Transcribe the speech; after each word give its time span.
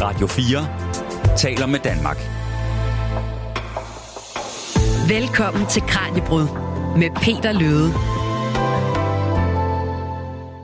Radio 0.00 0.26
4 0.26 0.66
taler 1.36 1.66
med 1.66 1.78
Danmark. 1.78 2.18
Velkommen 5.08 5.66
til 5.66 5.82
Kranjebrud 5.82 6.46
med 6.96 7.10
Peter 7.10 7.52
Løde. 7.52 8.17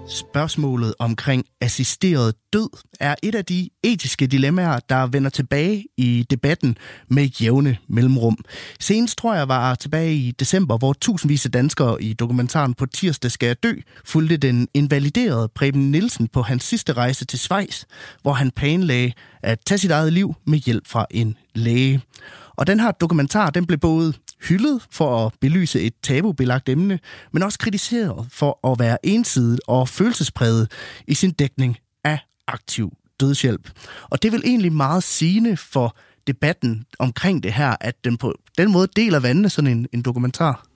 Spørgsmålet 0.09 0.95
omkring 0.99 1.45
assisteret 1.61 2.35
død 2.53 2.69
er 3.01 3.15
et 3.23 3.35
af 3.35 3.45
de 3.45 3.69
etiske 3.83 4.27
dilemmaer, 4.27 4.81
der 4.89 5.07
vender 5.07 5.31
tilbage 5.31 5.85
i 5.97 6.27
debatten 6.31 6.77
med 7.09 7.25
jævne 7.25 7.77
mellemrum. 7.89 8.39
Senest 8.81 9.19
tror 9.19 9.35
jeg 9.35 9.49
var 9.49 9.75
tilbage 9.75 10.15
i 10.15 10.31
december, 10.31 10.79
hvor 10.79 10.93
tusindvis 10.93 11.47
af 11.47 11.53
danskere 11.53 12.03
i 12.03 12.13
dokumentaren 12.13 12.75
På 12.75 12.87
tirsdag 12.87 13.31
skal 13.31 13.47
jeg 13.47 13.63
dø, 13.63 13.73
fulgte 14.05 14.37
den 14.37 14.69
invaliderede 14.75 15.49
Preben 15.55 15.91
Nielsen 15.91 16.29
på 16.29 16.43
hans 16.43 16.65
sidste 16.65 16.93
rejse 16.93 17.25
til 17.25 17.39
Schweiz, 17.39 17.85
hvor 18.23 18.33
han 18.33 18.51
planlagde 18.51 19.13
at 19.43 19.59
tage 19.67 19.79
sit 19.79 19.91
eget 19.91 20.13
liv 20.13 20.35
med 20.47 20.59
hjælp 20.59 20.87
fra 20.87 21.07
en 21.11 21.37
læge. 21.55 22.01
Og 22.57 22.67
den 22.67 22.81
her 22.81 22.91
dokumentar, 22.91 23.51
den 23.51 23.67
blev 23.67 23.79
både 23.79 24.13
hyldet 24.49 24.87
for 24.91 25.27
at 25.27 25.33
belyse 25.41 25.81
et 25.81 25.95
tabubelagt 26.03 26.69
emne, 26.69 26.99
men 27.33 27.43
også 27.43 27.59
kritiseret 27.59 28.27
for 28.31 28.73
at 28.73 28.79
være 28.79 29.07
ensidigt 29.07 29.61
og 29.67 29.89
følelsespræget 29.89 30.71
i 31.09 31.15
sin 31.15 31.31
dækning 31.31 31.79
af 32.05 32.19
aktiv 32.47 32.93
dødshjælp. 33.21 33.71
Og 34.11 34.23
det 34.23 34.33
vil 34.33 34.43
egentlig 34.45 34.73
meget 34.73 35.03
sigende 35.03 35.57
for 35.57 35.97
debatten 36.27 36.85
omkring 36.99 37.43
det 37.43 37.53
her, 37.53 37.77
at 37.81 38.05
den 38.05 38.17
på 38.17 38.35
den 38.59 38.73
måde 38.73 38.89
deler 38.97 39.21
vandene 39.21 39.51
sådan 39.51 39.71
en, 39.71 39.87
en 39.93 40.03
dokumentar. 40.03 40.67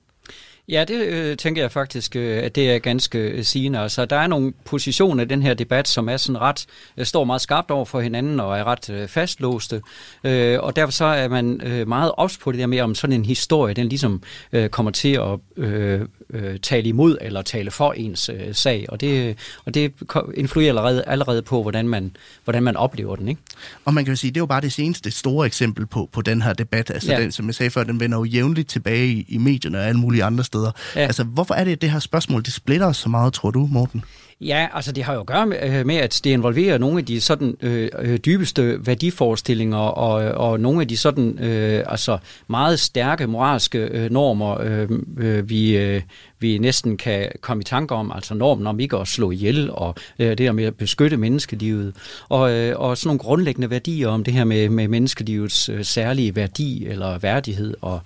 Ja, 0.69 0.85
det 0.89 0.95
øh, 0.95 1.37
tænker 1.37 1.63
jeg 1.63 1.73
faktisk, 1.73 2.17
øh, 2.17 2.45
at 2.45 2.55
det 2.55 2.71
er 2.71 2.79
ganske 2.79 3.19
øh, 3.19 3.45
sigende. 3.45 3.79
Altså, 3.79 4.05
der 4.05 4.17
er 4.17 4.27
nogle 4.27 4.53
positioner 4.65 5.25
i 5.25 5.27
den 5.27 5.43
her 5.43 5.55
debat, 5.55 5.89
som 5.89 6.09
er 6.09 6.17
sådan 6.17 6.41
ret, 6.41 6.67
øh, 6.97 7.07
står 7.07 7.25
meget 7.25 7.41
skarpt 7.41 7.71
over 7.71 7.85
for 7.85 8.01
hinanden 8.01 8.41
og 8.41 8.59
er 8.59 8.65
ret 8.65 8.91
øh, 8.91 9.09
fastlåste. 9.09 9.83
Øh, 10.25 10.59
og 10.61 10.77
derfor 10.77 10.93
så 10.93 11.05
er 11.05 11.29
man 11.29 11.61
øh, 11.65 11.89
meget 11.89 12.13
ops 12.17 12.39
på 12.39 12.53
det 12.53 12.61
der 12.61 12.67
med, 12.67 12.81
om 12.81 12.95
sådan 12.95 13.15
en 13.15 13.25
historie, 13.25 13.75
den 13.75 13.89
ligesom 13.89 14.23
øh, 14.53 14.69
kommer 14.69 14.93
til 14.93 15.13
at 15.13 15.65
øh, 15.65 16.01
øh, 16.31 16.59
tale 16.61 16.89
imod 16.89 17.19
eller 17.21 17.43
tale 17.43 17.71
for 17.71 17.93
ens 17.93 18.29
øh, 18.29 18.55
sag. 18.55 18.87
Og 18.89 19.01
det, 19.01 19.37
og 19.65 19.75
det 19.75 19.93
influerer 20.35 20.69
allerede, 20.69 21.05
allerede 21.07 21.43
på, 21.43 21.63
hvordan 21.63 21.89
man, 21.89 22.17
hvordan 22.45 22.63
man 22.63 22.77
oplever 22.77 23.17
den. 23.17 23.29
Ikke? 23.29 23.41
Og 23.85 23.95
man 23.95 24.05
kan 24.05 24.13
jo 24.13 24.17
sige, 24.17 24.31
det 24.31 24.37
er 24.37 24.43
jo 24.43 24.47
bare 24.47 24.61
det 24.61 24.73
seneste 24.73 25.11
store 25.11 25.47
eksempel 25.47 25.87
på, 25.87 26.09
på 26.13 26.23
den 26.23 26.43
her 26.43 26.53
debat. 26.53 26.91
Altså, 26.91 27.13
ja. 27.13 27.21
den, 27.21 27.33
som 27.33 27.47
jeg 27.47 27.55
sagde 27.55 27.71
før, 27.71 27.85
den 27.85 28.01
vender 28.01 28.19
jo 28.19 28.25
jævnligt 28.25 28.69
tilbage 28.69 29.07
i, 29.09 29.27
i 29.29 29.39
medierne 29.39 29.79
og 29.79 29.85
alle 29.85 30.01
mulige 30.01 30.25
andre 30.25 30.45
steder 30.45 30.58
steder. 30.59 30.73
Ja. 30.97 31.01
Altså, 31.01 31.25
hvorfor 31.25 31.55
er 31.55 31.65
det, 31.65 31.73
at 31.73 31.83
det 31.83 31.91
her 31.91 31.99
spørgsmål, 31.99 32.43
det 32.43 32.53
splitter 32.53 32.87
os 32.87 32.97
så 32.97 33.09
meget, 33.09 33.33
tror 33.33 33.51
du, 33.51 33.69
Morten? 33.73 34.05
Ja, 34.41 34.69
altså 34.75 34.93
det 34.93 35.05
har 35.05 35.15
jo 35.15 35.21
at 35.21 35.27
gøre 35.27 35.47
med, 35.47 35.57
øh, 35.63 35.87
med 35.87 35.97
at 35.97 36.21
det 36.25 36.31
involverer 36.31 36.79
nogle 36.79 36.99
af 36.99 37.05
de 37.05 37.21
sådan 37.21 37.55
øh, 37.63 37.89
øh, 37.99 38.19
dybeste 38.19 38.87
værdiforestillinger 38.87 39.79
og, 39.79 40.13
og 40.51 40.61
nogle 40.61 40.81
af 40.81 40.89
de 40.89 40.97
sådan 40.97 41.39
øh, 41.39 41.85
altså 41.87 42.19
meget 42.49 42.81
stærke 42.81 43.27
moralske 43.27 43.79
øh, 43.79 44.11
normer, 44.11 44.61
øh, 44.61 44.89
øh, 45.19 45.51
vi, 45.51 45.77
øh, 45.77 46.03
vi 46.41 46.59
næsten 46.59 46.97
kan 46.97 47.33
komme 47.41 47.61
i 47.61 47.65
tanke 47.65 47.95
om, 47.95 48.13
altså 48.15 48.35
normen 48.35 48.67
om 48.67 48.81
ikke 48.81 48.97
at 48.97 49.09
slå 49.09 49.31
ihjel, 49.31 49.71
og 49.71 49.95
øh, 50.19 50.29
det 50.29 50.39
der 50.39 50.53
med 50.53 50.65
at 50.65 50.75
beskytte 50.75 51.17
menneskelivet, 51.17 51.95
og, 52.29 52.53
øh, 52.53 52.81
og 52.81 52.99
sådan 52.99 53.09
nogle 53.09 53.19
grundlæggende 53.19 53.71
værdier 53.71 54.09
om 54.09 54.25
det 54.25 54.35
her 54.35 54.45
med, 54.45 54.69
med 54.69 54.89
menneskelivets 54.89 55.69
øh, 55.69 55.85
særlige 55.85 56.37
værdi 56.37 56.87
eller 56.87 57.19
værdighed, 57.19 57.75
og 57.81 58.01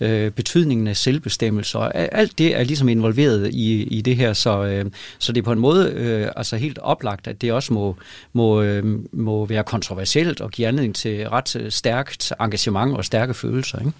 øh, 0.00 0.30
betydningen 0.30 0.86
af 0.86 0.96
selvbestemmelse, 0.96 1.78
og 1.78 1.94
alt 1.94 2.38
det 2.38 2.56
er 2.56 2.64
ligesom 2.64 2.88
involveret 2.88 3.50
i, 3.54 3.82
i 3.82 4.00
det 4.00 4.16
her, 4.16 4.32
så, 4.32 4.64
øh, 4.64 4.84
så 5.18 5.32
det 5.32 5.40
er 5.40 5.44
på 5.44 5.52
en 5.52 5.58
måde 5.58 5.90
øh, 5.90 6.28
altså 6.36 6.56
helt 6.56 6.78
oplagt, 6.78 7.26
at 7.26 7.42
det 7.42 7.52
også 7.52 7.72
må, 7.72 7.96
må, 8.32 8.62
øh, 8.62 8.98
må 9.12 9.46
være 9.46 9.64
kontroversielt 9.64 10.40
og 10.40 10.50
give 10.50 10.68
anledning 10.68 10.94
til 10.94 11.28
ret 11.28 11.56
øh, 11.56 11.70
stærkt 11.70 12.32
engagement 12.40 12.96
og 12.96 13.04
stærke 13.04 13.34
følelser. 13.34 13.78
Ikke? 13.78 13.92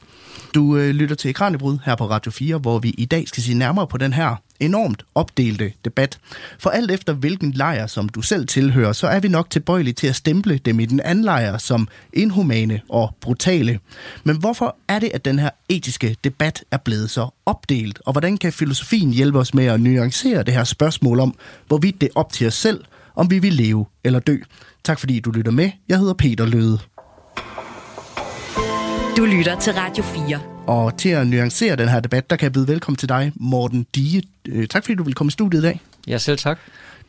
Du 0.54 0.76
øh, 0.76 0.90
lytter 0.90 1.16
til 1.16 1.34
Kranjebrud 1.34 1.78
her 1.84 1.94
på 1.94 2.10
Radio 2.10 2.30
4, 2.30 2.58
hvor 2.58 2.78
vi 2.78 2.90
i 2.98 3.04
dag 3.04 3.28
skal 3.28 3.42
se 3.42 3.54
nærmere 3.54 3.86
på 3.86 3.98
den 3.98 4.12
her 4.12 4.36
enormt 4.60 5.02
opdelte 5.14 5.72
debat. 5.84 6.18
For 6.58 6.70
alt 6.70 6.90
efter 6.90 7.12
hvilken 7.12 7.52
lejr, 7.52 7.86
som 7.86 8.08
du 8.08 8.22
selv 8.22 8.46
tilhører, 8.46 8.92
så 8.92 9.06
er 9.06 9.20
vi 9.20 9.28
nok 9.28 9.50
tilbøjelige 9.50 9.94
til 9.94 10.06
at 10.06 10.16
stemple 10.16 10.58
dem 10.58 10.80
i 10.80 10.86
den 10.86 11.00
anden 11.00 11.24
lejr 11.24 11.58
som 11.58 11.88
inhumane 12.12 12.80
og 12.88 13.14
brutale. 13.20 13.78
Men 14.24 14.36
hvorfor 14.36 14.76
er 14.88 14.98
det, 14.98 15.10
at 15.14 15.24
den 15.24 15.38
her 15.38 15.50
etiske 15.68 16.16
debat 16.24 16.64
er 16.70 16.76
blevet 16.76 17.10
så 17.10 17.28
opdelt? 17.46 18.00
Og 18.06 18.12
hvordan 18.12 18.38
kan 18.38 18.52
filosofien 18.52 19.10
hjælpe 19.10 19.38
os 19.38 19.54
med 19.54 19.66
at 19.66 19.80
nuancere 19.80 20.42
det 20.42 20.54
her 20.54 20.64
spørgsmål 20.64 21.20
om, 21.20 21.34
hvorvidt 21.66 22.00
det 22.00 22.06
er 22.06 22.20
op 22.20 22.32
til 22.32 22.46
os 22.46 22.54
selv, 22.54 22.84
om 23.14 23.30
vi 23.30 23.38
vil 23.38 23.52
leve 23.52 23.86
eller 24.04 24.20
dø? 24.20 24.36
Tak 24.84 24.98
fordi 24.98 25.20
du 25.20 25.30
lytter 25.30 25.52
med. 25.52 25.70
Jeg 25.88 25.98
hedder 25.98 26.14
Peter 26.14 26.46
Løde. 26.46 26.78
Du 29.18 29.24
lytter 29.24 29.60
til 29.60 29.72
Radio 29.72 30.04
4. 30.04 30.40
Og 30.66 30.98
til 30.98 31.08
at 31.08 31.26
nuancere 31.26 31.76
den 31.76 31.88
her 31.88 32.00
debat, 32.00 32.30
der 32.30 32.36
kan 32.36 32.44
jeg 32.44 32.52
byde 32.52 32.68
velkommen 32.68 32.96
til 32.96 33.08
dig, 33.08 33.32
Morten 33.36 33.86
Die. 33.94 34.22
Øh, 34.48 34.68
tak 34.68 34.84
fordi 34.84 34.94
du 34.94 35.02
vil 35.02 35.14
komme 35.14 35.28
i 35.28 35.30
studiet 35.30 35.60
i 35.60 35.62
dag. 35.62 35.80
Ja, 36.06 36.18
selv 36.18 36.38
tak. 36.38 36.58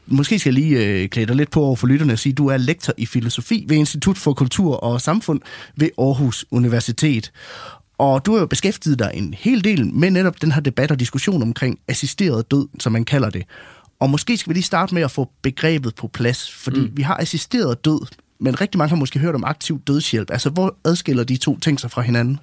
Måske 0.07 0.39
skal 0.39 0.53
jeg 0.53 0.63
lige 0.63 0.85
øh, 0.85 1.09
klæde 1.09 1.27
dig 1.27 1.35
lidt 1.35 1.51
på 1.51 1.61
over 1.63 1.75
for 1.75 1.87
lytterne 1.87 2.13
og 2.13 2.19
sige, 2.19 2.31
at 2.31 2.37
du 2.37 2.47
er 2.47 2.57
lektor 2.57 2.93
i 2.97 3.05
filosofi 3.05 3.65
ved 3.67 3.77
Institut 3.77 4.17
for 4.17 4.33
Kultur 4.33 4.75
og 4.75 5.01
Samfund 5.01 5.41
ved 5.75 5.89
Aarhus 5.97 6.45
Universitet. 6.51 7.31
Og 7.97 8.25
du 8.25 8.33
har 8.33 8.39
jo 8.39 8.45
beskæftiget 8.45 8.99
dig 8.99 9.11
en 9.13 9.33
hel 9.33 9.63
del 9.63 9.93
med 9.93 10.11
netop 10.11 10.41
den 10.41 10.51
her 10.51 10.61
debat 10.61 10.91
og 10.91 10.99
diskussion 10.99 11.41
omkring 11.41 11.79
assisteret 11.87 12.51
død, 12.51 12.67
som 12.79 12.91
man 12.91 13.05
kalder 13.05 13.29
det. 13.29 13.43
Og 13.99 14.09
måske 14.09 14.37
skal 14.37 14.49
vi 14.49 14.53
lige 14.53 14.63
starte 14.63 14.93
med 14.93 15.01
at 15.01 15.11
få 15.11 15.31
begrebet 15.41 15.95
på 15.95 16.07
plads, 16.07 16.51
fordi 16.51 16.79
mm. 16.79 16.91
vi 16.93 17.01
har 17.01 17.17
assisteret 17.17 17.85
død 17.85 17.99
men 18.39 18.61
rigtig 18.61 18.77
mange 18.77 18.89
har 18.89 18.95
måske 18.95 19.19
hørt 19.19 19.35
om 19.35 19.43
aktiv 19.43 19.81
dødshjælp. 19.87 20.31
Altså, 20.31 20.49
hvor 20.49 20.75
adskiller 20.85 21.23
de 21.23 21.37
to 21.37 21.59
ting 21.59 21.79
sig 21.79 21.91
fra 21.91 22.01
hinanden? 22.01 22.39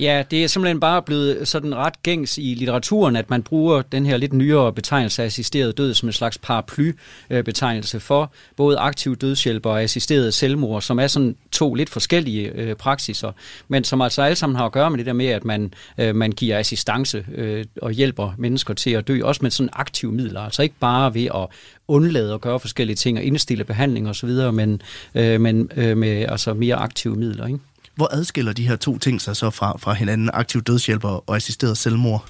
Ja, 0.00 0.22
det 0.30 0.44
er 0.44 0.46
simpelthen 0.46 0.80
bare 0.80 1.02
blevet 1.02 1.48
sådan 1.48 1.74
ret 1.74 2.02
gængs 2.02 2.38
i 2.38 2.54
litteraturen, 2.54 3.16
at 3.16 3.30
man 3.30 3.42
bruger 3.42 3.82
den 3.82 4.06
her 4.06 4.16
lidt 4.16 4.32
nyere 4.32 4.72
betegnelse 4.72 5.22
af 5.22 5.26
assisteret 5.26 5.78
død 5.78 5.94
som 5.94 6.08
en 6.08 6.12
slags 6.12 6.38
paraply-betegnelse 6.38 7.96
øh, 7.96 8.00
for 8.00 8.32
både 8.56 8.78
aktiv 8.78 9.16
dødshjælp 9.16 9.66
og 9.66 9.82
assisteret 9.82 10.34
selvmord, 10.34 10.82
som 10.82 10.98
er 10.98 11.06
sådan 11.06 11.36
to 11.52 11.74
lidt 11.74 11.90
forskellige 11.90 12.52
øh, 12.54 12.74
praksiser, 12.74 13.32
men 13.68 13.84
som 13.84 14.00
altså 14.00 14.22
alle 14.22 14.36
sammen 14.36 14.56
har 14.56 14.66
at 14.66 14.72
gøre 14.72 14.90
med 14.90 14.98
det 14.98 15.06
der 15.06 15.12
med, 15.12 15.26
at 15.26 15.44
man, 15.44 15.74
øh, 15.98 16.16
man 16.16 16.32
giver 16.32 16.58
assistance 16.58 17.26
øh, 17.34 17.64
og 17.82 17.92
hjælper 17.92 18.34
mennesker 18.38 18.74
til 18.74 18.90
at 18.90 19.08
dø, 19.08 19.20
også 19.24 19.38
med 19.42 19.50
sådan 19.50 19.70
aktive 19.72 20.12
midler, 20.12 20.40
altså 20.40 20.62
ikke 20.62 20.74
bare 20.80 21.14
ved 21.14 21.24
at 21.24 21.46
undlade 21.88 22.34
at 22.34 22.40
gøre 22.40 22.60
forskellige 22.60 22.96
ting 22.96 23.18
og 23.18 23.24
indstille 23.24 23.64
behandling 23.64 24.08
osv., 24.08 24.30
men, 24.52 24.82
øh, 25.14 25.40
men 25.40 25.70
øh, 25.76 25.96
med 25.96 26.26
altså 26.28 26.54
mere 26.54 26.76
aktive 26.76 27.16
midler. 27.16 27.46
Ikke? 27.46 27.58
Hvor 28.00 28.08
adskiller 28.12 28.52
de 28.52 28.68
her 28.68 28.76
to 28.76 28.98
ting 28.98 29.20
sig 29.20 29.36
så 29.36 29.50
fra, 29.50 29.76
fra 29.78 29.92
hinanden, 29.92 30.30
aktiv 30.32 30.62
dødshjælp 30.62 31.04
og 31.04 31.36
assisteret 31.36 31.78
selvmord? 31.78 32.24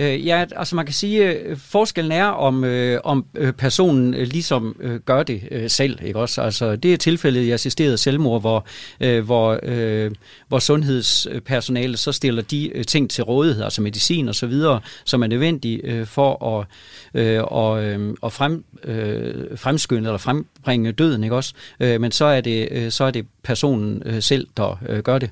Øh, 0.00 0.26
ja, 0.26 0.44
altså 0.56 0.76
man 0.76 0.86
kan 0.86 0.94
sige, 0.94 1.24
at 1.24 1.46
øh, 1.46 1.56
forskellen 1.56 2.12
er, 2.12 2.24
om, 2.24 2.64
øh, 2.64 3.00
om 3.04 3.26
øh, 3.34 3.52
personen 3.52 4.14
øh, 4.14 4.26
ligesom 4.26 4.76
øh, 4.80 5.00
gør 5.00 5.22
det 5.22 5.42
øh, 5.50 5.70
selv. 5.70 5.98
Ikke 6.04 6.18
også? 6.18 6.42
Altså, 6.42 6.76
det 6.76 6.92
er 6.92 6.96
tilfældet 6.96 7.42
i 7.42 7.50
assisteret 7.50 8.00
selvmord, 8.00 8.40
hvor, 8.40 8.66
øh, 9.00 9.24
hvor, 9.24 9.60
øh, 9.62 10.10
hvor 10.48 10.58
sundhedspersonale 10.58 11.96
så 11.96 12.12
stiller 12.12 12.42
de 12.42 12.76
øh, 12.76 12.84
ting 12.84 13.10
til 13.10 13.24
rådighed, 13.24 13.64
altså 13.64 13.82
medicin 13.82 14.28
og 14.28 14.34
så 14.34 14.46
videre, 14.46 14.80
som 15.04 15.22
er 15.22 15.26
nødvendige 15.26 15.80
øh, 15.84 16.06
for 16.06 16.58
at, 16.58 16.66
øh, 17.14 17.42
og, 17.44 17.84
øh, 17.84 18.14
at 18.24 18.32
frem, 18.32 18.64
øh, 18.84 19.58
fremskynde 19.58 20.08
eller 20.08 20.18
frembringe 20.18 20.92
døden. 20.92 21.24
Ikke 21.24 21.36
også? 21.36 21.54
Øh, 21.80 22.00
men 22.00 22.12
så 22.12 22.24
er, 22.24 22.40
det, 22.40 22.68
øh, 22.70 22.90
så 22.90 23.04
er 23.04 23.10
det 23.10 23.26
personen 23.42 24.02
øh, 24.06 24.22
selv, 24.22 24.46
der 24.56 24.78
øh, 24.88 24.98
gør 24.98 25.18
det 25.18 25.30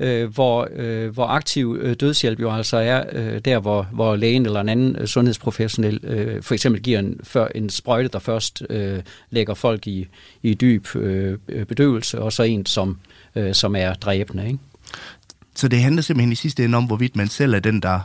øh, 0.00 0.34
hvor, 0.34 0.68
øh, 0.76 1.14
hvor 1.14 1.26
aktiv 1.26 1.78
øh, 1.80 1.96
dødshjælp 2.00 2.40
jo 2.40 2.52
altså 2.52 2.76
er 2.76 3.04
øh, 3.12 3.40
der, 3.44 3.58
hvor, 3.58 3.88
hvor 3.92 4.16
lægen 4.16 4.46
eller 4.46 4.60
en 4.60 4.68
anden 4.68 4.96
øh, 4.96 5.06
sundhedsprofessionel 5.06 6.00
øh, 6.04 6.42
for 6.42 6.54
eksempel 6.54 6.82
giver 6.82 6.98
en, 6.98 7.20
før, 7.22 7.48
en 7.54 7.70
sprøjte, 7.70 8.08
der 8.08 8.18
først 8.18 8.62
øh, 8.70 9.02
lægger 9.30 9.54
folk 9.54 9.86
i, 9.86 10.06
i 10.42 10.54
dyb 10.54 10.96
øh, 10.96 11.38
bedøvelse, 11.48 12.20
og 12.20 12.32
så 12.32 12.42
en, 12.42 12.66
som, 12.66 12.98
øh, 13.36 13.54
som 13.54 13.76
er 13.76 13.94
dræbende. 13.94 14.46
Ikke? 14.46 14.58
Så 15.54 15.68
det 15.68 15.78
handler 15.78 16.02
simpelthen 16.02 16.32
i 16.32 16.36
sidste 16.36 16.64
ende 16.64 16.78
om, 16.78 16.84
hvorvidt 16.84 17.16
man 17.16 17.28
selv 17.28 17.54
er 17.54 17.60
den, 17.60 17.82
der 17.82 18.00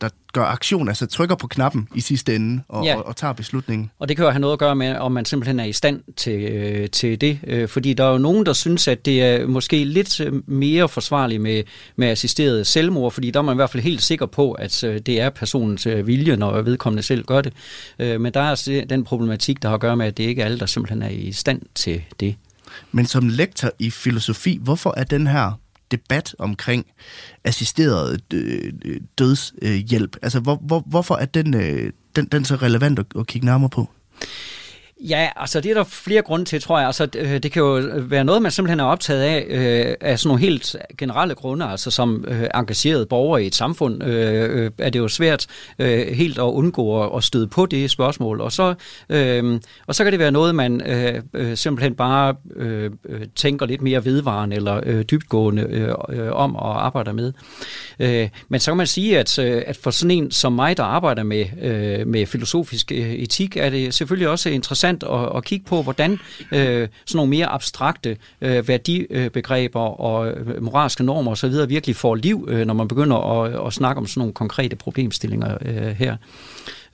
der 0.00 0.08
gør 0.32 0.44
aktion, 0.44 0.88
altså 0.88 1.06
trykker 1.06 1.34
på 1.36 1.46
knappen 1.46 1.88
i 1.94 2.00
sidste 2.00 2.34
ende 2.34 2.62
og, 2.68 2.84
ja. 2.84 2.96
og, 2.96 3.06
og 3.06 3.16
tager 3.16 3.32
beslutningen. 3.32 3.90
Og 3.98 4.08
det 4.08 4.16
kan 4.16 4.24
jo 4.24 4.30
have 4.30 4.40
noget 4.40 4.52
at 4.52 4.58
gøre 4.58 4.76
med, 4.76 4.96
om 4.96 5.12
man 5.12 5.24
simpelthen 5.24 5.60
er 5.60 5.64
i 5.64 5.72
stand 5.72 6.02
til, 6.16 6.42
øh, 6.42 6.90
til 6.90 7.20
det. 7.20 7.38
Øh, 7.46 7.68
fordi 7.68 7.94
der 7.94 8.04
er 8.04 8.12
jo 8.12 8.18
nogen, 8.18 8.46
der 8.46 8.52
synes, 8.52 8.88
at 8.88 9.06
det 9.06 9.22
er 9.22 9.46
måske 9.46 9.84
lidt 9.84 10.20
øh, 10.20 10.32
mere 10.46 10.88
forsvarligt 10.88 11.42
med, 11.42 11.62
med 11.96 12.08
assisteret 12.08 12.66
selvmord, 12.66 13.12
fordi 13.12 13.30
der 13.30 13.40
er 13.40 13.44
man 13.44 13.54
i 13.54 13.56
hvert 13.56 13.70
fald 13.70 13.82
helt 13.82 14.02
sikker 14.02 14.26
på, 14.26 14.52
at 14.52 14.84
øh, 14.84 15.00
det 15.00 15.20
er 15.20 15.30
personens 15.30 15.86
øh, 15.86 16.06
vilje, 16.06 16.36
når 16.36 16.62
vedkommende 16.62 17.02
selv 17.02 17.24
gør 17.24 17.40
det. 17.40 17.52
Øh, 17.98 18.20
men 18.20 18.34
der 18.34 18.40
er 18.40 18.50
altså 18.50 18.84
den 18.90 19.04
problematik, 19.04 19.62
der 19.62 19.68
har 19.68 19.74
at 19.74 19.80
gøre 19.80 19.96
med, 19.96 20.06
at 20.06 20.16
det 20.16 20.24
ikke 20.24 20.42
er 20.42 20.46
alle, 20.46 20.58
der 20.58 20.66
simpelthen 20.66 21.02
er 21.02 21.08
i 21.08 21.32
stand 21.32 21.62
til 21.74 22.02
det. 22.20 22.36
Men 22.92 23.06
som 23.06 23.28
lektor 23.28 23.70
i 23.78 23.90
filosofi, 23.90 24.58
hvorfor 24.62 24.94
er 24.96 25.04
den 25.04 25.26
her 25.26 25.52
debat 25.90 26.34
omkring 26.38 26.86
assisteret 27.44 28.20
øh, 28.34 28.72
øh, 28.84 29.00
dødshjælp. 29.18 30.16
Altså, 30.22 30.40
hvor, 30.40 30.56
hvor, 30.56 30.82
hvorfor 30.86 31.14
er 31.14 31.24
den, 31.24 31.54
øh, 31.54 31.92
den, 32.16 32.26
den 32.26 32.44
så 32.44 32.56
relevant 32.56 32.98
at, 32.98 33.06
at 33.18 33.26
kigge 33.26 33.46
nærmere 33.46 33.70
på? 33.70 33.88
Ja, 35.00 35.28
altså 35.36 35.60
det 35.60 35.70
er 35.70 35.74
der 35.74 35.84
flere 35.84 36.22
grunde 36.22 36.44
til, 36.44 36.62
tror 36.62 36.78
jeg. 36.78 36.86
Altså, 36.86 37.08
øh, 37.16 37.42
det 37.42 37.52
kan 37.52 37.62
jo 37.62 37.78
øh, 37.78 38.10
være 38.10 38.24
noget, 38.24 38.42
man 38.42 38.50
simpelthen 38.50 38.80
er 38.80 38.84
optaget 38.84 39.22
af, 39.22 39.46
øh, 39.48 39.94
af 40.00 40.18
sådan 40.18 40.28
nogle 40.28 40.40
helt 40.40 40.76
generelle 40.98 41.34
grunde. 41.34 41.66
Altså 41.66 41.90
som 41.90 42.24
øh, 42.28 42.46
engageret 42.54 43.08
borger 43.08 43.38
i 43.38 43.46
et 43.46 43.54
samfund, 43.54 44.04
øh, 44.04 44.64
øh, 44.64 44.70
er 44.78 44.90
det 44.90 44.98
jo 44.98 45.08
svært 45.08 45.46
øh, 45.78 46.06
helt 46.06 46.38
at 46.38 46.42
undgå 46.42 47.02
at, 47.02 47.16
at 47.16 47.24
støde 47.24 47.46
på 47.46 47.66
det 47.66 47.90
spørgsmål. 47.90 48.40
Og 48.40 48.52
så, 48.52 48.74
øh, 49.08 49.60
og 49.86 49.94
så 49.94 50.04
kan 50.04 50.12
det 50.12 50.20
være 50.20 50.30
noget, 50.30 50.54
man 50.54 50.80
øh, 50.86 51.22
øh 51.34 51.56
simpelthen 51.56 51.94
bare 51.94 52.34
øh, 52.56 52.90
tænker 53.34 53.66
lidt 53.66 53.82
mere 53.82 54.04
vedvarende 54.04 54.56
eller 54.56 54.80
øh, 54.86 55.02
dybtgående 55.02 55.62
øh, 56.08 56.32
om 56.32 56.56
og 56.56 56.86
arbejder 56.86 57.12
med. 57.12 57.32
Øh, 57.98 58.28
men 58.48 58.60
så 58.60 58.70
kan 58.70 58.76
man 58.76 58.86
sige, 58.86 59.18
at, 59.18 59.38
at 59.38 59.76
for 59.76 59.90
sådan 59.90 60.10
en 60.10 60.30
som 60.30 60.52
mig, 60.52 60.76
der 60.76 60.84
arbejder 60.84 61.22
med, 61.22 61.46
øh, 61.62 62.06
med 62.06 62.26
filosofisk 62.26 62.92
etik, 62.92 63.56
er 63.56 63.70
det 63.70 63.94
selvfølgelig 63.94 64.28
også 64.28 64.48
interessant 64.48 64.85
interessant 64.90 65.02
at, 65.02 65.36
at 65.36 65.44
kigge 65.44 65.66
på, 65.66 65.82
hvordan 65.82 66.12
øh, 66.52 66.88
sådan 67.06 67.16
nogle 67.16 67.30
mere 67.30 67.46
abstrakte 67.46 68.16
øh, 68.40 68.68
værdibegreber 68.68 70.00
og 70.00 70.28
øh, 70.28 70.62
moralske 70.62 71.04
normer 71.04 71.30
osv. 71.30 71.52
virkelig 71.68 71.96
får 71.96 72.14
liv, 72.14 72.48
øh, 72.48 72.66
når 72.66 72.74
man 72.74 72.88
begynder 72.88 73.42
at, 73.42 73.66
at 73.66 73.72
snakke 73.72 73.98
om 73.98 74.06
sådan 74.06 74.20
nogle 74.20 74.34
konkrete 74.34 74.76
problemstillinger 74.76 75.58
øh, 75.64 75.96
her. 75.96 76.16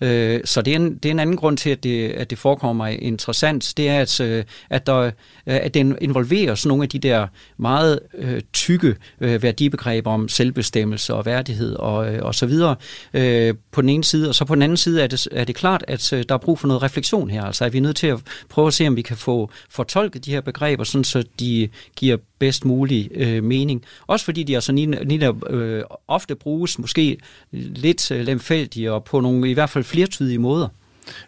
Øh, 0.02 0.40
så 0.44 0.62
det 0.62 0.72
er, 0.72 0.76
en, 0.76 0.94
det 0.94 1.04
er 1.04 1.10
en 1.10 1.18
anden 1.18 1.36
grund 1.36 1.56
til, 1.56 1.70
at 1.70 1.84
det, 1.84 2.08
at 2.08 2.30
det 2.30 2.38
forekommer 2.38 2.84
mig 2.84 3.02
interessant. 3.02 3.72
Det 3.76 3.88
er, 3.88 4.00
at, 4.00 4.20
øh, 4.20 4.44
at, 4.70 4.86
der, 4.86 4.96
øh, 4.96 5.10
at 5.46 5.74
den 5.74 5.96
involverer 6.00 6.54
sådan 6.54 6.68
nogle 6.68 6.82
af 6.82 6.88
de 6.88 6.98
der 6.98 7.26
meget 7.56 8.00
øh, 8.14 8.40
tykke 8.52 8.96
øh, 9.20 9.42
værdibegreber 9.42 10.10
om 10.10 10.28
selvbestemmelse 10.28 11.14
og 11.14 11.26
værdighed 11.26 11.74
og, 11.74 12.14
øh, 12.14 12.22
og 12.22 12.34
så 12.34 12.46
videre 12.46 12.76
øh, 13.14 13.54
på 13.72 13.80
den 13.80 13.88
ene 13.88 14.04
side. 14.04 14.28
Og 14.28 14.34
så 14.34 14.44
på 14.44 14.54
den 14.54 14.62
anden 14.62 14.76
side 14.76 15.02
er 15.02 15.06
det, 15.06 15.28
er 15.32 15.44
det 15.44 15.54
klart, 15.54 15.84
at 15.88 16.12
øh, 16.12 16.24
der 16.28 16.34
er 16.34 16.38
brug 16.38 16.58
for 16.58 16.68
noget 16.68 16.82
refleksion 16.82 17.30
her. 17.30 17.44
Altså 17.44 17.64
at 17.64 17.72
vi 17.72 17.80
nødt 17.80 17.96
til 17.96 18.06
at 18.06 18.18
prøve 18.48 18.66
at 18.66 18.74
se, 18.74 18.86
om 18.86 18.96
vi 18.96 19.02
kan 19.02 19.16
få 19.16 19.50
fortolket 19.70 20.24
de 20.24 20.30
her 20.30 20.40
begreber, 20.40 20.84
sådan 20.84 21.04
så 21.04 21.24
de 21.40 21.68
giver 21.96 22.16
bedst 22.42 22.64
mulig 22.64 23.10
øh, 23.14 23.44
mening. 23.44 23.84
Også 24.06 24.24
fordi 24.24 24.42
de 24.42 24.54
altså 24.54 24.72
Nina, 24.72 25.32
øh, 25.50 25.82
ofte 26.08 26.34
bruges 26.34 26.78
måske 26.78 27.18
lidt 27.52 28.10
øh, 28.10 28.26
lemfældige 28.26 28.92
og 28.92 29.04
på 29.04 29.20
nogle 29.20 29.50
i 29.50 29.52
hvert 29.52 29.70
fald 29.70 29.84
flertydige 29.92 30.38
måder. 30.38 30.68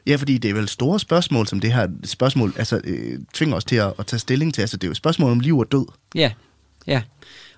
Ja, 0.06 0.16
fordi 0.16 0.38
det 0.38 0.50
er 0.50 0.54
vel 0.54 0.68
store 0.68 1.00
spørgsmål, 1.00 1.46
som 1.46 1.60
det 1.60 1.72
her 1.72 1.88
spørgsmål 2.04 2.54
altså, 2.56 2.80
øh, 2.84 3.18
tvinger 3.34 3.56
os 3.56 3.64
til 3.64 3.76
at, 3.76 3.92
at 3.98 4.06
tage 4.06 4.20
stilling 4.20 4.54
til. 4.54 4.60
Altså, 4.60 4.76
det 4.76 4.84
er 4.84 4.88
jo 4.88 4.90
et 4.90 4.96
spørgsmål 4.96 5.32
om 5.32 5.40
liv 5.40 5.58
og 5.58 5.72
død. 5.72 5.86
Ja, 6.14 6.32
ja. 6.86 7.02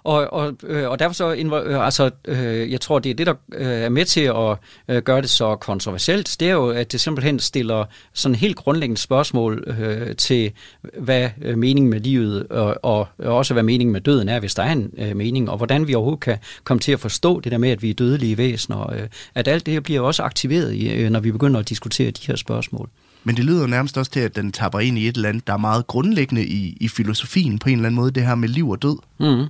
Og, 0.07 0.33
og, 0.33 0.57
øh, 0.63 0.91
og 0.91 0.99
derfor 0.99 1.15
så, 1.15 1.35
øh, 1.35 1.85
altså, 1.85 2.11
øh, 2.29 2.73
jeg 2.73 2.81
tror, 2.81 2.99
det 2.99 3.11
er 3.11 3.15
det, 3.15 3.27
der 3.27 3.35
øh, 3.55 3.67
er 3.67 3.89
med 3.89 4.05
til 4.05 4.21
at 4.21 4.57
øh, 4.89 5.03
gøre 5.03 5.21
det 5.21 5.31
så 5.31 5.57
kontroversielt, 5.57 6.37
det 6.41 6.49
er 6.49 6.53
jo, 6.53 6.69
at 6.69 6.93
det 6.93 7.01
simpelthen 7.01 7.39
stiller 7.39 7.85
sådan 8.13 8.35
helt 8.35 8.57
grundlæggende 8.57 9.01
spørgsmål 9.01 9.65
øh, 9.67 10.17
til, 10.17 10.53
hvad 10.99 11.31
øh, 11.43 11.59
meningen 11.59 11.91
med 11.91 12.01
livet, 12.01 12.47
og, 12.49 12.77
og 12.83 13.09
også 13.19 13.55
hvad 13.55 13.63
meningen 13.63 13.93
med 13.93 14.01
døden 14.01 14.29
er, 14.29 14.41
hvis 14.41 14.55
der 14.55 14.63
er 14.63 14.73
en 14.73 14.91
øh, 14.99 15.17
mening, 15.17 15.51
og 15.51 15.57
hvordan 15.57 15.87
vi 15.87 15.95
overhovedet 15.95 16.21
kan 16.21 16.39
komme 16.65 16.81
til 16.81 16.93
at 16.93 17.01
forstå 17.01 17.41
det 17.41 17.53
der 17.53 17.59
med, 17.59 17.71
at 17.71 17.83
vi 17.83 17.91
er 17.91 17.95
dødelige 17.95 18.39
væsener, 18.39 18.93
øh, 18.93 19.09
at 19.35 19.49
alt 19.49 19.67
det 19.67 19.75
her 19.75 19.81
bliver 19.81 20.01
også 20.01 20.23
aktiveret, 20.23 20.75
i, 20.75 20.93
øh, 20.93 21.11
når 21.11 21.21
vi 21.21 21.33
begynder 21.33 21.61
at 21.61 21.69
diskutere 21.69 22.11
de 22.11 22.27
her 22.27 22.37
spørgsmål. 22.37 22.89
Men 23.25 23.37
det 23.37 23.45
lyder 23.45 23.67
nærmest 23.67 23.99
også 23.99 24.11
til, 24.11 24.21
at 24.21 24.37
den 24.37 24.53
tapper 24.53 24.81
ind 24.81 24.99
i 24.99 25.09
et 25.09 25.17
eller 25.17 25.29
andet, 25.29 25.47
der 25.47 25.53
er 25.53 25.57
meget 25.57 25.87
grundlæggende 25.87 26.47
i, 26.47 26.77
i 26.81 26.89
filosofien 26.89 27.59
på 27.59 27.69
en 27.69 27.75
eller 27.75 27.87
anden 27.87 28.01
måde, 28.01 28.11
det 28.11 28.27
her 28.27 28.35
med 28.35 28.49
liv 28.49 28.71
og 28.71 28.83
død. 28.83 28.99
Mm. 29.21 29.45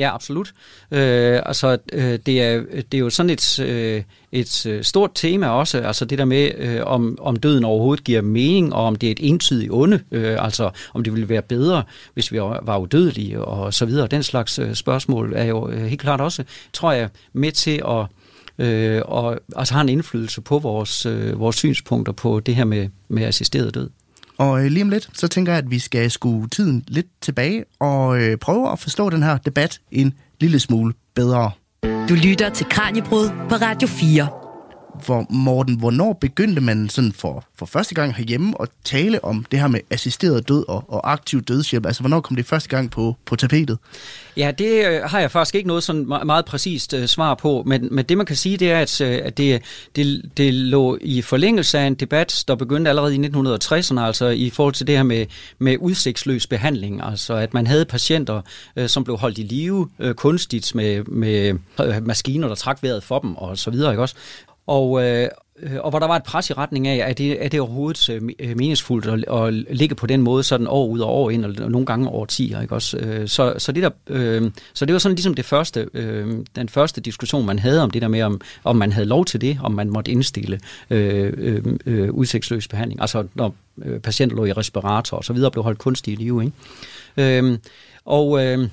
Ja, 0.00 0.14
absolut. 0.14 0.52
Øh, 0.90 1.40
altså, 1.46 1.78
øh, 1.92 2.18
det, 2.26 2.42
er, 2.42 2.62
det 2.92 2.94
er 2.94 2.98
jo 2.98 3.10
sådan 3.10 3.30
et, 3.30 3.58
øh, 3.58 4.02
et 4.32 4.66
øh, 4.66 4.84
stort 4.84 5.10
tema 5.14 5.48
også, 5.48 5.78
altså 5.78 6.04
det 6.04 6.18
der 6.18 6.24
med, 6.24 6.50
øh, 6.58 6.80
om, 6.86 7.18
om 7.20 7.36
døden 7.36 7.64
overhovedet 7.64 8.04
giver 8.04 8.22
mening, 8.22 8.74
og 8.74 8.84
om 8.84 8.96
det 8.96 9.06
er 9.06 9.10
et 9.10 9.18
entydigt 9.20 9.72
onde, 9.72 10.00
øh, 10.10 10.44
altså 10.44 10.70
om 10.94 11.04
det 11.04 11.12
ville 11.12 11.28
være 11.28 11.42
bedre, 11.42 11.82
hvis 12.14 12.32
vi 12.32 12.40
var 12.40 12.78
udødelige 12.78 13.44
og 13.44 13.74
så 13.74 13.84
videre. 13.84 14.06
Den 14.06 14.22
slags 14.22 14.58
øh, 14.58 14.74
spørgsmål 14.74 15.32
er 15.36 15.44
jo 15.44 15.68
øh, 15.68 15.84
helt 15.84 16.00
klart 16.00 16.20
også, 16.20 16.44
tror 16.72 16.92
jeg, 16.92 17.08
med 17.32 17.52
til 17.52 17.82
at 17.88 18.06
øh, 18.66 19.02
og 19.04 19.40
altså 19.56 19.74
har 19.74 19.80
en 19.80 19.88
indflydelse 19.88 20.40
på 20.40 20.58
vores, 20.58 21.06
øh, 21.06 21.40
vores 21.40 21.56
synspunkter 21.56 22.12
på 22.12 22.40
det 22.40 22.54
her 22.56 22.64
med, 22.64 22.88
med 23.08 23.22
assisteret 23.22 23.74
død. 23.74 23.90
Og 24.40 24.64
øh, 24.64 24.70
lige 24.70 24.82
om 24.82 24.90
lidt, 24.90 25.10
så 25.14 25.28
tænker 25.28 25.52
jeg, 25.52 25.58
at 25.58 25.70
vi 25.70 25.78
skal 25.78 26.10
skue 26.10 26.48
tiden 26.48 26.84
lidt 26.88 27.06
tilbage 27.20 27.64
og 27.80 28.22
øh, 28.22 28.36
prøve 28.36 28.72
at 28.72 28.78
forstå 28.78 29.10
den 29.10 29.22
her 29.22 29.38
debat 29.38 29.80
en 29.90 30.14
lille 30.40 30.60
smule 30.60 30.94
bedre. 31.14 31.50
Du 31.82 32.14
lytter 32.14 32.50
til 32.50 32.66
Kranjebrud 32.70 33.28
på 33.48 33.54
Radio 33.54 33.88
4 33.88 34.39
hvor 35.06 35.26
Morten, 35.30 35.74
hvornår 35.74 36.12
begyndte 36.12 36.60
man 36.60 36.88
sådan 36.88 37.12
for, 37.12 37.44
for 37.56 37.66
første 37.66 37.94
gang 37.94 38.14
herhjemme 38.14 38.54
at 38.60 38.68
tale 38.84 39.24
om 39.24 39.46
det 39.50 39.60
her 39.60 39.68
med 39.68 39.80
assisteret 39.90 40.48
død 40.48 40.64
og, 40.68 40.84
og 40.88 41.12
aktiv 41.12 41.42
dødshjælp? 41.42 41.86
Altså, 41.86 42.02
hvornår 42.02 42.20
kom 42.20 42.36
det 42.36 42.46
første 42.46 42.68
gang 42.68 42.90
på, 42.90 43.16
på 43.24 43.36
tapetet? 43.36 43.78
Ja, 44.36 44.50
det 44.58 44.86
øh, 44.86 45.02
har 45.02 45.20
jeg 45.20 45.30
faktisk 45.30 45.54
ikke 45.54 45.68
noget 45.68 45.82
sådan 45.82 46.06
meget 46.06 46.44
præcist 46.44 46.92
uh, 46.92 47.04
svar 47.04 47.34
på, 47.34 47.62
men, 47.66 47.88
men 47.90 48.04
det 48.04 48.16
man 48.16 48.26
kan 48.26 48.36
sige, 48.36 48.56
det 48.56 48.70
er, 48.70 48.78
at, 48.78 49.00
øh, 49.00 49.20
at 49.24 49.38
det, 49.38 49.62
det, 49.96 50.30
det 50.36 50.54
lå 50.54 50.98
i 51.00 51.22
forlængelse 51.22 51.78
af 51.78 51.86
en 51.86 51.94
debat, 51.94 52.44
der 52.48 52.54
begyndte 52.54 52.88
allerede 52.88 53.16
i 53.16 53.18
1960'erne, 53.18 54.00
altså 54.00 54.26
i 54.26 54.50
forhold 54.50 54.74
til 54.74 54.86
det 54.86 54.96
her 54.96 55.02
med, 55.02 55.26
med 55.58 55.76
udsigtsløs 55.80 56.46
behandling, 56.46 57.00
altså 57.04 57.34
at 57.34 57.54
man 57.54 57.66
havde 57.66 57.84
patienter, 57.84 58.42
uh, 58.76 58.86
som 58.86 59.04
blev 59.04 59.16
holdt 59.16 59.38
i 59.38 59.42
live 59.42 59.88
uh, 59.98 60.12
kunstigt 60.12 60.74
med, 60.74 61.04
med 61.04 61.58
uh, 61.78 62.06
maskiner, 62.06 62.48
der 62.48 62.54
trak 62.54 62.82
vejret 62.82 63.02
for 63.02 63.18
dem 63.18 63.36
og 63.36 63.58
så 63.58 63.70
videre, 63.70 63.92
ikke 63.92 64.02
også? 64.02 64.14
Og, 64.70 65.04
øh, 65.04 65.28
og 65.78 65.90
hvor 65.90 65.98
der 65.98 66.06
var 66.06 66.16
et 66.16 66.22
pres 66.22 66.50
i 66.50 66.52
retning 66.52 66.88
af, 66.88 67.10
at 67.10 67.18
det, 67.18 67.44
er 67.44 67.48
det 67.48 67.60
overhovedet 67.60 68.10
øh, 68.10 68.22
øh, 68.38 68.56
meningsfuldt 68.56 69.06
at, 69.06 69.44
at 69.46 69.54
ligge 69.76 69.94
på 69.94 70.06
den 70.06 70.22
måde 70.22 70.42
sådan 70.42 70.66
år 70.66 70.86
ud 70.86 71.00
og 71.00 71.08
år 71.08 71.30
ind, 71.30 71.44
og 71.44 71.70
nogle 71.70 71.86
gange 71.86 72.08
over 72.08 72.26
10, 72.26 72.54
ikke 72.62 72.74
også? 72.74 72.96
Øh, 72.96 73.28
så, 73.28 73.54
så, 73.58 73.72
det 73.72 73.82
der, 73.82 73.90
øh, 74.06 74.50
så 74.74 74.86
det 74.86 74.92
var 74.92 74.98
sådan 74.98 75.14
ligesom 75.14 75.34
det 75.34 75.44
første, 75.44 75.88
øh, 75.94 76.44
den 76.56 76.68
første 76.68 77.00
diskussion, 77.00 77.46
man 77.46 77.58
havde 77.58 77.82
om 77.82 77.90
det 77.90 78.02
der 78.02 78.08
med, 78.08 78.22
om, 78.22 78.40
om 78.64 78.76
man 78.76 78.92
havde 78.92 79.06
lov 79.06 79.24
til 79.24 79.40
det, 79.40 79.58
om 79.62 79.72
man 79.72 79.90
måtte 79.90 80.10
indstille 80.10 80.60
øh, 80.90 81.32
øh, 81.36 81.62
øh 81.86 82.10
udsigtsløs 82.10 82.68
behandling. 82.68 83.00
Altså 83.00 83.24
når 83.34 83.54
øh, 83.84 84.00
patienter 84.00 84.36
lå 84.36 84.44
i 84.44 84.52
respirator 84.52 85.16
og 85.16 85.24
så 85.24 85.32
videre, 85.32 85.50
blev 85.50 85.62
holdt 85.64 85.78
kunstigt 85.78 86.20
i 86.20 86.24
live, 86.24 86.44
ikke? 86.44 87.38
Øh, 87.38 87.58
og... 88.04 88.46
Øh, 88.46 88.68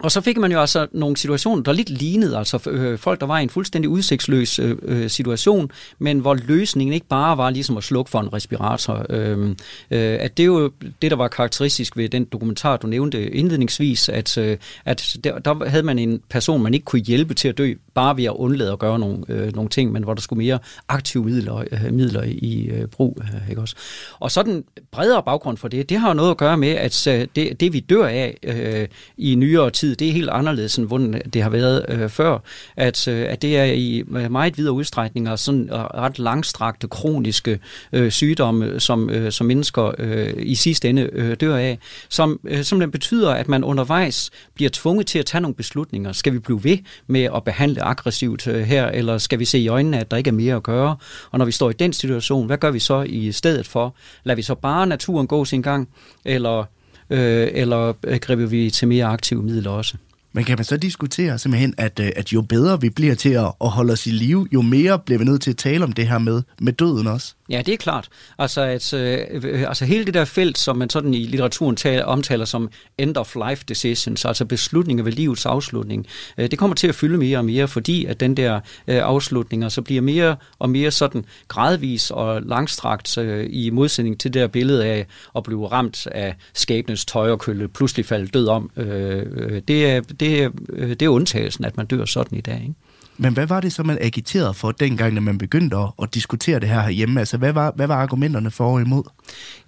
og 0.00 0.12
så 0.12 0.20
fik 0.20 0.38
man 0.38 0.52
jo 0.52 0.60
altså 0.60 0.86
nogle 0.92 1.16
situationer, 1.16 1.62
der 1.62 1.72
lidt 1.72 1.90
lignede, 1.90 2.38
altså 2.38 2.70
øh, 2.70 2.98
folk, 2.98 3.20
der 3.20 3.26
var 3.26 3.38
i 3.38 3.42
en 3.42 3.50
fuldstændig 3.50 3.88
udsigtsløs 3.88 4.58
øh, 4.58 4.76
øh, 4.82 5.10
situation, 5.10 5.70
men 5.98 6.18
hvor 6.18 6.34
løsningen 6.34 6.94
ikke 6.94 7.06
bare 7.06 7.36
var 7.36 7.50
ligesom 7.50 7.76
at 7.76 7.84
slukke 7.84 8.10
for 8.10 8.20
en 8.20 8.32
respirator. 8.32 9.06
Øh, 9.10 9.48
øh, 9.48 9.56
at 9.90 10.36
det 10.36 10.42
er 10.42 10.46
jo 10.46 10.70
det, 11.02 11.10
der 11.10 11.16
var 11.16 11.28
karakteristisk 11.28 11.96
ved 11.96 12.08
den 12.08 12.24
dokumentar, 12.24 12.76
du 12.76 12.86
nævnte 12.86 13.30
indledningsvis, 13.30 14.08
at, 14.08 14.38
øh, 14.38 14.56
at 14.84 15.16
der, 15.24 15.38
der 15.38 15.68
havde 15.68 15.82
man 15.82 15.98
en 15.98 16.20
person, 16.30 16.62
man 16.62 16.74
ikke 16.74 16.84
kunne 16.84 17.02
hjælpe 17.02 17.34
til 17.34 17.48
at 17.48 17.58
dø, 17.58 17.74
bare 17.94 18.16
ved 18.16 18.24
at 18.24 18.32
undlade 18.36 18.72
at 18.72 18.78
gøre 18.78 18.98
nogle, 18.98 19.24
øh, 19.28 19.54
nogle 19.54 19.70
ting, 19.70 19.92
men 19.92 20.02
hvor 20.02 20.14
der 20.14 20.20
skulle 20.20 20.44
mere 20.44 20.58
aktive 20.88 21.24
midler, 21.24 21.64
øh, 21.72 21.92
midler 21.92 22.22
i 22.22 22.66
øh, 22.66 22.86
brug. 22.86 23.18
Øh, 23.22 23.50
ikke 23.50 23.60
også? 23.60 23.76
Og 24.20 24.30
så 24.30 24.42
den 24.42 24.64
bredere 24.90 25.22
baggrund 25.22 25.56
for 25.56 25.68
det, 25.68 25.88
det 25.88 25.98
har 25.98 26.08
jo 26.08 26.14
noget 26.14 26.30
at 26.30 26.36
gøre 26.36 26.56
med, 26.56 26.68
at 26.68 27.06
øh, 27.06 27.26
det, 27.36 27.60
det 27.60 27.72
vi 27.72 27.80
dør 27.80 28.06
af 28.06 28.38
øh, 28.42 28.88
i 29.16 29.34
nyere 29.34 29.70
tid, 29.70 29.85
tid, 29.86 29.96
det 29.96 30.08
er 30.08 30.12
helt 30.12 30.30
anderledes, 30.30 30.76
end 30.76 30.86
hvordan 30.86 31.22
det 31.32 31.42
har 31.42 31.50
været 31.50 31.84
øh, 31.88 32.08
før. 32.08 32.38
At, 32.76 33.08
øh, 33.08 33.26
at 33.28 33.42
det 33.42 33.56
er 33.56 33.64
i 33.64 34.04
øh, 34.16 34.32
meget 34.32 34.58
videre 34.58 34.72
udstrækninger 34.72 35.36
sådan 35.36 35.68
ret 35.72 36.18
langstrakte, 36.18 36.88
kroniske 36.88 37.58
øh, 37.92 38.10
sygdomme, 38.10 38.80
som, 38.80 39.10
øh, 39.10 39.32
som 39.32 39.46
mennesker 39.46 39.92
øh, 39.98 40.34
i 40.36 40.54
sidste 40.54 40.88
ende 40.88 41.08
øh, 41.12 41.36
dør 41.40 41.56
af, 41.56 41.78
som, 42.08 42.40
øh, 42.44 42.64
som 42.64 42.90
betyder, 42.90 43.30
at 43.30 43.48
man 43.48 43.64
undervejs 43.64 44.30
bliver 44.54 44.70
tvunget 44.72 45.06
til 45.06 45.18
at 45.18 45.26
tage 45.26 45.40
nogle 45.40 45.54
beslutninger. 45.54 46.12
Skal 46.12 46.32
vi 46.32 46.38
blive 46.38 46.64
ved 46.64 46.78
med 47.06 47.28
at 47.34 47.44
behandle 47.44 47.82
aggressivt 47.82 48.46
øh, 48.46 48.62
her, 48.62 48.86
eller 48.86 49.18
skal 49.18 49.38
vi 49.38 49.44
se 49.44 49.58
i 49.58 49.68
øjnene, 49.68 50.00
at 50.00 50.10
der 50.10 50.16
ikke 50.16 50.28
er 50.28 50.34
mere 50.34 50.56
at 50.56 50.62
gøre? 50.62 50.96
Og 51.30 51.38
når 51.38 51.44
vi 51.44 51.52
står 51.52 51.70
i 51.70 51.72
den 51.72 51.92
situation, 51.92 52.46
hvad 52.46 52.58
gør 52.58 52.70
vi 52.70 52.78
så 52.78 53.02
i 53.02 53.32
stedet 53.32 53.66
for? 53.66 53.94
Lader 54.24 54.36
vi 54.36 54.42
så 54.42 54.54
bare 54.54 54.86
naturen 54.86 55.26
gå 55.26 55.44
sin 55.44 55.62
gang, 55.62 55.88
eller 56.24 56.64
øh, 57.10 57.48
eller 57.52 57.92
øh, 58.04 58.18
griber 58.20 58.46
vi 58.46 58.70
til 58.70 58.88
mere 58.88 59.04
aktive 59.04 59.42
midler 59.42 59.70
også? 59.70 59.96
Men 60.32 60.44
kan 60.44 60.58
man 60.58 60.64
så 60.64 60.76
diskutere 60.76 61.38
simpelthen, 61.38 61.74
at, 61.78 62.00
øh, 62.00 62.12
at 62.16 62.32
jo 62.32 62.42
bedre 62.42 62.80
vi 62.80 62.90
bliver 62.90 63.14
til 63.14 63.30
at, 63.30 63.52
at 63.60 63.70
holde 63.70 63.92
os 63.92 64.06
i 64.06 64.10
live, 64.10 64.48
jo 64.52 64.62
mere 64.62 64.98
bliver 64.98 65.18
vi 65.18 65.24
nødt 65.24 65.42
til 65.42 65.50
at 65.50 65.56
tale 65.56 65.84
om 65.84 65.92
det 65.92 66.08
her 66.08 66.18
med, 66.18 66.42
med 66.60 66.72
døden 66.72 67.06
også? 67.06 67.34
Ja, 67.48 67.62
det 67.66 67.74
er 67.74 67.76
klart. 67.76 68.08
Altså, 68.38 68.60
at, 68.60 68.94
øh, 68.94 69.68
altså 69.68 69.84
hele 69.84 70.04
det 70.04 70.14
der 70.14 70.24
felt, 70.24 70.58
som 70.58 70.76
man 70.76 70.90
sådan 70.90 71.14
i 71.14 71.26
litteraturen 71.26 71.76
taler, 71.76 72.04
omtaler 72.04 72.44
som 72.44 72.70
end-of-life 72.98 73.64
decisions, 73.68 74.24
altså 74.24 74.44
beslutninger 74.44 75.04
ved 75.04 75.12
livets 75.12 75.46
afslutning, 75.46 76.06
øh, 76.38 76.50
det 76.50 76.58
kommer 76.58 76.74
til 76.74 76.88
at 76.88 76.94
fylde 76.94 77.18
mere 77.18 77.38
og 77.38 77.44
mere, 77.44 77.68
fordi 77.68 78.04
at 78.04 78.20
den 78.20 78.36
der 78.36 78.54
øh, 78.88 78.96
afslutninger 79.02 79.68
så 79.68 79.82
bliver 79.82 80.02
mere 80.02 80.36
og 80.58 80.70
mere 80.70 80.90
sådan 80.90 81.24
gradvis 81.48 82.10
og 82.10 82.42
langstrakt 82.42 83.18
øh, 83.18 83.46
i 83.50 83.70
modsætning 83.70 84.20
til 84.20 84.34
det 84.34 84.40
der 84.40 84.46
billede 84.46 84.86
af 84.86 85.06
at 85.36 85.42
blive 85.42 85.66
ramt 85.66 86.06
af 86.06 86.34
skæbnens 86.54 87.04
tøjerkølle, 87.04 87.68
pludselig 87.68 88.06
falde 88.06 88.26
død 88.26 88.48
om. 88.48 88.70
Øh, 88.76 89.26
øh 89.36 89.62
det, 89.68 89.90
er, 89.90 90.00
det, 90.00 90.42
er, 90.42 90.50
øh, 90.68 90.90
det 90.90 91.02
er 91.02 91.08
undtagelsen, 91.08 91.64
at 91.64 91.76
man 91.76 91.86
dør 91.86 92.04
sådan 92.04 92.38
i 92.38 92.40
dag, 92.40 92.60
ikke? 92.62 92.74
Men 93.18 93.32
hvad 93.32 93.46
var 93.46 93.60
det 93.60 93.72
så, 93.72 93.82
man 93.82 93.98
agiterede 94.00 94.54
for 94.54 94.72
dengang, 94.72 95.14
da 95.14 95.20
man 95.20 95.38
begyndte 95.38 95.76
at, 95.76 95.88
at 96.02 96.14
diskutere 96.14 96.60
det 96.60 96.68
her 96.68 96.80
herhjemme? 96.80 97.20
Altså, 97.20 97.36
hvad 97.36 97.52
var, 97.52 97.72
hvad 97.76 97.86
var 97.86 97.94
argumenterne 97.94 98.50
for 98.50 98.72
og 98.72 98.80
imod? 98.80 99.02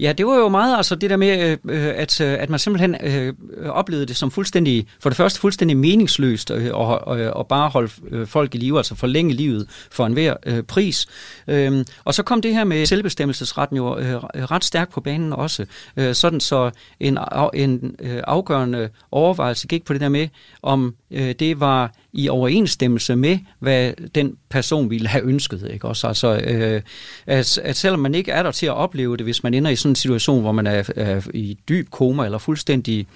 Ja, 0.01 0.13
det 0.13 0.27
var 0.27 0.37
jo 0.37 0.49
meget 0.49 0.77
altså 0.77 0.95
det 0.95 1.11
der 1.11 1.17
med, 1.17 1.39
øh, 1.39 1.59
øh 1.69 1.95
at, 1.97 2.21
øh, 2.21 2.37
at 2.41 2.51
man 2.51 2.59
simpelthen 2.59 2.97
øh, 3.03 3.35
oplevede 3.69 4.07
det 4.07 4.17
som 4.17 4.31
fuldstændig, 4.31 4.87
for 5.01 5.11
det 5.11 5.17
første 5.17 5.41
fuldstændig 5.41 5.77
meningsløst 5.77 6.51
øh, 6.51 6.71
og, 6.75 7.09
og, 7.09 7.21
øh, 7.21 7.33
og 7.33 7.47
bare 7.47 7.69
holde 7.69 7.91
folk 8.27 8.55
i 8.55 8.59
live, 8.59 8.79
altså 8.79 8.95
forlænge 8.95 9.35
livet 9.35 9.69
for 9.91 10.07
enhver 10.07 10.35
øh, 10.47 10.63
pris. 10.63 11.07
Øh, 11.49 11.85
og 12.05 12.15
så 12.15 12.23
kom 12.23 12.43
det 12.43 12.55
her 12.55 12.65
med 12.65 12.87
selvbestemmelsesretten 12.87 13.77
jo 13.77 13.99
øh, 13.99 14.15
ret 14.25 14.65
stærkt 14.65 14.93
på 14.93 15.01
banen 15.01 15.33
også, 15.33 15.67
øh, 15.97 16.15
sådan 16.15 16.41
så 16.41 16.71
en, 17.01 17.19
en 17.55 17.97
afgørende 18.25 18.89
overvejelse 19.11 19.67
gik 19.67 19.85
på 19.85 19.93
det 19.93 20.01
der 20.01 20.09
med, 20.09 20.29
om 20.63 20.95
øh, 21.11 21.35
det 21.39 21.61
var 21.61 21.93
i 22.13 22.29
overensstemmelse 22.29 23.17
med, 23.17 23.38
hvad 23.59 23.93
den 24.15 24.37
person 24.49 24.91
ville 24.91 25.09
have 25.09 25.25
ønsket. 25.25 25.71
Ikke? 25.73 25.89
Også, 25.89 26.07
altså, 26.07 26.37
øh, 26.45 26.83
at, 27.27 27.59
at 27.59 27.77
selvom 27.77 28.01
man 28.01 28.15
ikke 28.15 28.33
er 28.33 28.43
der 28.43 28.51
til 28.51 28.67
at 28.67 28.75
opleve 28.75 29.17
det, 29.17 29.27
hvis 29.27 29.43
man 29.43 29.55
ender 29.55 29.71
i 29.71 29.77
sådan 29.77 29.91
en 29.91 29.97
situation, 29.97 30.41
hvor 30.41 30.53
man 30.53 30.67
er, 30.67 30.83
er 30.97 31.23
i 31.35 31.59
dyb 31.69 31.91
koma 31.91 32.25
eller 32.25 32.39
fuldstændig 32.39 33.07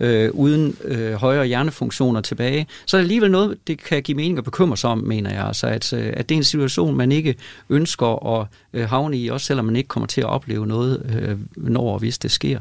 øh, 0.00 0.30
uden 0.32 0.76
øh, 0.84 1.12
højere 1.12 1.46
hjernefunktioner 1.46 2.20
tilbage, 2.20 2.66
så 2.86 2.96
er 2.96 2.98
det 2.98 3.04
alligevel 3.04 3.30
noget, 3.30 3.58
det 3.66 3.82
kan 3.82 4.02
give 4.02 4.16
mening 4.16 4.38
at 4.38 4.44
bekymre 4.44 4.76
sig 4.76 4.90
om, 4.90 4.98
mener 4.98 5.30
jeg. 5.30 5.46
Altså, 5.46 5.66
at, 5.66 5.92
øh, 5.92 6.12
at 6.16 6.28
det 6.28 6.34
er 6.34 6.38
en 6.38 6.44
situation, 6.44 6.96
man 6.96 7.12
ikke 7.12 7.34
ønsker 7.68 8.40
at 8.40 8.46
øh, 8.72 8.88
havne 8.88 9.18
i, 9.18 9.28
også 9.28 9.46
selvom 9.46 9.64
man 9.64 9.76
ikke 9.76 9.88
kommer 9.88 10.06
til 10.06 10.20
at 10.20 10.26
opleve 10.26 10.66
noget, 10.66 11.20
øh, 11.22 11.38
når 11.56 11.92
og 11.92 11.98
hvis 11.98 12.18
det 12.18 12.30
sker. 12.30 12.58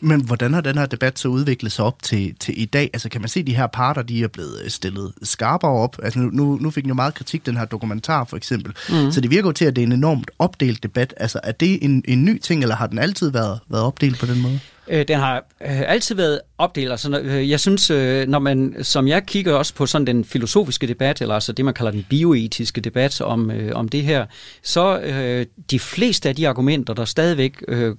Men 0.00 0.20
hvordan 0.24 0.52
har 0.54 0.60
den 0.60 0.78
her 0.78 0.86
debat 0.86 1.18
så 1.18 1.28
udviklet 1.28 1.72
sig 1.72 1.84
op 1.84 2.02
til, 2.02 2.34
til 2.40 2.60
i 2.60 2.64
dag? 2.64 2.90
Altså 2.92 3.08
kan 3.08 3.20
man 3.20 3.28
se, 3.28 3.40
at 3.40 3.46
de 3.46 3.56
her 3.56 3.66
parter, 3.66 4.02
de 4.02 4.22
er 4.22 4.28
blevet 4.28 4.60
øh, 4.64 4.70
stillet 4.70 5.12
skarpere 5.22 5.70
op? 5.70 5.96
Altså 6.02 6.18
nu, 6.18 6.58
nu 6.60 6.70
fik 6.70 6.84
den 6.84 6.88
jo 6.88 6.94
meget 6.94 7.14
kritik, 7.14 7.46
den 7.46 7.56
her 7.56 7.64
dokumentar 7.64 8.24
for 8.24 8.36
eksempel. 8.36 8.74
Mm. 8.88 9.12
Så 9.12 9.20
det 9.20 9.30
virker 9.30 9.48
jo 9.48 9.52
til, 9.52 9.64
at 9.64 9.76
det 9.76 9.82
er 9.82 9.86
en 9.86 9.92
enormt 9.92 10.30
opdelt 10.38 10.82
debat. 10.82 11.14
Altså 11.16 11.40
er 11.42 11.52
det 11.52 11.84
en, 11.84 12.04
en 12.08 12.24
ny 12.24 12.38
ting, 12.38 12.62
eller 12.62 12.76
har 12.76 12.86
den 12.86 12.98
altid 12.98 13.30
været, 13.30 13.60
været 13.68 13.84
opdelt 13.84 14.18
på 14.18 14.26
den 14.26 14.42
måde? 14.42 14.60
Øh, 14.88 15.08
den 15.08 15.18
har 15.18 15.36
øh, 15.36 15.90
altid 15.90 16.14
været 16.14 16.40
opdelt. 16.58 16.90
Altså, 16.90 17.20
øh, 17.20 17.50
jeg 17.50 17.60
synes, 17.60 17.90
øh, 17.90 18.28
når 18.28 18.38
man, 18.38 18.76
som 18.82 19.08
jeg 19.08 19.26
kigger 19.26 19.54
også 19.54 19.74
på 19.74 19.86
sådan 19.86 20.06
den 20.06 20.24
filosofiske 20.24 20.86
debat, 20.86 21.20
eller 21.20 21.34
altså 21.34 21.52
det, 21.52 21.64
man 21.64 21.74
kalder 21.74 21.92
den 21.92 22.06
bioetiske 22.10 22.80
debat 22.80 23.20
om, 23.20 23.50
øh, 23.50 23.76
om 23.76 23.88
det 23.88 24.02
her, 24.02 24.26
så 24.62 24.98
øh, 24.98 25.46
de 25.70 25.78
fleste 25.78 26.28
af 26.28 26.36
de 26.36 26.48
argumenter, 26.48 26.94
der 26.94 27.04
stadigvæk 27.04 27.64
øh, 27.68 27.88
øh 27.88 27.94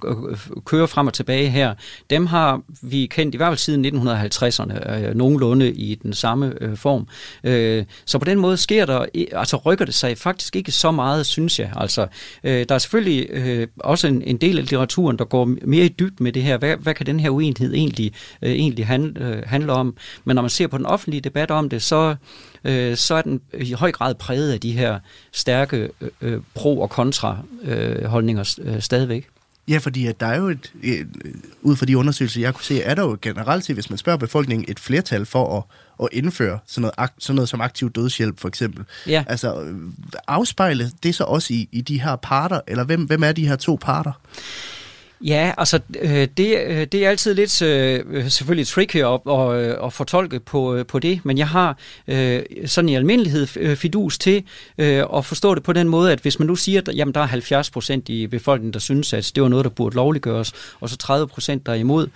kører 0.65 0.86
frem 0.86 1.08
og 1.08 1.13
tilbage 1.13 1.50
her, 1.50 1.74
dem 2.10 2.25
har 2.25 2.62
vi 2.82 3.06
kendt 3.06 3.36
i 3.36 3.38
hvert 3.38 3.50
fald 3.50 3.58
siden 3.58 3.86
1950'erne, 3.86 4.94
øh, 4.94 5.15
nogenlunde 5.15 5.72
i 5.72 5.96
den 5.96 6.13
samme 6.13 6.53
øh, 6.62 6.77
form. 6.77 7.08
Øh, 7.44 7.86
så 8.06 8.20
på 8.20 8.25
den 8.25 8.39
måde 8.39 8.58
sker 8.58 8.86
der, 8.86 9.06
altså 9.32 9.58
rykker 9.58 9.86
det 9.86 9.94
sig 9.94 10.17
faktisk 10.17 10.56
ikke 10.56 10.72
så 10.72 10.91
meget, 10.91 11.25
synes 11.25 11.60
jeg. 11.60 11.72
Altså, 11.75 12.08
øh, 12.44 12.65
der 12.70 12.75
er 12.75 12.79
selvfølgelig 12.79 13.27
øh, 13.29 13.67
også 13.79 14.08
en, 14.08 14.22
en 14.22 14.38
del 14.38 14.58
af 14.58 14.63
litteraturen, 14.63 15.17
der 15.17 15.25
går 15.25 15.50
mere 15.65 15.86
i 15.86 15.89
dybt 15.89 16.20
med 16.20 16.32
det 16.32 16.44
her. 16.44 16.58
Hvad, 16.58 16.76
hvad 16.79 16.93
kan 16.93 17.05
den 17.05 17.19
her 17.19 17.29
uenighed 17.29 17.74
egentlig, 17.74 18.13
øh, 18.41 18.51
egentlig 18.51 18.88
handle, 18.88 19.25
øh, 19.25 19.43
handle 19.46 19.74
om? 19.74 19.98
Men 20.25 20.36
når 20.36 20.41
man 20.41 20.50
ser 20.50 20.67
på 20.67 20.77
den 20.77 20.86
offentlige 20.86 21.22
debat 21.22 21.51
om 21.51 21.69
det, 21.69 21.81
så, 21.81 22.15
øh, 22.63 22.98
så 22.98 23.15
er 23.15 23.22
den 23.22 23.41
i 23.53 23.74
høj 23.74 23.91
grad 23.91 24.15
præget 24.15 24.51
af 24.51 24.60
de 24.60 24.72
her 24.72 25.00
stærke 25.31 25.89
øh, 26.01 26.10
øh 26.22 26.41
pro- 26.55 26.81
og 26.81 26.89
kontra-holdninger 26.89 28.55
øh, 28.63 28.81
stadigvæk. 28.81 29.27
Ja, 29.67 29.77
fordi 29.77 30.07
at 30.07 30.19
der 30.19 30.25
er 30.25 30.38
jo 30.38 30.48
et, 30.48 30.74
et, 30.84 31.07
ud 31.62 31.75
fra 31.75 31.86
de 31.86 31.98
undersøgelser, 31.98 32.41
jeg 32.41 32.53
kunne 32.53 32.63
se, 32.63 32.81
er 32.81 32.96
der 32.96 33.03
jo 33.03 33.17
generelt 33.22 33.65
set, 33.65 33.75
hvis 33.75 33.89
man 33.89 33.98
spørger 33.98 34.17
befolkningen, 34.17 34.65
et 34.67 34.79
flertal 34.79 35.25
for 35.25 35.57
at, 35.57 35.63
at 36.03 36.10
indføre 36.12 36.60
sådan 36.65 36.91
noget, 36.98 37.12
sådan 37.19 37.36
noget 37.36 37.50
som 37.50 37.62
aktiv 37.62 37.91
dødshjælp, 37.91 38.39
for 38.39 38.48
eksempel. 38.48 38.86
Ja. 39.07 39.24
Altså, 39.27 39.65
afspejle 40.27 40.91
det 41.03 41.15
så 41.15 41.24
også 41.24 41.53
i, 41.53 41.69
i 41.72 41.81
de 41.81 42.01
her 42.01 42.15
parter, 42.15 42.62
eller 42.67 42.84
hvem, 42.84 43.05
hvem 43.05 43.24
er 43.24 43.31
de 43.31 43.48
her 43.48 43.55
to 43.55 43.77
parter? 43.81 44.12
Ja, 45.21 45.53
altså 45.57 45.79
øh, 46.01 46.27
det, 46.38 46.57
øh, 46.67 46.88
det 46.91 47.05
er 47.05 47.09
altid 47.09 47.33
lidt 47.33 47.62
øh, 47.62 48.03
øh 48.07 48.29
selvfølgelig 48.29 48.67
tricky 48.67 48.95
at, 48.95 49.19
at, 49.29 49.86
at 49.86 49.93
fortolke 49.93 50.39
på, 50.39 50.75
øh, 50.75 50.86
på 50.86 51.00
det, 51.00 51.19
men 51.24 51.38
jeg 51.38 51.47
har 51.47 51.77
sådan 52.65 52.89
i 52.89 52.95
almindelighed 52.95 53.75
fidus 53.75 54.17
til 54.17 54.43
at 54.77 55.25
forstå 55.25 55.55
det 55.55 55.63
på 55.63 55.74
den 55.74 55.89
måde, 55.89 56.12
at 56.12 56.19
hvis 56.19 56.39
man 56.39 56.47
nu 56.47 56.55
siger, 56.55 56.81
at 56.88 56.95
jamen, 56.95 57.13
der 57.13 57.21
er 57.21 57.25
70 57.25 57.69
procent 57.69 58.09
i 58.09 58.27
befolkningen, 58.27 58.74
der 58.74 58.79
synes, 58.79 59.13
at 59.13 59.31
det 59.36 59.43
var 59.43 59.50
noget, 59.50 59.65
der 59.65 59.69
burde 59.69 59.95
lovliggøres, 59.95 60.53
og 60.79 60.89
så 60.89 60.97
30 60.97 61.27
procent 61.27 61.65
der 61.65 61.71
er 61.71 61.75
imod, 61.75 62.07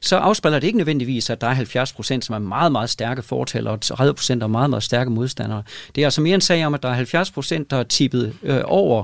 så 0.00 0.16
afspiller 0.16 0.58
det 0.58 0.66
ikke 0.66 0.78
nødvendigvis, 0.78 1.30
at 1.30 1.40
der 1.40 1.46
er 1.46 1.54
70 1.54 1.92
procent, 1.92 2.24
som 2.24 2.34
er 2.34 2.38
meget, 2.38 2.72
meget 2.72 2.90
stærke 2.90 3.22
fortaler, 3.22 3.70
og 3.70 3.80
30 3.80 4.14
procent 4.14 4.42
er 4.42 4.46
meget, 4.46 4.70
meget 4.70 4.82
stærke 4.82 5.10
modstandere. 5.10 5.62
Det 5.94 6.02
er 6.02 6.06
altså 6.06 6.20
mere 6.20 6.34
en 6.34 6.40
sag 6.40 6.66
om, 6.66 6.74
at 6.74 6.82
der 6.82 6.88
er 6.88 6.94
70 6.94 7.30
procent, 7.30 7.70
der 7.70 7.76
er 7.76 7.82
tippet 7.82 8.32
over, 8.64 9.02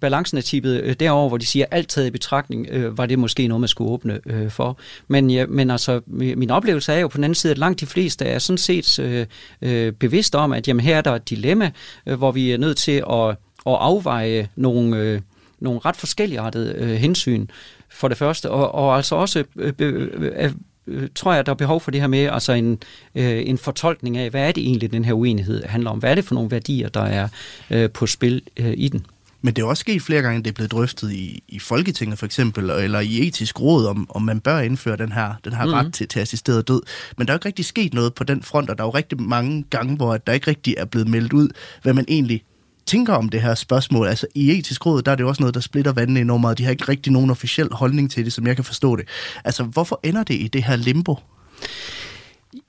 balancen 0.00 0.38
er 0.38 0.42
tippet 0.42 1.00
derover, 1.08 1.28
hvor 1.28 1.38
de 1.38 1.46
siger, 1.46 1.66
alt 1.70 1.88
taget 1.88 2.06
i 2.06 2.10
betragtning, 2.10 2.66
øh, 2.70 2.98
var 2.98 3.06
det 3.06 3.18
måske 3.18 3.48
noget, 3.48 3.60
man 3.60 3.68
skulle 3.68 3.90
åbne 3.90 4.20
øh, 4.26 4.50
for. 4.50 4.78
Men, 5.08 5.30
ja, 5.30 5.46
men 5.46 5.70
altså, 5.70 6.00
min 6.06 6.50
oplevelse 6.50 6.92
er 6.92 6.98
jo 6.98 7.08
på 7.08 7.16
den 7.16 7.24
anden 7.24 7.34
side, 7.34 7.50
at 7.50 7.58
langt 7.58 7.80
de 7.80 7.86
fleste 7.86 8.24
er 8.24 8.38
sådan 8.38 8.58
set 8.58 8.98
øh, 8.98 9.26
øh, 9.62 9.92
bevidste 9.92 10.38
om, 10.38 10.52
at 10.52 10.68
jamen, 10.68 10.80
her 10.80 10.96
er 10.96 11.00
der 11.00 11.14
et 11.14 11.30
dilemma, 11.30 11.70
øh, 12.06 12.18
hvor 12.18 12.32
vi 12.32 12.50
er 12.50 12.58
nødt 12.58 12.76
til 12.76 13.02
at, 13.10 13.28
at 13.66 13.76
afveje 13.80 14.48
nogle, 14.56 14.96
øh, 14.96 15.20
nogle 15.60 15.80
ret 15.84 15.96
forskelligartede 15.96 16.74
øh, 16.78 16.88
hensyn 16.88 17.46
for 17.90 18.08
det 18.08 18.16
første, 18.16 18.50
og, 18.50 18.74
og 18.74 18.96
altså 18.96 19.14
også 19.14 19.44
øh, 19.56 19.72
øh, 19.78 20.52
øh, 20.86 21.08
tror 21.14 21.32
jeg, 21.32 21.46
der 21.46 21.52
er 21.52 21.56
behov 21.56 21.80
for 21.80 21.90
det 21.90 22.00
her 22.00 22.08
med 22.08 22.24
altså 22.32 22.52
en, 22.52 22.78
øh, 23.14 23.42
en 23.46 23.58
fortolkning 23.58 24.16
af, 24.16 24.30
hvad 24.30 24.48
er 24.48 24.52
det 24.52 24.66
egentlig, 24.66 24.92
den 24.92 25.04
her 25.04 25.12
uenighed 25.12 25.64
handler 25.64 25.90
om? 25.90 25.98
Hvad 25.98 26.10
er 26.10 26.14
det 26.14 26.24
for 26.24 26.34
nogle 26.34 26.50
værdier, 26.50 26.88
der 26.88 27.02
er 27.02 27.28
øh, 27.70 27.90
på 27.90 28.06
spil 28.06 28.42
øh, 28.56 28.74
i 28.76 28.88
den? 28.88 29.06
Men 29.42 29.54
det 29.54 29.62
er 29.62 29.66
også 29.66 29.80
sket 29.80 30.02
flere 30.02 30.22
gange, 30.22 30.38
det 30.38 30.46
er 30.46 30.54
blevet 30.54 30.72
drøftet 30.72 31.12
i, 31.12 31.42
i 31.48 31.58
Folketinget 31.58 32.18
for 32.18 32.26
eksempel, 32.26 32.70
eller 32.70 33.00
i 33.00 33.28
etisk 33.28 33.60
råd, 33.60 33.86
om, 33.86 34.10
om 34.10 34.22
man 34.22 34.40
bør 34.40 34.58
indføre 34.58 34.96
den 34.96 35.12
her, 35.12 35.34
den 35.44 35.52
her 35.52 35.64
mm. 35.64 35.72
ret 35.72 35.94
til, 35.94 36.08
til 36.08 36.20
assisteret 36.20 36.68
død. 36.68 36.80
Men 37.18 37.26
der 37.26 37.32
er 37.32 37.34
jo 37.34 37.38
ikke 37.38 37.46
rigtig 37.46 37.64
sket 37.64 37.94
noget 37.94 38.14
på 38.14 38.24
den 38.24 38.42
front, 38.42 38.70
og 38.70 38.78
der 38.78 38.84
er 38.84 38.88
jo 38.88 38.94
rigtig 38.94 39.20
mange 39.22 39.64
gange, 39.70 39.96
hvor 39.96 40.16
der 40.16 40.32
ikke 40.32 40.46
rigtig 40.46 40.74
er 40.78 40.84
blevet 40.84 41.08
meldt 41.08 41.32
ud, 41.32 41.48
hvad 41.82 41.94
man 41.94 42.04
egentlig 42.08 42.42
tænker 42.86 43.14
om 43.14 43.28
det 43.28 43.42
her 43.42 43.54
spørgsmål. 43.54 44.06
Altså 44.06 44.26
i 44.34 44.58
etisk 44.58 44.86
råd, 44.86 45.02
der 45.02 45.12
er 45.12 45.16
det 45.16 45.26
også 45.26 45.42
noget, 45.42 45.54
der 45.54 45.60
splitter 45.60 45.92
vandene 45.92 46.20
enormt 46.20 46.40
meget. 46.40 46.58
De 46.58 46.64
har 46.64 46.70
ikke 46.70 46.88
rigtig 46.88 47.12
nogen 47.12 47.30
officiel 47.30 47.68
holdning 47.72 48.10
til 48.10 48.24
det, 48.24 48.32
som 48.32 48.46
jeg 48.46 48.56
kan 48.56 48.64
forstå 48.64 48.96
det. 48.96 49.08
Altså 49.44 49.62
hvorfor 49.62 50.00
ender 50.02 50.22
det 50.22 50.34
i 50.34 50.48
det 50.48 50.64
her 50.64 50.76
limbo? 50.76 51.16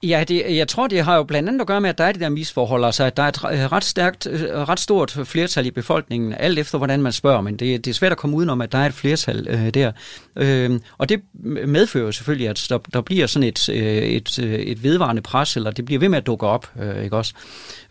Ja, 0.04 0.24
det, 0.28 0.58
jeg 0.58 0.68
tror, 0.68 0.88
det 0.88 1.04
har 1.04 1.16
jo 1.16 1.24
blandt 1.24 1.50
andet 1.50 1.62
at 1.62 1.68
gøre 1.68 1.82
med, 1.82 1.90
at 1.90 1.98
der 1.98 2.04
er 2.04 2.12
det 2.12 2.22
der 2.22 2.30
misforhold, 2.30 2.86
altså 2.86 3.04
at 3.04 3.18
der 3.18 3.24
er 3.24 3.28
et 3.28 3.38
øh, 3.52 3.72
ret 3.72 3.84
stærkt, 3.84 4.28
øh, 4.28 4.50
ret 4.52 4.80
stort 4.80 5.12
flertal 5.24 5.66
i 5.66 5.72
befolkningen, 5.72 6.34
alt 6.34 6.60
efter 6.60 6.78
hvordan 6.78 7.02
man 7.02 7.12
spørger, 7.12 7.42
men 7.42 7.58
det, 7.58 7.86
det 7.86 7.92
er 7.92 7.96
svært 7.96 8.12
at 8.12 8.18
komme 8.18 8.36
udenom, 8.36 8.62
at 8.62 8.72
der 8.72 8.78
er 8.78 8.86
et 8.86 8.94
flertal 8.94 9.48
øh, 9.50 9.70
der. 9.70 9.92
Øh, 10.36 10.80
og 10.98 11.10
det 11.10 11.22
medfører 11.68 12.12
selvfølgelig, 12.12 12.50
at 12.50 12.66
der, 12.70 12.78
der 12.94 13.02
bliver 13.02 13.28
sådan 13.28 13.48
et, 13.48 13.70
øh, 13.70 13.78
et, 13.84 14.40
øh, 14.40 14.54
et 14.54 14.84
vedvarende 14.84 15.22
pres, 15.22 15.56
eller 15.56 15.72
det 15.72 15.86
bliver 15.86 16.00
ved 16.00 16.10
med 16.10 16.18
at 16.18 16.28
dukke 16.28 16.48
op, 16.48 16.72
øh, 16.82 17.04
ikke 17.04 17.18
også? 17.18 17.34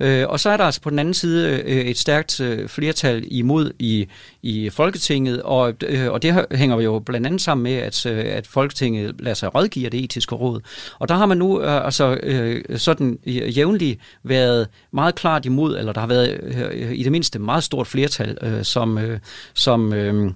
Øh, 0.00 0.28
og 0.28 0.40
så 0.40 0.50
er 0.50 0.56
der 0.56 0.64
altså 0.64 0.80
på 0.80 0.90
den 0.90 0.98
anden 0.98 1.14
side 1.14 1.62
øh, 1.64 1.80
et 1.80 1.98
stærkt 1.98 2.40
øh, 2.40 2.68
flertal 2.68 3.24
imod 3.30 3.72
i, 3.78 4.06
i 4.42 4.70
Folketinget, 4.70 5.42
og, 5.42 5.74
øh, 5.86 6.12
og 6.12 6.22
det 6.22 6.46
hænger 6.50 6.80
jo 6.80 6.98
blandt 6.98 7.26
andet 7.26 7.40
sammen 7.40 7.62
med, 7.62 7.74
at, 7.74 8.06
øh, 8.06 8.24
at 8.26 8.46
Folketinget 8.46 9.14
lader 9.18 9.34
sig 9.34 9.54
rådgive 9.54 9.90
det 9.90 10.04
etiske 10.04 10.34
råd. 10.34 10.60
Og 10.98 11.08
der 11.08 11.14
har 11.14 11.26
man 11.26 11.38
nu 11.38 11.62
øh, 11.62 11.77
altså 11.80 12.18
øh, 12.22 12.78
sådan 12.78 13.18
jævnligt 13.26 14.00
været 14.22 14.68
meget 14.92 15.14
klart 15.14 15.46
imod, 15.46 15.78
eller 15.78 15.92
der 15.92 16.00
har 16.00 16.08
været 16.08 16.40
øh, 16.72 16.92
i 16.92 17.02
det 17.02 17.12
mindste 17.12 17.38
meget 17.38 17.64
stort 17.64 17.86
flertal, 17.86 18.38
øh, 18.42 18.64
som, 18.64 18.98
øh, 18.98 19.18
som 19.54 19.92
øh, 19.92 20.30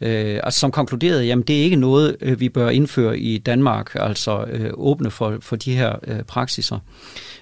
øh, 0.00 0.40
altså, 0.44 0.60
som 0.60 0.70
konkluderede, 0.70 1.24
jamen 1.24 1.42
det 1.42 1.58
er 1.58 1.62
ikke 1.62 1.76
noget, 1.76 2.16
øh, 2.20 2.40
vi 2.40 2.48
bør 2.48 2.68
indføre 2.68 3.18
i 3.18 3.38
Danmark, 3.38 3.90
altså 3.94 4.44
øh, 4.50 4.70
åbne 4.74 5.10
for, 5.10 5.36
for 5.40 5.56
de 5.56 5.76
her 5.76 5.92
øh, 6.06 6.22
praksiser. 6.22 6.78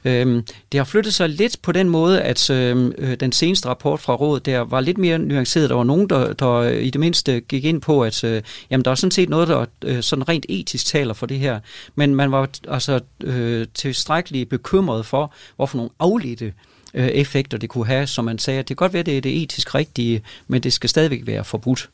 Øh, 0.04 0.42
det 0.72 0.78
har 0.78 0.84
flyttet 0.84 1.14
sig 1.14 1.28
lidt 1.28 1.56
på 1.62 1.72
den 1.72 1.88
måde, 1.88 2.22
at 2.22 2.50
øh, 2.50 2.92
øh, 2.98 3.14
den 3.14 3.32
seneste 3.32 3.68
rapport 3.68 4.00
fra 4.00 4.14
rådet 4.14 4.46
der 4.46 4.60
var 4.60 4.80
lidt 4.80 4.98
mere 4.98 5.18
nuanceret. 5.18 5.70
Der 5.70 5.76
var 5.76 5.84
nogen, 5.84 6.08
der, 6.08 6.32
der 6.32 6.68
i 6.68 6.90
det 6.90 7.00
mindste 7.00 7.40
gik 7.40 7.64
ind 7.64 7.80
på, 7.80 8.02
at 8.02 8.24
øh, 8.24 8.42
jamen, 8.70 8.84
der 8.84 8.90
er 8.90 8.94
sådan 8.94 9.10
set 9.10 9.28
noget, 9.28 9.48
der 9.48 9.64
øh, 9.84 10.02
sådan 10.02 10.28
rent 10.28 10.46
etisk 10.48 10.86
taler 10.86 11.14
for 11.14 11.26
det 11.26 11.38
her. 11.38 11.60
Men 11.94 12.14
man 12.14 12.32
var 12.32 12.48
altså 12.68 13.00
øh, 13.24 13.66
tilstrækkeligt 13.74 14.48
bekymret 14.48 15.06
for, 15.06 15.34
hvorfor 15.56 15.76
nogle 15.76 15.90
afledte 15.98 16.52
øh, 16.94 17.06
effekter 17.06 17.58
det 17.58 17.68
kunne 17.68 17.86
have, 17.86 18.06
som 18.06 18.24
man 18.24 18.38
sagde, 18.38 18.58
at 18.60 18.68
det 18.68 18.76
kan 18.76 18.84
godt 18.84 18.92
være, 18.92 19.00
at 19.00 19.06
det 19.06 19.16
er 19.16 19.20
det 19.20 19.42
etisk 19.42 19.74
rigtige, 19.74 20.22
men 20.48 20.62
det 20.62 20.72
skal 20.72 20.90
stadigvæk 20.90 21.26
være 21.26 21.44
forbudt. 21.44 21.88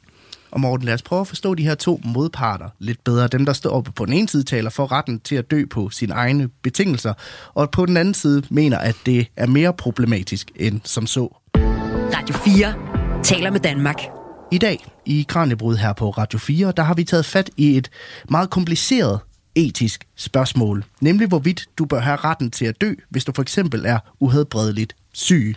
Og 0.51 0.61
Morten, 0.61 0.87
lad 0.87 0.95
os 0.95 1.03
prøve 1.03 1.21
at 1.21 1.27
forstå 1.27 1.55
de 1.55 1.63
her 1.63 1.75
to 1.75 2.01
modparter 2.05 2.69
lidt 2.79 3.05
bedre. 3.05 3.29
Dem, 3.29 3.47
der 3.47 3.53
står 3.53 3.71
oppe 3.71 3.93
på 3.93 4.05
den 4.05 4.13
ene 4.13 4.29
side, 4.29 4.43
taler 4.43 4.71
for 4.71 4.93
retten 4.93 5.21
til 5.21 5.35
at 5.37 5.51
dø 5.51 5.65
på 5.71 5.91
sine 5.91 6.15
egne 6.15 6.49
betingelser, 6.63 7.15
og 7.55 7.71
på 7.71 7.87
den 7.87 7.97
anden 7.97 8.15
side 8.15 8.43
mener, 8.51 8.79
at 8.79 8.97
det 9.07 9.27
er 9.37 9.47
mere 9.47 9.73
problematisk 9.73 10.51
end 10.57 10.81
som 10.85 11.07
så. 11.07 11.37
Radio 12.15 12.37
4 12.37 12.75
taler 13.23 13.51
med 13.51 13.61
Danmark. 13.61 13.97
I 14.53 14.59
dag 14.59 14.87
i 15.07 15.27
Kranjebrud 15.29 15.77
her 15.77 15.93
på 15.93 16.11
Radio 16.11 16.39
4, 16.39 16.73
der 16.77 16.83
har 16.83 16.95
vi 16.95 17.05
taget 17.05 17.27
fat 17.27 17.51
i 17.57 17.77
et 17.77 17.91
meget 18.31 18.51
kompliceret 18.51 19.21
etisk 19.55 20.05
spørgsmål, 20.17 20.85
nemlig 21.01 21.29
hvorvidt 21.29 21.69
du 21.79 21.85
bør 21.85 22.01
have 22.01 22.17
retten 22.17 22.51
til 22.51 22.65
at 22.65 22.81
dø, 22.81 22.95
hvis 23.11 23.25
du 23.25 23.33
for 23.35 23.43
eksempel 23.43 23.87
er 23.87 23.99
uhedbredeligt 24.21 24.97
syg. 25.13 25.57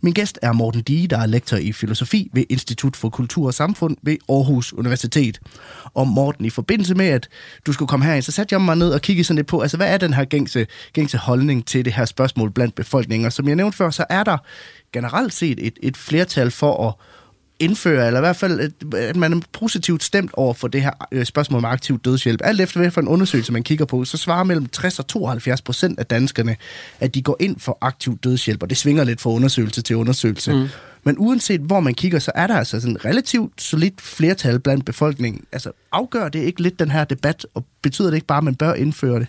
Min 0.00 0.12
gæst 0.12 0.38
er 0.42 0.52
Morten 0.52 0.82
Dige, 0.82 1.08
der 1.08 1.18
er 1.18 1.26
lektor 1.26 1.56
i 1.56 1.72
filosofi 1.72 2.30
ved 2.32 2.44
Institut 2.48 2.96
for 2.96 3.08
Kultur 3.08 3.46
og 3.46 3.54
Samfund 3.54 3.96
ved 4.02 4.16
Aarhus 4.28 4.72
Universitet. 4.72 5.40
Og 5.94 6.08
Morten, 6.08 6.44
i 6.44 6.50
forbindelse 6.50 6.94
med, 6.94 7.06
at 7.06 7.28
du 7.66 7.72
skulle 7.72 7.88
komme 7.88 8.04
herind, 8.04 8.22
så 8.22 8.32
satte 8.32 8.52
jeg 8.52 8.60
mig 8.60 8.76
ned 8.76 8.92
og 8.92 9.00
kiggede 9.00 9.24
sådan 9.24 9.36
lidt 9.36 9.46
på, 9.46 9.60
altså 9.60 9.76
hvad 9.76 9.92
er 9.92 9.96
den 9.96 10.14
her 10.14 10.24
gængse, 10.24 10.66
gængse 10.92 11.18
holdning 11.18 11.66
til 11.66 11.84
det 11.84 11.92
her 11.92 12.04
spørgsmål 12.04 12.50
blandt 12.50 12.74
befolkningen? 12.74 13.26
Og 13.26 13.32
som 13.32 13.48
jeg 13.48 13.56
nævnte 13.56 13.76
før, 13.76 13.90
så 13.90 14.04
er 14.10 14.24
der 14.24 14.38
generelt 14.92 15.34
set 15.34 15.66
et, 15.66 15.78
et 15.82 15.96
flertal 15.96 16.50
for 16.50 16.88
at 16.88 16.94
indføre, 17.60 18.06
eller 18.06 18.20
i 18.20 18.22
hvert 18.22 18.36
fald, 18.36 18.72
at 18.94 19.16
man 19.16 19.32
er 19.32 19.40
positivt 19.52 20.02
stemt 20.02 20.30
over 20.34 20.54
for 20.54 20.68
det 20.68 20.82
her 20.82 20.90
øh, 21.12 21.24
spørgsmål 21.24 21.58
om 21.58 21.64
aktiv 21.64 22.00
dødshjælp. 22.00 22.40
Alt 22.44 22.60
efter 22.60 22.80
hvad 22.80 22.90
for 22.90 23.00
en 23.00 23.08
undersøgelse, 23.08 23.52
man 23.52 23.62
kigger 23.62 23.84
på, 23.84 24.04
så 24.04 24.16
svarer 24.16 24.44
mellem 24.44 24.66
60 24.66 24.98
og 24.98 25.06
72 25.06 25.62
procent 25.62 25.98
af 25.98 26.06
danskerne, 26.06 26.56
at 27.00 27.14
de 27.14 27.22
går 27.22 27.36
ind 27.40 27.60
for 27.60 27.78
aktiv 27.80 28.18
dødshjælp, 28.18 28.62
og 28.62 28.70
det 28.70 28.78
svinger 28.78 29.04
lidt 29.04 29.20
fra 29.20 29.30
undersøgelse 29.30 29.82
til 29.82 29.96
undersøgelse. 29.96 30.52
Mm. 30.52 30.68
Men 31.04 31.16
uanset 31.18 31.60
hvor 31.60 31.80
man 31.80 31.94
kigger, 31.94 32.18
så 32.18 32.32
er 32.34 32.46
der 32.46 32.54
altså 32.54 32.80
sådan 32.80 33.04
relativt 33.04 33.62
solidt 33.62 34.00
flertal 34.00 34.58
blandt 34.60 34.84
befolkningen. 34.84 35.44
Altså 35.52 35.72
afgør 35.92 36.28
det 36.28 36.38
ikke 36.38 36.62
lidt 36.62 36.78
den 36.78 36.90
her 36.90 37.04
debat, 37.04 37.46
og 37.54 37.64
betyder 37.82 38.08
det 38.08 38.14
ikke 38.14 38.26
bare, 38.26 38.38
at 38.38 38.44
man 38.44 38.54
bør 38.54 38.74
indføre 38.74 39.20
det? 39.20 39.26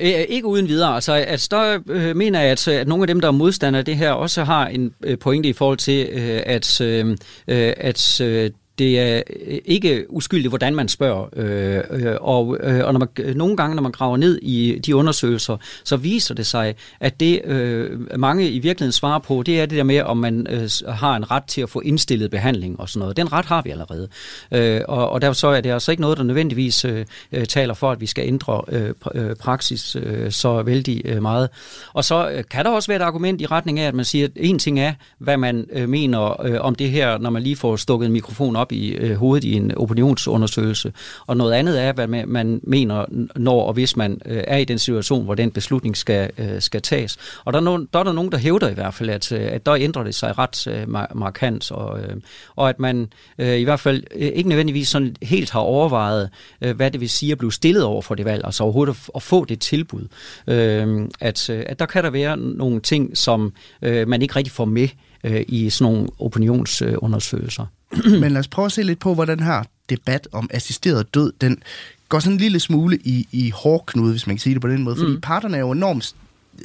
Øh, 0.00 0.24
ikke 0.28 0.46
uden 0.46 0.68
videre. 0.68 0.94
Altså, 0.94 1.12
at 1.12 1.40
så 1.40 1.80
øh, 1.88 2.16
mener 2.16 2.40
jeg, 2.40 2.50
at, 2.50 2.68
øh, 2.68 2.74
at 2.74 2.88
nogle 2.88 3.02
af 3.02 3.06
dem, 3.06 3.20
der 3.20 3.28
er 3.28 3.32
modstandere 3.32 3.78
af 3.78 3.84
det 3.84 3.96
her, 3.96 4.12
også 4.12 4.44
har 4.44 4.66
en 4.66 4.94
øh, 5.04 5.18
pointe 5.18 5.48
i 5.48 5.52
forhold 5.52 5.78
til, 5.78 6.08
øh, 6.12 6.42
at, 6.46 6.80
øh, 6.80 7.10
øh 7.48 7.72
at 7.76 8.20
øh, 8.20 8.50
det 8.80 8.98
er 8.98 9.22
øh, 9.46 9.58
ikke 9.64 10.06
uskyldigt, 10.08 10.50
hvordan 10.50 10.74
man 10.74 10.88
spørger. 10.88 11.28
Øh, 11.36 11.80
øh, 11.90 12.16
og 12.20 12.56
øh, 12.60 12.86
og 12.86 12.92
når 12.92 12.98
man, 12.98 13.08
øh, 13.18 13.34
nogle 13.34 13.56
gange, 13.56 13.74
når 13.74 13.82
man 13.82 13.92
graver 13.92 14.16
ned 14.16 14.38
i 14.42 14.78
de 14.86 14.96
undersøgelser, 14.96 15.56
så 15.84 15.96
viser 15.96 16.34
det 16.34 16.46
sig, 16.46 16.74
at 17.00 17.20
det 17.20 17.44
øh, 17.44 18.18
mange 18.18 18.50
i 18.50 18.58
virkeligheden 18.58 18.92
svarer 18.92 19.18
på, 19.18 19.42
det 19.42 19.60
er 19.60 19.66
det 19.66 19.76
der 19.76 19.82
med, 19.82 20.00
om 20.02 20.16
man 20.16 20.46
øh, 20.50 20.70
har 20.88 21.16
en 21.16 21.30
ret 21.30 21.44
til 21.44 21.60
at 21.60 21.70
få 21.70 21.80
indstillet 21.80 22.30
behandling 22.30 22.80
og 22.80 22.88
sådan 22.88 23.00
noget. 23.00 23.16
Den 23.16 23.32
ret 23.32 23.44
har 23.44 23.62
vi 23.62 23.70
allerede. 23.70 24.08
Øh, 24.52 24.80
og, 24.88 25.10
og 25.10 25.22
derfor 25.22 25.34
så 25.34 25.46
er 25.48 25.60
det 25.60 25.70
altså 25.70 25.90
ikke 25.90 26.00
noget, 26.00 26.18
der 26.18 26.24
nødvendigvis 26.24 26.84
øh, 26.84 27.04
øh 27.32 27.46
taler 27.46 27.74
for, 27.74 27.90
at 27.90 28.00
vi 28.00 28.06
skal 28.06 28.26
ændre 28.26 28.62
øh, 28.68 28.94
øh, 29.14 29.36
praksis 29.36 29.96
øh, 29.96 30.30
så 30.30 30.62
vældig 30.62 31.02
øh, 31.04 31.22
meget. 31.22 31.48
Og 31.92 32.04
så 32.04 32.30
øh, 32.30 32.44
kan 32.50 32.64
der 32.64 32.70
også 32.70 32.88
være 32.88 32.96
et 32.96 33.02
argument 33.02 33.40
i 33.40 33.46
retning 33.46 33.78
af, 33.78 33.88
at 33.88 33.94
man 33.94 34.04
siger, 34.04 34.24
at 34.24 34.30
en 34.36 34.58
ting 34.58 34.80
er, 34.80 34.92
hvad 35.18 35.36
man 35.36 35.66
øh, 35.72 35.88
mener 35.88 36.42
øh, 36.46 36.60
om 36.60 36.74
det 36.74 36.90
her, 36.90 37.18
når 37.18 37.30
man 37.30 37.42
lige 37.42 37.56
får 37.56 37.76
stukket 37.76 38.06
en 38.06 38.12
mikrofon 38.12 38.56
op 38.56 38.69
i 38.72 38.90
øh, 38.90 39.16
hovedet 39.16 39.44
i 39.44 39.52
en 39.52 39.76
opinionsundersøgelse. 39.76 40.92
Og 41.26 41.36
noget 41.36 41.52
andet 41.52 41.82
er, 41.82 41.92
hvad 41.92 42.06
man, 42.26 42.60
mener, 42.62 43.04
når 43.36 43.62
og 43.62 43.72
hvis 43.72 43.96
man 43.96 44.20
øh, 44.26 44.44
er 44.46 44.56
i 44.56 44.64
den 44.64 44.78
situation, 44.78 45.24
hvor 45.24 45.34
den 45.34 45.50
beslutning 45.50 45.96
skal, 45.96 46.30
øh, 46.38 46.60
skal 46.62 46.82
tages. 46.82 47.18
Og 47.44 47.52
der 47.52 47.58
er, 47.58 47.62
nogen, 47.64 47.88
der 47.92 47.98
er 47.98 48.02
der 48.02 48.12
nogen, 48.12 48.32
der 48.32 48.38
hævder 48.38 48.68
i 48.68 48.74
hvert 48.74 48.94
fald, 48.94 49.10
at, 49.10 49.32
øh, 49.32 49.40
at 49.52 49.66
der 49.66 49.74
ændrer 49.74 50.04
det 50.04 50.14
sig 50.14 50.38
ret 50.38 50.66
øh, 50.66 50.88
markant, 51.14 51.70
og, 51.70 52.00
øh, 52.00 52.16
og 52.56 52.68
at 52.68 52.78
man 52.78 53.08
øh, 53.38 53.58
i 53.58 53.64
hvert 53.64 53.80
fald 53.80 54.02
øh, 54.14 54.28
ikke 54.28 54.48
nødvendigvis 54.48 54.88
sådan 54.88 55.16
helt 55.22 55.50
har 55.50 55.60
overvejet, 55.60 56.30
øh, 56.60 56.76
hvad 56.76 56.90
det 56.90 57.00
vil 57.00 57.10
sige 57.10 57.32
at 57.32 57.38
blive 57.38 57.52
stillet 57.52 57.84
over 57.84 58.02
for 58.02 58.14
det 58.14 58.24
valg, 58.24 58.44
altså 58.44 58.62
overhovedet 58.62 58.92
at, 58.92 59.10
at 59.14 59.22
få 59.22 59.44
det 59.44 59.60
tilbud. 59.60 60.06
Øh, 60.46 61.08
at, 61.20 61.50
øh, 61.50 61.62
at 61.66 61.78
der 61.78 61.86
kan 61.86 62.04
der 62.04 62.10
være 62.10 62.36
nogle 62.36 62.80
ting, 62.80 63.16
som 63.16 63.52
øh, 63.82 64.08
man 64.08 64.22
ikke 64.22 64.36
rigtig 64.36 64.52
får 64.52 64.64
med 64.64 64.82
øh, 64.82 65.09
i 65.24 65.70
sådan 65.70 65.92
nogle 65.92 66.08
opinionsundersøgelser. 66.18 67.66
Men 68.20 68.32
lad 68.32 68.40
os 68.40 68.48
prøve 68.48 68.66
at 68.66 68.72
se 68.72 68.82
lidt 68.82 68.98
på, 68.98 69.14
hvordan 69.14 69.40
her 69.40 69.62
debat 69.90 70.28
om 70.32 70.50
assisteret 70.52 71.14
død, 71.14 71.32
den 71.40 71.62
går 72.08 72.18
sådan 72.18 72.32
en 72.32 72.40
lille 72.40 72.60
smule 72.60 72.98
i, 73.04 73.28
i 73.32 73.50
hårdknude, 73.50 74.10
hvis 74.10 74.26
man 74.26 74.36
kan 74.36 74.40
sige 74.40 74.54
det 74.54 74.62
på 74.62 74.68
den 74.68 74.82
måde. 74.82 74.96
Fordi 74.96 75.12
mm. 75.12 75.20
parterne 75.20 75.56
er 75.56 75.60
jo 75.60 75.70
enormt 75.70 76.14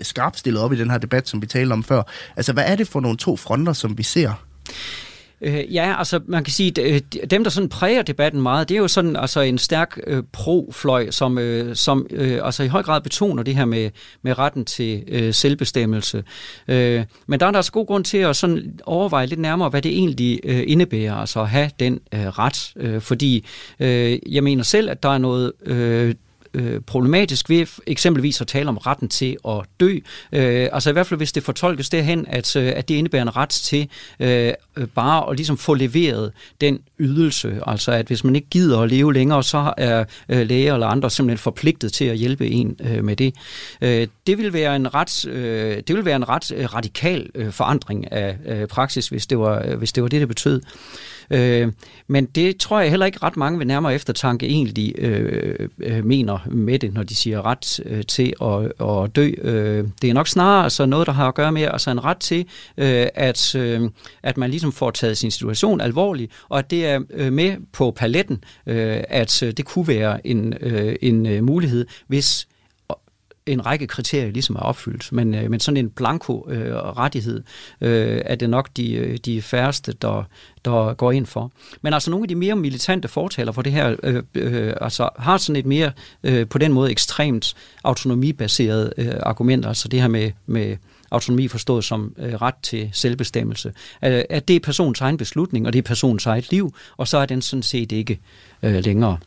skarpt 0.02 0.40
stillet 0.40 0.62
op 0.62 0.74
i 0.74 0.78
den 0.78 0.90
her 0.90 0.98
debat, 0.98 1.28
som 1.28 1.42
vi 1.42 1.48
talte 1.48 1.74
om 1.74 1.84
før. 1.84 2.04
Altså, 2.36 2.54
hvad 2.54 2.64
er 2.68 2.76
det 2.76 2.88
for 2.88 3.00
nogle 3.00 3.18
to 3.18 3.36
fronter, 3.36 3.74
som 3.74 3.98
vi 3.98 4.04
ser? 4.04 4.34
Øh, 5.42 5.74
ja, 5.74 5.96
altså 5.98 6.20
man 6.26 6.44
kan 6.44 6.54
sige, 6.54 6.82
øh, 6.82 7.02
at 7.24 7.32
dem, 7.32 7.44
der 7.44 7.52
sådan 7.52 7.70
præger 7.70 8.02
debatten 8.02 8.42
meget, 8.42 8.70
det 8.70 8.76
er 8.76 8.80
jo 8.80 8.88
sådan 8.88 9.16
altså 9.16 9.40
en 9.42 9.58
stærk 9.58 10.00
øh, 10.08 10.24
pro-fløj, 10.34 11.12
som, 11.12 11.38
øh, 11.38 11.76
som 11.76 12.08
øh, 12.10 12.40
altså 12.44 12.64
i 12.64 12.68
høj 12.68 12.84
grad 12.84 13.02
betoner 13.02 13.44
det 13.44 13.56
her 13.56 13.66
med, 13.66 13.90
med 14.22 14.40
retten 14.40 14.66
til 14.66 15.04
øh, 15.08 15.34
selvbestemmelse. 15.34 16.24
Øh, 16.68 17.04
men 17.28 17.40
der 17.40 17.46
er 17.46 17.52
der 17.52 17.60
altså 17.60 17.72
god 17.72 17.88
grund 17.88 18.04
til 18.04 18.18
at 18.18 18.36
sådan 18.36 18.80
overveje 18.86 19.26
lidt 19.26 19.40
nærmere, 19.40 19.70
hvad 19.70 19.82
det 19.82 19.92
egentlig 19.92 20.40
øh, 20.44 20.64
indebærer, 20.68 21.16
altså 21.16 21.42
at 21.42 21.50
have 21.50 21.72
den 21.80 22.00
øh, 22.14 22.28
ret. 22.28 22.74
Øh, 22.76 23.02
fordi 23.02 23.46
øh, 23.80 24.20
jeg 24.32 24.44
mener 24.44 24.64
selv, 24.64 24.90
at 24.90 25.04
der 25.04 25.10
er 25.10 25.18
noget 25.18 25.52
øh, 25.66 26.16
øh, 26.56 26.82
problematisk 26.82 27.50
ved 27.50 27.66
eksempelvis 27.88 28.42
at 28.42 28.48
tale 28.48 28.70
om 28.70 28.78
retten 28.78 29.10
til 29.10 29.38
at 29.48 29.62
dø. 29.80 30.00
Øh, 30.32 30.70
altså 30.72 30.90
i 30.90 30.94
hvert 30.94 31.08
fald 31.08 31.20
hvis 31.20 31.32
det 31.32 31.44
fortolkes 31.44 31.90
derhen, 31.90 32.26
at, 32.28 32.56
øh, 32.56 32.74
at 32.76 32.90
det 32.90 32.96
indebærer 32.96 33.22
en 33.22 33.36
ret 33.36 33.50
til 33.50 33.90
øh, 34.20 34.54
øh, 34.78 34.88
bare 34.88 35.30
at 35.30 35.36
ligesom 35.36 35.58
få 35.58 35.74
leveret 35.74 36.32
den 36.62 36.80
ydelse. 37.00 37.60
Altså 37.68 37.92
at 37.92 38.08
hvis 38.08 38.24
man 38.24 38.36
ikke 38.36 38.48
gider 38.50 38.80
at 38.80 38.90
leve 38.90 39.14
længere, 39.14 39.44
så 39.44 39.74
er 39.78 40.06
øh, 40.30 40.48
læger 40.48 40.74
eller 40.74 40.88
andre 40.88 41.10
simpelthen 41.10 41.38
forpligtet 41.38 41.94
til 41.94 42.06
at 42.06 42.18
hjælpe 42.18 42.48
en 42.48 42.78
øh, 42.84 43.04
med 43.04 43.16
det. 43.16 43.36
Øh, 43.82 44.08
det 44.28 44.38
vil 44.38 44.54
være 44.54 44.76
en 44.76 44.94
ret, 44.94 45.26
øh, 45.28 45.84
det 45.88 45.96
vil 45.96 46.06
være 46.06 46.16
en 46.16 46.30
ret 46.30 46.52
øh, 46.52 46.74
radikal 46.74 47.30
øh, 47.36 47.52
forandring 47.52 48.12
af 48.12 48.38
øh, 48.46 48.68
praksis, 48.68 49.08
hvis 49.08 49.28
det 49.28 49.40
var, 49.40 49.64
øh, 49.66 49.78
hvis 49.78 49.94
det 49.94 50.04
var 50.04 50.10
det, 50.10 50.20
det 50.20 50.28
betød. 50.28 50.62
Øh, 51.30 51.72
men 52.08 52.26
det 52.26 52.58
tror 52.58 52.80
jeg 52.80 52.90
heller 52.90 53.06
ikke 53.06 53.20
ret 53.24 53.38
mange 53.38 53.60
ved 53.60 53.66
nærmere 53.66 53.96
eftertanke 53.96 54.46
egentlig 54.48 54.94
øh, 54.98 55.70
øh, 55.80 56.06
mener 56.06 56.40
med 56.52 56.80
det, 56.80 56.94
når 56.94 57.04
de 57.04 57.16
siger 57.16 57.46
ret 57.46 57.80
øh, 57.86 58.04
til 58.04 58.34
at, 58.42 58.88
at 58.90 59.16
dø. 59.16 59.32
Øh, 59.42 59.88
det 60.02 60.10
er 60.10 60.14
nok 60.14 60.28
snarere 60.28 60.64
altså 60.64 60.86
noget, 60.86 61.08
der 61.08 61.14
har 61.14 61.28
at 61.28 61.36
gøre 61.36 61.52
med 61.52 61.62
altså 61.62 61.92
en 61.92 62.04
ret 62.04 62.18
til, 62.18 62.46
øh, 62.78 63.08
at, 63.16 63.56
øh, 63.56 63.90
at 64.24 64.38
man 64.38 64.50
ligesom 64.50 64.72
får 64.72 64.92
taget 64.92 65.18
sin 65.18 65.32
situation 65.32 65.82
alvorligt, 65.82 66.32
og 66.50 66.60
at 66.60 66.72
det 66.72 66.86
er 66.86 67.00
øh, 67.14 67.34
med 67.34 67.56
på 67.74 67.92
paletten, 67.92 68.44
øh, 68.66 69.04
at 69.10 69.44
øh, 69.44 69.54
det 69.58 69.66
kunne 69.66 69.88
være 69.88 70.28
en, 70.28 70.54
øh, 70.62 70.96
en 71.02 71.26
øh, 71.26 71.44
mulighed, 71.44 71.86
hvis 72.08 72.48
en 73.46 73.66
række 73.66 73.88
kriterier 73.88 74.32
ligesom 74.32 74.56
er 74.56 74.60
opfyldt, 74.60 75.12
men, 75.12 75.36
øh, 75.36 75.52
men 75.52 75.60
sådan 75.60 75.78
en 75.78 75.90
blanko 75.90 76.50
øh, 76.50 76.76
rettighed 76.76 77.44
øh, 77.82 78.22
er 78.26 78.36
det 78.36 78.50
nok 78.50 78.70
de, 78.78 78.94
øh, 78.94 79.18
de 79.18 79.42
færreste, 79.42 79.94
der, 80.02 80.24
der 80.66 80.94
går 80.94 81.12
ind 81.12 81.26
for. 81.26 81.52
Men 81.82 81.94
altså 81.94 82.10
nogle 82.10 82.24
af 82.24 82.28
de 82.28 82.36
mere 82.36 82.56
militante 82.56 83.08
fortaler 83.08 83.52
for 83.52 83.62
det 83.62 83.72
her, 83.72 83.96
øh, 84.04 84.24
øh, 84.36 84.74
altså 84.82 85.10
har 85.20 85.38
sådan 85.38 85.60
et 85.60 85.66
mere 85.66 85.92
øh, 86.24 86.48
på 86.48 86.58
den 86.58 86.74
måde 86.74 86.92
ekstremt 86.92 87.56
autonomibaseret 87.84 88.94
øh, 88.98 89.14
argument, 89.24 89.66
altså 89.66 89.88
det 89.88 90.02
her 90.02 90.08
med, 90.08 90.32
med 90.46 90.78
autonomi 91.12 91.48
forstået 91.48 91.84
som 91.84 92.14
øh, 92.18 92.34
ret 92.34 92.56
til 92.64 92.90
selvbestemmelse, 92.94 93.74
at, 94.02 94.26
at 94.30 94.48
det 94.48 94.56
er 94.56 94.60
personens 94.60 95.02
egen 95.02 95.18
beslutning, 95.18 95.68
og 95.68 95.74
det 95.74 95.80
er 95.80 95.84
personens 95.84 96.26
eget 96.26 96.52
liv, 96.52 96.74
og 96.98 97.08
så 97.08 97.18
er 97.18 97.26
den 97.26 97.42
sådan 97.42 97.64
set 97.64 97.92
ikke 97.92 98.20
øh, 98.64 98.84
længere. 98.84 99.18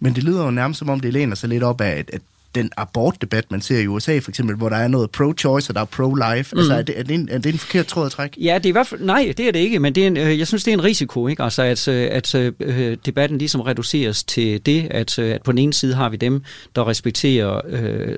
Men 0.00 0.14
det 0.14 0.24
lyder 0.24 0.44
jo 0.44 0.50
nærmest 0.50 0.78
som 0.78 0.90
om, 0.90 1.00
det 1.00 1.12
læner 1.12 1.34
sig 1.34 1.48
lidt 1.48 1.62
op 1.62 1.80
af, 1.80 1.90
at, 1.90 2.10
at 2.12 2.22
den 2.54 2.70
abortdebat, 2.76 3.50
man 3.50 3.60
ser 3.60 3.78
i 3.78 3.86
USA 3.86 4.18
for 4.18 4.30
eksempel, 4.30 4.56
hvor 4.56 4.68
der 4.68 4.76
er 4.76 4.88
noget 4.88 5.10
pro-choice 5.16 5.70
og 5.70 5.74
der 5.74 5.80
er 5.80 5.84
pro-life. 5.84 6.52
Mm. 6.52 6.58
Altså, 6.58 6.74
er 6.74 6.82
det, 6.82 6.98
er, 6.98 7.02
det 7.02 7.14
en, 7.14 7.28
er 7.28 7.38
det 7.38 7.52
en 7.52 7.58
forkert 7.58 7.86
tråd 7.86 8.06
at 8.06 8.12
trække? 8.12 8.40
Ja, 8.40 8.54
det 8.54 8.66
er 8.66 8.68
i 8.68 8.72
hvert 8.72 8.86
fald, 8.86 9.00
nej, 9.00 9.34
det 9.36 9.48
er 9.48 9.52
det 9.52 9.58
ikke, 9.58 9.78
men 9.78 9.94
det 9.94 10.02
er 10.02 10.06
en, 10.06 10.16
øh, 10.16 10.38
jeg 10.38 10.46
synes, 10.46 10.64
det 10.64 10.70
er 10.70 10.76
en 10.76 10.84
risiko, 10.84 11.28
ikke? 11.28 11.42
Altså, 11.42 11.62
at, 11.62 11.88
øh, 11.88 12.08
at 12.10 12.34
øh, 12.34 12.96
debatten 13.06 13.38
ligesom 13.38 13.60
reduceres 13.60 14.24
til 14.24 14.66
det, 14.66 14.88
at, 14.90 15.18
at 15.18 15.42
på 15.42 15.52
den 15.52 15.58
ene 15.58 15.72
side 15.72 15.94
har 15.94 16.08
vi 16.08 16.16
dem, 16.16 16.42
der 16.76 16.88
respekterer, 16.88 17.60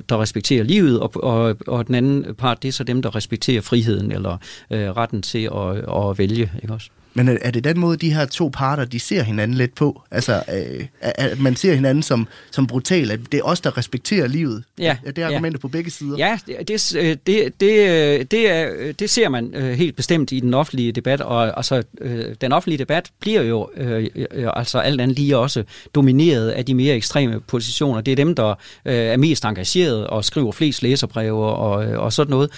der 0.08 0.20
respekterer 0.20 0.64
livet, 0.64 1.00
og, 1.00 1.12
og, 1.14 1.56
og 1.66 1.86
den 1.86 1.94
anden 1.94 2.34
part, 2.34 2.62
det 2.62 2.68
er 2.68 2.72
så 2.72 2.84
dem, 2.84 3.02
der 3.02 3.16
respekterer 3.16 3.60
friheden 3.60 4.12
eller 4.12 4.36
øh, 4.70 4.90
retten 4.90 5.22
til 5.22 5.50
at, 5.54 5.76
at 5.76 6.18
vælge, 6.18 6.52
ikke 6.62 6.74
også? 6.74 6.90
Men 7.14 7.38
er 7.42 7.50
det 7.50 7.64
den 7.64 7.78
måde, 7.80 7.96
de 7.96 8.14
her 8.14 8.24
to 8.24 8.50
parter, 8.52 8.84
de 8.84 9.00
ser 9.00 9.22
hinanden 9.22 9.56
lidt 9.56 9.74
på? 9.74 10.02
Altså, 10.10 10.42
øh, 10.52 10.86
at 11.00 11.40
man 11.40 11.56
ser 11.56 11.74
hinanden 11.74 12.02
som, 12.02 12.28
som 12.50 12.66
brutal, 12.66 13.10
at 13.10 13.20
det 13.32 13.38
er 13.40 13.44
os, 13.44 13.60
der 13.60 13.78
respekterer 13.78 14.26
livet? 14.26 14.64
Ja. 14.78 14.96
Er 15.06 15.10
det 15.10 15.22
argumenter 15.22 15.58
ja. 15.58 15.60
på 15.60 15.68
begge 15.68 15.90
sider? 15.90 16.16
Ja, 16.16 16.38
det, 16.46 16.68
det, 16.68 16.96
øh, 16.96 17.16
det, 17.26 17.60
det, 17.60 18.30
det, 18.30 18.50
er, 18.50 18.92
det 18.92 19.10
ser 19.10 19.28
man 19.28 19.54
øh, 19.54 19.72
helt 19.72 19.96
bestemt 19.96 20.32
i 20.32 20.40
den 20.40 20.54
offentlige 20.54 20.92
debat, 20.92 21.20
og 21.20 21.56
altså, 21.56 21.82
den 22.40 22.52
offentlige 22.52 22.78
debat 22.78 23.10
bliver 23.20 23.42
jo 23.42 23.70
altså 24.56 24.78
alt 24.78 25.00
andet 25.00 25.16
lige 25.16 25.36
også 25.36 25.64
domineret 25.94 26.48
af 26.48 26.64
de 26.64 26.74
mere 26.74 26.94
ekstreme 26.94 27.40
positioner. 27.40 28.00
Det 28.00 28.12
er 28.12 28.16
dem, 28.16 28.34
der 28.34 28.54
er 28.84 29.16
mest 29.16 29.44
engageret 29.44 30.06
og 30.06 30.24
skriver 30.24 30.52
flest 30.52 30.82
læserbreve 30.82 31.46
og, 31.46 31.72
og 31.76 32.12
sådan 32.12 32.30
noget. 32.30 32.50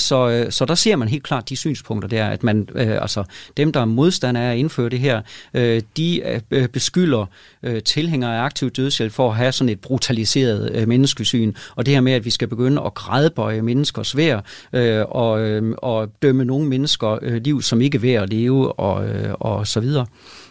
Så, 0.00 0.46
så 0.50 0.64
der 0.64 0.74
ser 0.74 0.96
man 0.96 1.08
helt 1.08 1.22
klart 1.22 1.48
de 1.48 1.56
synspunkter 1.56 2.08
der, 2.08 2.26
at 2.26 2.42
man, 2.42 2.68
altså 2.76 3.24
dem, 3.56 3.72
der 3.72 3.84
modstandere 3.90 4.44
af 4.44 4.52
at 4.52 4.58
indføre 4.58 4.88
det 4.88 4.98
her, 4.98 5.22
øh, 5.54 5.82
de 5.96 6.40
øh, 6.50 6.68
beskylder 6.68 7.26
øh, 7.62 7.82
tilhængere 7.82 8.36
af 8.36 8.42
aktiv 8.42 8.70
dødshjælp 8.70 9.12
for 9.12 9.30
at 9.30 9.36
have 9.36 9.52
sådan 9.52 9.68
et 9.68 9.80
brutaliseret 9.80 10.70
øh, 10.74 10.88
menneskesyn, 10.88 11.52
og 11.76 11.86
det 11.86 11.94
her 11.94 12.00
med, 12.00 12.12
at 12.12 12.24
vi 12.24 12.30
skal 12.30 12.48
begynde 12.48 12.82
at 12.86 12.94
grædbøje 12.94 13.62
menneskers 13.62 14.16
værd, 14.16 14.44
øh, 14.72 15.04
og, 15.08 15.40
øh, 15.40 15.74
og 15.78 16.08
dømme 16.22 16.44
nogle 16.44 16.68
mennesker 16.68 17.18
øh, 17.22 17.42
liv, 17.44 17.62
som 17.62 17.80
ikke 17.80 17.96
er 17.96 18.00
værd 18.00 18.22
at 18.22 18.30
leve, 18.30 18.72
og, 18.72 19.08
øh, 19.08 19.34
og 19.34 19.66
så 19.66 19.80
videre. 19.80 20.06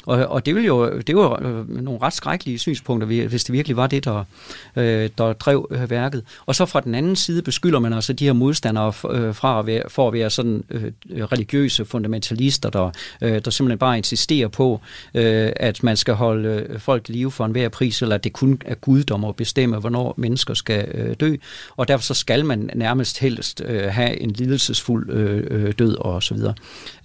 Og, 0.10 0.28
og 0.28 0.46
det, 0.46 0.56
ville 0.56 0.68
jo, 0.68 1.00
det 1.00 1.16
var 1.16 1.42
øh, 1.42 1.84
nogle 1.84 2.02
ret 2.02 2.14
skrækkelige 2.14 2.60
synspunkter, 2.60 3.28
hvis 3.28 3.44
det 3.44 3.54
virkelig 3.54 3.78
var 3.78 3.88
det, 3.88 4.06
der, 4.06 4.24
øh, 4.76 5.10
der 5.18 5.34
drev 5.34 5.68
øh, 5.72 5.90
værket. 5.90 6.24
Og 6.46 6.56
så 6.56 6.66
fra 6.66 6.82
den 6.82 6.96
anden 6.96 7.16
side 7.16 7.42
beskylder 7.42 7.80
man 7.80 7.94
altså 7.94 8.14
de 8.14 8.26
her 8.26 8.34
modstandere 8.34 8.94
øh, 9.10 9.36
fra 9.36 9.60
at 9.60 9.66
være, 9.66 9.84
for 9.88 10.08
at 10.08 10.14
være 10.14 10.30
sådan 10.30 10.64
øh, 10.70 10.92
religiøse 11.12 11.86
fundamentalister, 11.86 12.70
der, 12.70 12.92
øh, 13.22 13.42
der 13.46 13.52
simpelthen 13.52 13.80
bare 13.80 13.98
insisterer 13.98 14.48
på, 14.48 14.82
øh, 15.14 15.52
at 15.56 15.84
man 15.84 15.98
skal 15.98 16.14
holde 16.14 16.80
folk 16.80 17.10
i 17.10 17.12
live 17.12 17.32
for 17.32 17.46
enhver 17.46 17.70
pris, 17.70 18.02
eller 18.02 18.16
at 18.16 18.24
det 18.24 18.34
kun 18.34 18.62
er 18.66 18.76
guddom 18.76 19.26
at 19.26 19.36
bestemme, 19.36 19.78
hvornår 19.78 20.14
mennesker 20.18 20.54
skal 20.54 20.88
øh, 20.94 21.16
dø. 21.20 21.36
Og 21.78 21.88
derfor 21.88 22.04
så 22.04 22.14
skal 22.14 22.46
man 22.46 22.70
nærmest 22.76 23.20
helst 23.20 23.62
øh, 23.66 23.84
have 23.84 24.20
en 24.20 24.32
lidelsesfuld 24.32 25.10
øh, 25.10 25.74
død 25.80 25.96
og 25.96 26.24
så 26.24 26.34
videre. 26.34 26.54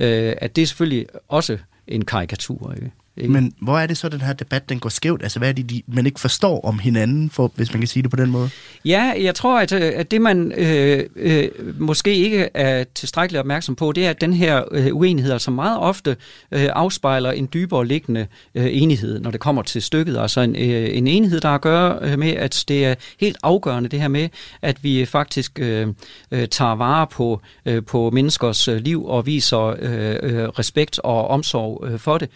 Øh, 0.01 0.33
at 0.37 0.57
det 0.57 0.69
selvfølgelig 0.69 1.07
også 1.29 1.59
en 1.89 2.05
karikatur. 2.05 2.73
Ikke? 2.73 2.93
Ikke? 3.17 3.33
Men 3.33 3.53
hvor 3.61 3.79
er 3.79 3.87
det 3.87 3.97
så, 3.97 4.09
den 4.09 4.21
her 4.21 4.33
debat 4.33 4.69
den 4.69 4.79
går 4.79 4.89
skævt? 4.89 5.23
Altså, 5.23 5.39
hvad 5.39 5.49
er 5.49 5.53
det, 5.53 5.71
de, 5.71 5.83
man 5.87 6.07
ikke 6.07 6.21
forstår 6.21 6.61
om 6.61 6.79
hinanden, 6.79 7.31
for, 7.31 7.53
hvis 7.55 7.73
man 7.73 7.81
kan 7.81 7.89
sige 7.89 8.03
det 8.03 8.11
på 8.11 8.17
den 8.17 8.31
måde? 8.31 8.51
Ja, 8.85 9.13
jeg 9.21 9.35
tror, 9.35 9.61
at, 9.61 9.73
øh, 9.73 9.93
at 9.95 10.11
det, 10.11 10.21
man 10.21 10.53
øh, 10.57 11.05
øh, 11.17 11.49
måske 11.81 12.15
ikke 12.15 12.49
er 12.55 12.85
tilstrækkeligt 12.95 13.41
opmærksom 13.41 13.75
på, 13.75 13.93
det 13.93 14.07
er, 14.07 14.11
at 14.11 14.21
den 14.21 14.33
her 14.33 14.63
øh, 14.71 14.97
uenighed 14.97 15.33
altså 15.33 15.51
meget 15.51 15.79
ofte 15.79 16.17
øh, 16.53 16.69
afspejler 16.73 17.31
en 17.31 17.49
dybere 17.55 17.87
liggende 17.87 18.27
øh, 18.55 18.67
enighed, 18.71 19.21
når 19.21 19.31
det 19.31 19.41
kommer 19.41 19.63
til 19.63 19.83
stykket. 19.83 20.19
Altså 20.19 20.41
en, 20.41 20.57
øh, 20.57 20.97
en 20.97 21.07
enighed, 21.07 21.41
der 21.41 21.49
har 21.49 21.55
at 21.55 21.61
gøre 21.61 21.99
øh, 22.03 22.19
med, 22.19 22.31
at 22.31 22.65
det 22.69 22.85
er 22.85 22.95
helt 23.21 23.37
afgørende 23.43 23.89
det 23.89 24.01
her 24.01 24.09
med, 24.09 24.29
at 24.63 24.85
vi 24.85 25.05
faktisk 25.05 25.59
øh, 25.59 25.89
øh, 26.31 26.49
tager 26.49 26.75
vare 26.75 27.07
på, 27.07 27.41
øh, 27.67 27.85
på 27.85 28.11
menneskers 28.11 28.67
liv 28.67 29.07
og 29.07 29.27
viser 29.27 29.77
øh, 29.79 30.17
øh, 30.23 30.49
respekt 30.49 31.01
og 31.05 31.29
omsorg 31.29 31.85
øh, 31.87 31.99
for 31.99 32.19
det. 32.19 32.29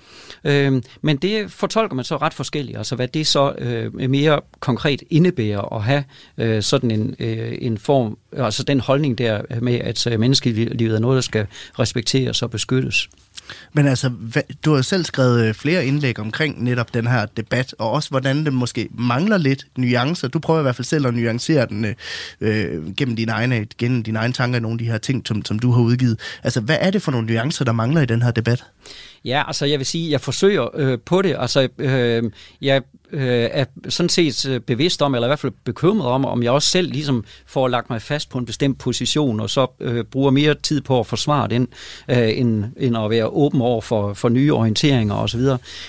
Øh, 0.45 0.68
Øh, 0.69 0.83
men 1.03 1.17
det 1.17 1.53
fortolker 1.53 1.97
man 1.97 2.05
så 2.05 2.17
ret 2.17 2.35
forskelligt, 2.35 2.79
altså 2.79 2.97
hvad 2.97 3.09
det 3.09 3.27
så 3.27 3.55
øh, 3.59 4.11
mere 4.11 4.41
konkret 4.61 5.03
indebærer 5.11 5.75
at 5.75 5.83
have 5.83 6.05
øh, 6.39 6.63
sådan 6.63 6.91
en, 6.91 7.15
øh, 7.19 7.59
en 7.61 7.79
form, 7.79 8.19
altså 8.37 8.63
den 8.63 8.81
holdning 8.81 9.19
der 9.19 9.43
med, 9.61 9.75
at 9.75 10.07
øh, 10.07 10.21
menneskelivet 10.21 10.95
er 10.95 10.99
noget, 10.99 11.15
der 11.15 11.21
skal 11.21 11.47
respekteres 11.79 12.43
og 12.43 12.51
beskyttes. 12.51 13.09
Men 13.73 13.87
altså, 13.87 14.11
du 14.65 14.75
har 14.75 14.83
selv 14.83 15.05
skrevet 15.05 15.45
øh, 15.45 15.55
flere 15.55 15.87
indlæg 15.87 16.19
omkring 16.19 16.65
netop 16.65 16.95
den 16.95 17.07
her 17.07 17.27
debat, 17.27 17.75
og 17.79 17.91
også 17.91 18.11
hvordan 18.11 18.47
den 18.47 18.55
måske 18.55 18.89
mangler 18.99 19.39
lidt 19.39 19.67
nuancer. 19.77 20.29
Du 20.29 20.39
prøver 20.39 20.61
i 20.61 20.63
hvert 20.63 20.77
fald 20.77 20.85
selv 20.85 21.07
at 21.07 21.15
nuancere 21.15 21.67
den 21.67 21.85
øh, 21.85 21.95
øh 22.41 22.95
gennem 22.95 23.17
dine 23.17 23.33
egne, 23.33 23.67
gennem 23.79 24.03
dine 24.03 24.19
egne 24.19 24.33
tanker, 24.33 24.61
nogle 24.61 24.75
af 24.75 24.79
de 24.79 24.85
her 24.85 24.99
ting, 24.99 25.23
som, 25.27 25.45
som 25.45 25.59
du 25.59 25.71
har 25.73 25.83
udgivet. 25.83 26.21
Altså, 26.43 26.61
hvad 26.61 26.77
er 26.81 26.91
det 26.91 27.03
for 27.03 27.13
nogle 27.13 27.27
nuancer, 27.27 27.65
der 27.65 27.73
mangler 27.73 28.01
i 28.01 28.07
den 28.07 28.23
her 28.23 28.31
debat? 28.31 28.65
Ja, 29.29 29.43
altså 29.47 29.67
jeg 29.67 29.79
vil 29.79 29.87
sige, 29.87 30.11
jeg 30.11 30.21
forsøger 30.21 30.69
øh, 30.75 30.99
på 31.05 31.23
det. 31.23 31.37
Altså, 31.39 31.69
øh, 31.79 32.23
jeg 32.63 32.83
øh, 33.13 33.49
er 33.53 33.65
sådan 33.89 34.09
set 34.09 34.49
øh, 34.49 34.61
bevidst 34.61 35.03
om, 35.03 35.15
eller 35.15 35.27
i 35.27 35.31
hvert 35.31 35.39
fald 35.39 35.53
bekymret 35.65 36.09
om, 36.09 36.25
om 36.25 36.43
jeg 36.43 36.53
også 36.53 36.69
selv 36.69 36.91
ligesom 36.91 37.25
får 37.47 37.69
lagt 37.69 37.91
mig 37.91 38.03
fast 38.03 38.31
på 38.31 38.39
en 38.39 38.47
bestemt 38.47 38.79
position, 38.79 39.41
og 39.41 39.51
så 39.51 39.67
øh, 39.81 40.05
bruger 40.05 40.31
mere 40.31 40.55
tid 40.55 40.81
på 40.81 41.01
at 41.01 41.07
forsvare 41.07 41.49
den, 41.49 41.69
øh, 42.09 42.39
end, 42.39 42.65
end 42.77 42.97
at 42.97 43.11
være 43.11 43.27
åben 43.27 43.61
over 43.61 43.81
for, 43.81 44.15
for 44.15 44.29
nye 44.29 44.55
orienteringer 44.55 45.15
osv. 45.15 45.41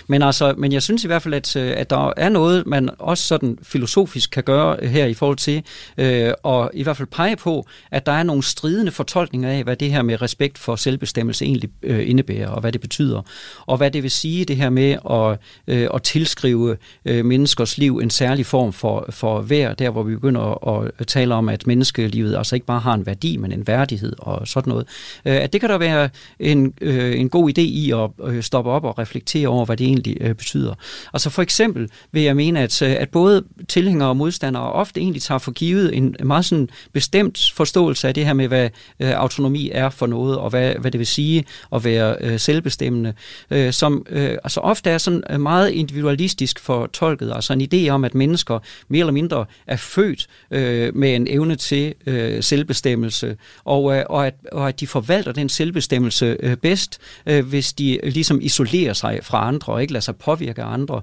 Men, 0.08 0.22
altså, 0.22 0.54
men 0.58 0.72
jeg 0.72 0.84
synes 0.84 1.04
i 1.04 1.08
hvert 1.08 1.22
fald, 1.22 1.34
at, 1.34 1.56
øh, 1.56 1.74
at 1.78 1.90
der 1.90 2.14
er 2.18 2.30
noget, 2.30 2.68
man 2.68 2.90
også 3.00 3.24
sådan 3.24 3.58
filosofisk 3.64 4.32
kan 4.32 4.44
gøre 4.44 4.88
her 4.88 5.06
i 5.06 5.14
forhold 5.14 5.38
til, 5.38 5.64
øh, 5.98 6.32
og 6.44 6.72
i 6.74 6.84
hvert 6.84 6.98
fald 6.98 7.08
pege 7.08 7.36
på, 7.36 7.68
at 7.92 8.06
der 8.06 8.12
er 8.12 8.24
nogle 8.24 8.44
stridende 8.44 8.92
fortolkninger 8.92 9.50
af, 9.50 9.64
hvad 9.64 9.76
det 9.76 9.92
her 9.92 10.02
med 10.02 10.22
respekt 10.22 10.58
for 10.58 10.76
selvbestemmelse 10.76 11.46
egentlig 11.46 11.70
øh, 11.84 12.10
indebærer, 12.10 12.48
og 12.48 12.62
hvad 12.62 12.72
det 12.72 12.82
betyder, 12.82 13.22
og 13.66 13.78
hvad 13.78 13.92
det 13.92 14.04
vil 14.04 14.12
sige, 14.12 14.46
det 14.46 14.56
her 14.56 14.70
med 14.70 14.98
at, 15.10 15.40
øh, 15.68 15.90
at 15.94 16.04
tilskrive 16.04 16.78
øh, 17.06 17.09
Øh, 17.10 17.26
menneskers 17.26 17.78
liv 17.78 17.98
en 17.98 18.10
særlig 18.10 18.46
form 18.46 18.74
for, 18.74 19.06
for 19.10 19.42
værd, 19.42 19.78
der 19.78 19.90
hvor 19.90 20.04
vi 20.04 20.16
begynder 20.16 20.68
at, 20.68 20.92
at 20.98 21.08
tale 21.08 21.36
om, 21.36 21.50
at 21.50 21.68
menneskelivet 21.68 22.38
altså 22.38 22.56
ikke 22.56 22.66
bare 22.66 22.80
har 22.80 22.94
en 22.94 23.06
værdi, 23.06 23.38
men 23.38 23.52
en 23.52 23.68
værdighed 23.68 24.14
og 24.18 24.48
sådan 24.48 24.70
noget. 24.70 24.88
Øh, 25.26 25.36
at 25.36 25.54
det 25.54 25.62
kan 25.62 25.70
der 25.70 25.78
være 25.78 26.10
en, 26.40 26.74
øh, 26.82 27.20
en 27.20 27.30
god 27.30 27.50
idé 27.50 27.62
i 27.62 27.92
at 27.92 28.32
øh, 28.34 28.44
stoppe 28.44 28.72
op 28.72 28.84
og 28.84 29.00
reflektere 29.00 29.48
over, 29.48 29.66
hvad 29.66 29.78
det 29.78 29.88
egentlig 29.88 30.18
øh, 30.22 30.36
betyder. 30.36 30.74
Altså 31.14 31.30
for 31.30 31.42
eksempel 31.42 31.90
vil 32.12 32.24
jeg 32.24 32.36
mene, 32.36 32.60
at, 32.60 32.82
øh, 32.82 32.96
at 33.00 33.10
både 33.10 33.44
tilhængere 33.68 34.10
og 34.10 34.18
modstandere 34.18 34.72
ofte 34.72 35.00
egentlig 35.00 35.22
tager 35.22 35.40
for 35.40 35.52
givet 35.52 35.98
en 35.98 36.16
meget 36.24 36.46
sådan 36.46 36.70
bestemt 36.94 37.52
forståelse 37.56 38.08
af 38.08 38.14
det 38.14 38.26
her 38.26 38.34
med, 38.34 38.48
hvad 38.48 38.70
øh, 39.00 39.12
autonomi 39.12 39.70
er 39.74 39.90
for 39.90 40.08
noget, 40.08 40.38
og 40.38 40.50
hvad, 40.50 40.74
hvad 40.74 40.92
det 40.92 41.00
vil 41.00 41.08
sige 41.08 41.46
at 41.76 41.84
være 41.84 42.16
øh, 42.22 42.40
selvbestemmende, 42.40 43.14
øh, 43.52 43.74
som 43.74 44.06
øh, 44.10 44.30
altså 44.44 44.60
ofte 44.60 44.90
er 44.90 44.98
sådan 44.98 45.42
meget 45.42 45.70
individualistisk 45.70 46.60
for 46.60 46.88
fortolket, 47.00 47.32
altså 47.36 47.54
en 47.54 47.70
idé 47.74 47.90
om, 47.90 48.04
at 48.04 48.16
mennesker 48.16 48.60
mere 48.88 49.00
eller 49.00 49.14
mindre 49.14 49.46
er 49.68 49.76
født 49.76 50.28
øh, 50.52 50.96
med 50.96 51.16
en 51.16 51.28
evne 51.30 51.56
til 51.56 51.94
øh, 52.06 52.44
selvbestemmelse, 52.44 53.38
og, 53.64 53.96
øh, 53.96 54.04
og, 54.10 54.28
at, 54.28 54.36
og 54.52 54.68
at 54.68 54.80
de 54.80 54.88
forvalter 54.88 55.32
den 55.32 55.50
selvbestemmelse 55.50 56.38
øh, 56.40 56.58
bedst, 56.58 57.00
øh, 57.26 57.46
hvis 57.46 57.74
de 57.74 58.00
ligesom 58.04 58.40
isolerer 58.42 58.94
sig 58.94 59.20
fra 59.24 59.48
andre 59.48 59.74
og 59.74 59.82
ikke 59.82 59.94
lader 59.94 60.04
sig 60.04 60.16
påvirke 60.16 60.64
af 60.64 60.74
andre. 60.74 61.02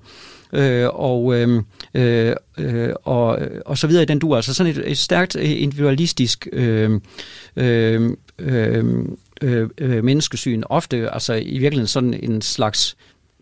Øh, 0.52 0.88
og, 0.92 1.34
øh, 1.34 1.62
øh, 1.94 2.34
og, 3.04 3.38
og 3.66 3.78
så 3.78 3.86
videre 3.86 4.02
i 4.02 4.06
den 4.06 4.18
du 4.18 4.34
altså 4.34 4.54
sådan 4.54 4.72
et, 4.72 4.90
et 4.90 4.98
stærkt 4.98 5.34
individualistisk 5.34 6.48
øh, 6.52 7.00
øh, 7.56 8.10
øh, 8.38 8.84
øh, 9.42 10.04
menneskesyn, 10.04 10.62
ofte 10.66 11.10
altså 11.10 11.34
i 11.34 11.58
virkeligheden 11.58 11.86
sådan 11.86 12.14
en 12.14 12.42
slags 12.42 12.96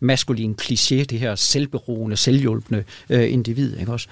maskulin 0.05 0.57
kliché, 0.63 1.05
det 1.05 1.19
her 1.19 1.35
selvberoende, 1.35 2.17
selvhjulpende 2.17 2.85
øh, 3.11 3.33
individ. 3.33 3.77
Ikke 3.77 3.93
også? 3.93 4.09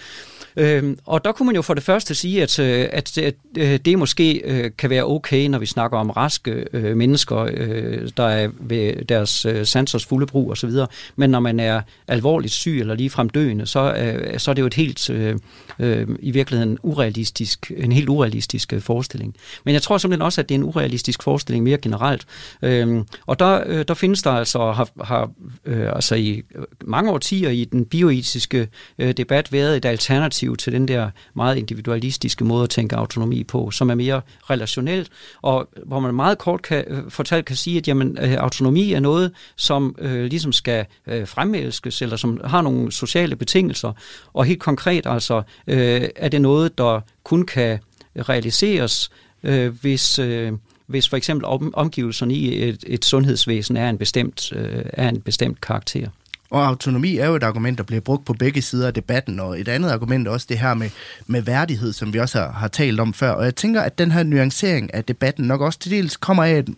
Øhm, 0.57 0.99
og 1.07 1.25
der 1.25 1.33
kunne 1.33 1.47
man 1.47 1.57
jo 1.57 1.63
for 1.63 1.75
det 1.75 1.83
første 1.83 2.15
sige, 2.15 2.43
at, 2.43 2.59
øh, 2.59 2.89
at, 2.93 3.19
at 3.19 3.35
øh, 3.59 3.79
det 3.85 3.99
måske 3.99 4.43
øh, 4.45 4.71
kan 4.79 4.91
være 4.91 5.05
okay, 5.05 5.47
når 5.47 5.59
vi 5.59 5.67
snakker 5.67 5.99
om 5.99 6.11
raske 6.11 6.65
øh, 6.73 6.97
mennesker, 6.97 7.49
øh, 7.55 8.09
der 8.17 8.23
er 8.23 8.49
ved 8.61 9.05
deres 9.05 9.47
øh, 9.47 9.67
sansers 9.67 10.07
fulde 10.07 10.27
brug 10.27 10.51
osv., 10.51 10.71
men 11.17 11.31
når 11.31 11.41
man 11.41 11.61
er 11.61 11.81
alvorligt 12.09 12.53
syg 12.53 12.81
eller 12.81 12.95
ligefrem 12.95 13.29
døende, 13.29 13.67
så, 13.67 13.95
øh, 13.95 14.39
så 14.39 14.51
er 14.51 14.55
det 14.55 14.63
jo 14.63 14.67
et 14.67 14.75
helt, 14.75 15.11
øh, 15.11 15.39
øh, 15.79 16.09
i 16.21 16.31
virkeligheden 16.31 16.79
urealistisk, 16.83 17.73
en 17.77 17.93
helt 17.93 18.09
urealistisk 18.09 18.73
øh, 18.73 18.81
forestilling. 18.81 19.35
Men 19.65 19.75
jeg 19.75 19.83
tror 19.83 19.99
simpelthen 19.99 20.23
også, 20.23 20.41
at 20.41 20.49
det 20.49 20.55
er 20.55 20.59
en 20.59 20.65
urealistisk 20.65 21.23
forestilling 21.23 21.65
mere 21.65 21.79
generelt. 21.79 22.27
Øh, 22.63 23.05
og 23.27 23.39
der, 23.39 23.63
øh, 23.67 23.85
der 23.89 23.95
findes 23.95 24.23
der 24.23 24.31
altså, 24.31 24.73
har, 24.73 24.89
har 25.05 25.31
øh, 25.65 25.82
altså 25.91 26.15
i 26.15 26.43
øh, 26.55 26.65
mange 26.85 27.11
årtier 27.11 27.51
i 27.51 27.65
den 27.65 27.85
bioetiske 27.85 28.69
øh, 28.99 29.13
debat 29.13 29.53
været 29.53 29.77
et 29.77 29.85
alternativ 29.85 30.57
til 30.57 30.73
den 30.73 30.89
der 30.89 31.11
meget 31.35 31.57
individualistiske 31.57 32.45
måde 32.45 32.63
at 32.63 32.71
tænke 32.71 32.97
autonomi 32.97 33.45
på, 33.45 33.71
som 33.71 33.91
er 33.91 33.95
mere 33.95 34.21
relationelt, 34.51 35.09
og 35.43 35.69
hvor 35.87 36.01
man 36.01 36.15
meget 36.15 36.39
kort 36.39 36.63
kan, 36.63 36.85
øh, 36.87 37.11
fortalt 37.11 37.45
kan 37.47 37.57
sige, 37.57 37.79
at 37.79 37.89
jamen, 37.89 38.19
øh, 38.21 38.33
autonomi 38.33 38.93
er 38.93 39.01
noget, 39.01 39.33
som 39.57 39.97
øh, 39.99 40.25
ligesom 40.25 40.53
skal 40.53 40.87
øh, 41.07 41.27
fremelskes, 41.27 42.03
eller 42.03 42.17
som 42.17 42.41
har 42.45 42.63
nogle 42.63 42.93
sociale 42.93 43.37
betingelser, 43.37 43.93
og 44.33 44.45
helt 44.45 44.61
konkret 44.61 45.07
altså, 45.07 45.43
øh, 45.67 46.09
er 46.17 46.29
det 46.29 46.41
noget, 46.41 46.79
der 46.79 47.01
kun 47.25 47.47
kan 47.47 47.79
realiseres, 48.17 49.11
øh, 49.43 49.81
hvis... 49.81 50.19
Øh, 50.19 50.53
hvis 50.93 51.09
for 51.09 51.17
eksempel 51.17 51.45
om, 51.45 51.75
omgivelserne 51.75 52.35
i 52.35 52.69
et, 52.69 52.85
et 52.87 53.05
sundhedsvæsen 53.05 53.77
er 53.77 53.89
en 53.89 53.99
bestemt, 53.99 54.53
øh, 54.53 54.85
er 54.93 55.09
en 55.09 55.21
bestemt 55.21 55.61
karakter. 55.61 56.09
Og 56.51 56.67
autonomi 56.67 57.17
er 57.17 57.27
jo 57.27 57.35
et 57.35 57.43
argument, 57.43 57.79
der 57.79 57.85
bliver 57.85 58.01
brugt 58.01 58.25
på 58.25 58.33
begge 58.33 58.63
sider 58.63 58.87
af 58.87 58.95
debatten, 58.95 59.41
og 59.41 59.61
et 59.61 59.69
andet 59.69 59.91
argument 59.91 60.29
er 60.29 60.33
også 60.33 60.47
det 60.49 60.59
her 60.59 60.75
med, 60.75 60.91
med 61.27 61.43
værdighed, 61.43 61.93
som 61.93 62.13
vi 62.13 62.19
også 62.19 62.39
har, 62.39 62.53
har 62.53 62.69
talt 62.69 63.01
om 63.01 63.15
før. 63.15 63.31
Og 63.31 63.45
jeg 63.45 63.55
tænker, 63.55 63.81
at 63.81 63.99
den 63.99 64.11
her 64.11 64.23
nuancering 64.23 64.95
af 64.95 65.05
debatten 65.05 65.45
nok 65.45 65.61
også 65.61 65.79
til 65.79 65.91
dels 65.91 66.17
kommer 66.17 66.45
af 66.45 66.51
at, 66.51 66.69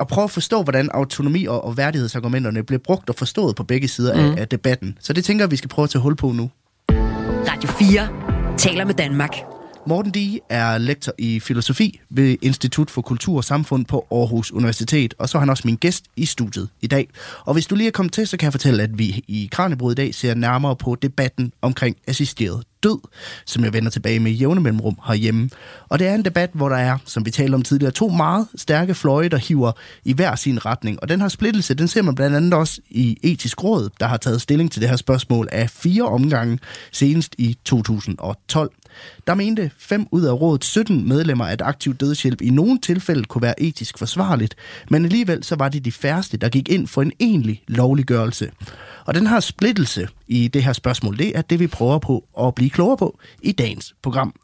at 0.00 0.06
prøve 0.06 0.24
at 0.24 0.30
forstå, 0.30 0.62
hvordan 0.62 0.90
autonomi 0.94 1.44
og, 1.46 1.64
og 1.64 1.76
værdighedsargumenterne 1.76 2.62
bliver 2.62 2.80
brugt 2.84 3.08
og 3.10 3.14
forstået 3.14 3.56
på 3.56 3.64
begge 3.64 3.88
sider 3.88 4.14
mm. 4.14 4.20
af, 4.20 4.40
af 4.40 4.48
debatten. 4.48 4.98
Så 5.00 5.12
det 5.12 5.24
tænker 5.24 5.44
jeg, 5.44 5.50
vi 5.50 5.56
skal 5.56 5.68
prøve 5.68 5.84
at 5.84 5.90
tage 5.90 6.02
hul 6.02 6.16
på 6.16 6.32
nu. 6.32 6.50
Radio 7.48 7.70
4 7.70 8.56
taler 8.58 8.84
med 8.84 8.94
Danmark. 8.94 9.59
Morten 9.86 10.12
Dige 10.12 10.40
er 10.48 10.78
lektor 10.78 11.12
i 11.18 11.40
filosofi 11.40 12.00
ved 12.10 12.36
Institut 12.42 12.90
for 12.90 13.02
Kultur 13.02 13.36
og 13.36 13.44
Samfund 13.44 13.84
på 13.84 14.06
Aarhus 14.10 14.52
Universitet, 14.52 15.14
og 15.18 15.28
så 15.28 15.38
er 15.38 15.40
han 15.40 15.50
også 15.50 15.62
min 15.66 15.76
gæst 15.76 16.04
i 16.16 16.26
studiet 16.26 16.68
i 16.80 16.86
dag. 16.86 17.08
Og 17.44 17.52
hvis 17.52 17.66
du 17.66 17.74
lige 17.74 17.86
er 17.86 17.92
kommet 17.92 18.12
til, 18.12 18.26
så 18.26 18.36
kan 18.36 18.44
jeg 18.44 18.52
fortælle, 18.52 18.82
at 18.82 18.98
vi 18.98 19.24
i 19.28 19.48
Kranjebrud 19.52 19.92
i 19.92 19.94
dag 19.94 20.14
ser 20.14 20.34
nærmere 20.34 20.76
på 20.76 20.94
debatten 21.02 21.52
omkring 21.62 21.96
assisteret 22.06 22.64
død, 22.82 22.98
som 23.46 23.64
jeg 23.64 23.72
vender 23.72 23.90
tilbage 23.90 24.20
med 24.20 24.32
jævne 24.32 24.60
mellemrum 24.60 24.98
herhjemme. 25.06 25.50
Og 25.88 25.98
det 25.98 26.06
er 26.06 26.14
en 26.14 26.24
debat, 26.24 26.50
hvor 26.52 26.68
der 26.68 26.76
er, 26.76 26.98
som 27.04 27.26
vi 27.26 27.30
talte 27.30 27.54
om 27.54 27.62
tidligere, 27.62 27.92
to 27.92 28.08
meget 28.08 28.46
stærke 28.56 28.94
fløje, 28.94 29.28
der 29.28 29.36
hiver 29.36 29.72
i 30.04 30.12
hver 30.12 30.34
sin 30.34 30.66
retning. 30.66 31.02
Og 31.02 31.08
den 31.08 31.20
her 31.20 31.28
splittelse, 31.28 31.74
den 31.74 31.88
ser 31.88 32.02
man 32.02 32.14
blandt 32.14 32.36
andet 32.36 32.54
også 32.54 32.80
i 32.90 33.18
etisk 33.22 33.64
råd, 33.64 33.88
der 34.00 34.06
har 34.06 34.16
taget 34.16 34.40
stilling 34.40 34.72
til 34.72 34.82
det 34.82 34.88
her 34.88 34.96
spørgsmål 34.96 35.48
af 35.52 35.70
fire 35.70 36.02
omgange, 36.02 36.58
senest 36.92 37.34
i 37.38 37.56
2012. 37.64 38.70
Der 39.26 39.34
mente 39.34 39.70
5 39.78 40.06
ud 40.10 40.24
af 40.24 40.32
rådets 40.32 40.66
17 40.66 41.08
medlemmer, 41.08 41.44
at 41.44 41.62
aktiv 41.62 41.94
dødshjælp 41.94 42.40
i 42.40 42.50
nogle 42.50 42.78
tilfælde 42.78 43.24
kunne 43.24 43.42
være 43.42 43.62
etisk 43.62 43.98
forsvarligt, 43.98 44.54
men 44.90 45.04
alligevel 45.04 45.44
så 45.44 45.56
var 45.56 45.68
det 45.68 45.84
de 45.84 45.92
færreste, 45.92 46.36
der 46.36 46.48
gik 46.48 46.68
ind 46.68 46.86
for 46.86 47.02
en 47.02 47.12
egentlig 47.20 47.62
lovliggørelse. 47.68 48.50
Og 49.04 49.14
den 49.14 49.26
her 49.26 49.40
splittelse 49.40 50.08
i 50.28 50.48
det 50.48 50.64
her 50.64 50.72
spørgsmål, 50.72 51.18
det 51.18 51.38
er 51.38 51.42
det, 51.42 51.60
vi 51.60 51.66
prøver 51.66 51.98
på 51.98 52.24
at 52.40 52.54
blive 52.54 52.70
klogere 52.70 52.96
på 52.96 53.18
i 53.42 53.52
dagens 53.52 53.94
program. 54.02 54.34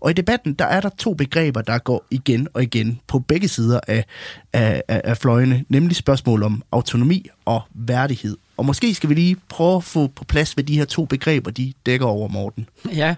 Og 0.00 0.10
i 0.10 0.14
debatten, 0.14 0.54
der 0.54 0.64
er 0.64 0.80
der 0.80 0.88
to 0.88 1.14
begreber, 1.14 1.62
der 1.62 1.78
går 1.78 2.06
igen 2.10 2.48
og 2.54 2.62
igen 2.62 3.00
på 3.06 3.18
begge 3.18 3.48
sider 3.48 3.80
af, 3.88 4.04
af, 4.52 4.82
af, 4.88 5.00
af 5.04 5.16
fløjene, 5.16 5.64
nemlig 5.68 5.96
spørgsmål 5.96 6.42
om 6.42 6.62
autonomi 6.72 7.26
og 7.44 7.62
værdighed. 7.74 8.36
Og 8.56 8.66
måske 8.66 8.94
skal 8.94 9.08
vi 9.08 9.14
lige 9.14 9.36
prøve 9.48 9.76
at 9.76 9.84
få 9.84 10.06
på 10.06 10.24
plads, 10.24 10.52
hvad 10.52 10.64
de 10.64 10.78
her 10.78 10.84
to 10.84 11.04
begreber, 11.04 11.50
de 11.50 11.72
dækker 11.86 12.06
over, 12.06 12.28
Morten. 12.28 12.68
Ja, 12.94 13.14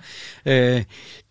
øh, 0.46 0.82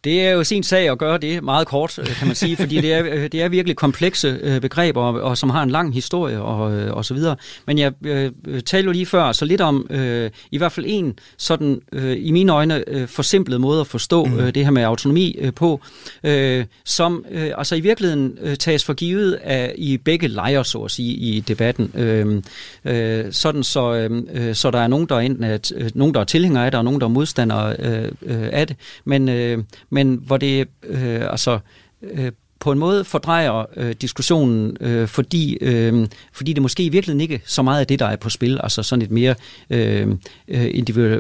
det 0.08 0.22
er 0.22 0.32
jo 0.32 0.44
sin 0.44 0.64
sag 0.64 0.90
at 0.90 0.98
gøre 0.98 1.18
det 1.18 1.44
meget 1.44 1.68
kort, 1.68 2.00
øh, 2.00 2.06
kan 2.06 2.28
man 2.28 2.36
sige, 2.36 2.58
fordi 2.58 2.82
det 2.82 2.94
er, 2.94 3.06
øh, 3.06 3.24
det 3.24 3.42
er 3.42 3.50
virkelig 3.50 3.76
komplekse 3.76 4.40
øh, 4.42 4.62
begreber, 4.62 5.02
og, 5.02 5.22
og 5.22 5.38
som 5.38 5.50
har 5.50 5.64
en 5.64 5.70
lang 5.70 5.94
historie 5.94 6.42
og, 6.42 6.60
og 6.94 7.06
så 7.06 7.14
videre. 7.14 7.36
Men 7.68 7.78
jeg 7.78 7.92
øh, 8.06 8.32
talte 8.66 8.86
jo 8.86 8.92
lige 8.92 9.06
før 9.06 9.32
så 9.32 9.46
lidt 9.46 9.62
om 9.62 9.88
øh, 9.90 10.30
i 10.52 10.58
hvert 10.58 10.72
fald 10.72 10.86
en 10.90 11.20
sådan, 11.38 11.82
øh, 11.92 12.18
i 12.20 12.32
mine 12.32 12.52
øjne, 12.52 12.84
øh, 12.88 13.08
forsimplet 13.08 13.62
måde 13.62 13.82
at 13.82 13.88
forstå 13.88 14.26
mm. 14.26 14.40
øh, 14.40 14.56
det 14.56 14.64
her 14.64 14.72
med 14.72 14.84
autonomi 14.84 15.36
øh, 15.40 15.54
på, 15.54 15.82
øh, 16.24 16.66
som 16.86 17.26
øh, 17.32 17.52
altså 17.58 17.76
i 17.76 17.80
virkeligheden 17.80 18.38
øh, 18.42 18.56
tages 18.56 18.84
for 18.84 18.94
givet 18.94 19.34
af, 19.34 19.74
i 19.78 19.98
begge 19.98 20.28
lejre, 20.28 20.66
så 20.66 20.78
at 20.78 20.92
sige, 20.92 21.14
i 21.14 21.40
debatten. 21.40 21.92
Øh, 21.96 22.42
øh, 22.86 23.26
sådan 23.32 23.64
så, 23.64 23.94
øh, 24.34 24.56
så 24.56 24.72
der 24.72 24.80
er 24.80 24.88
nogen, 24.88 25.06
der 25.10 25.16
er 25.16 25.20
enten 25.20 25.44
er, 25.44 25.90
nogen, 25.96 26.14
der 26.14 26.20
er 26.20 26.26
tilhængere 26.26 26.66
af 26.66 26.72
det, 26.72 26.78
og 26.78 26.84
nogen, 26.84 27.02
der 27.02 27.08
er 27.08 27.12
modstandere 27.12 27.76
øh, 27.80 28.12
øh, 28.22 28.50
af 28.52 28.68
det. 28.68 28.76
Men, 29.06 29.30
øh, 29.30 29.64
men 29.98 30.20
hvor 30.26 30.38
det 30.38 30.68
øh, 30.84 31.32
altså 31.32 31.60
øh, 32.02 32.32
på 32.60 32.72
en 32.72 32.80
måde 32.80 33.04
fordrejer 33.04 33.66
øh, 33.76 33.96
diskussionen, 34.02 34.78
øh, 34.80 35.08
fordi, 35.08 35.58
øh, 35.62 36.08
fordi 36.34 36.54
det 36.54 36.62
måske 36.62 36.84
i 36.84 36.90
virkeligheden 36.90 37.22
ikke 37.22 37.42
så 37.46 37.62
meget 37.62 37.80
af 37.80 37.88
det, 37.88 38.00
der 38.00 38.06
er 38.06 38.16
på 38.16 38.30
spil, 38.30 38.60
altså 38.64 38.84
sådan 38.84 39.02
et 39.02 39.12
mere 39.12 39.36
øh, 39.70 40.08
øh 40.48 40.70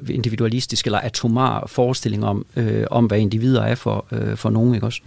individualistisk 0.09 0.85
eller 0.85 0.99
atomar 0.99 1.67
forestilling 1.67 2.25
om, 2.25 2.45
øh, 2.55 2.85
om 2.91 3.05
hvad 3.05 3.19
individer 3.19 3.61
er 3.61 3.75
for, 3.75 4.07
øh, 4.11 4.37
for 4.37 4.49
nogen, 4.49 4.73
ikke 4.73 4.85
også? 4.85 5.01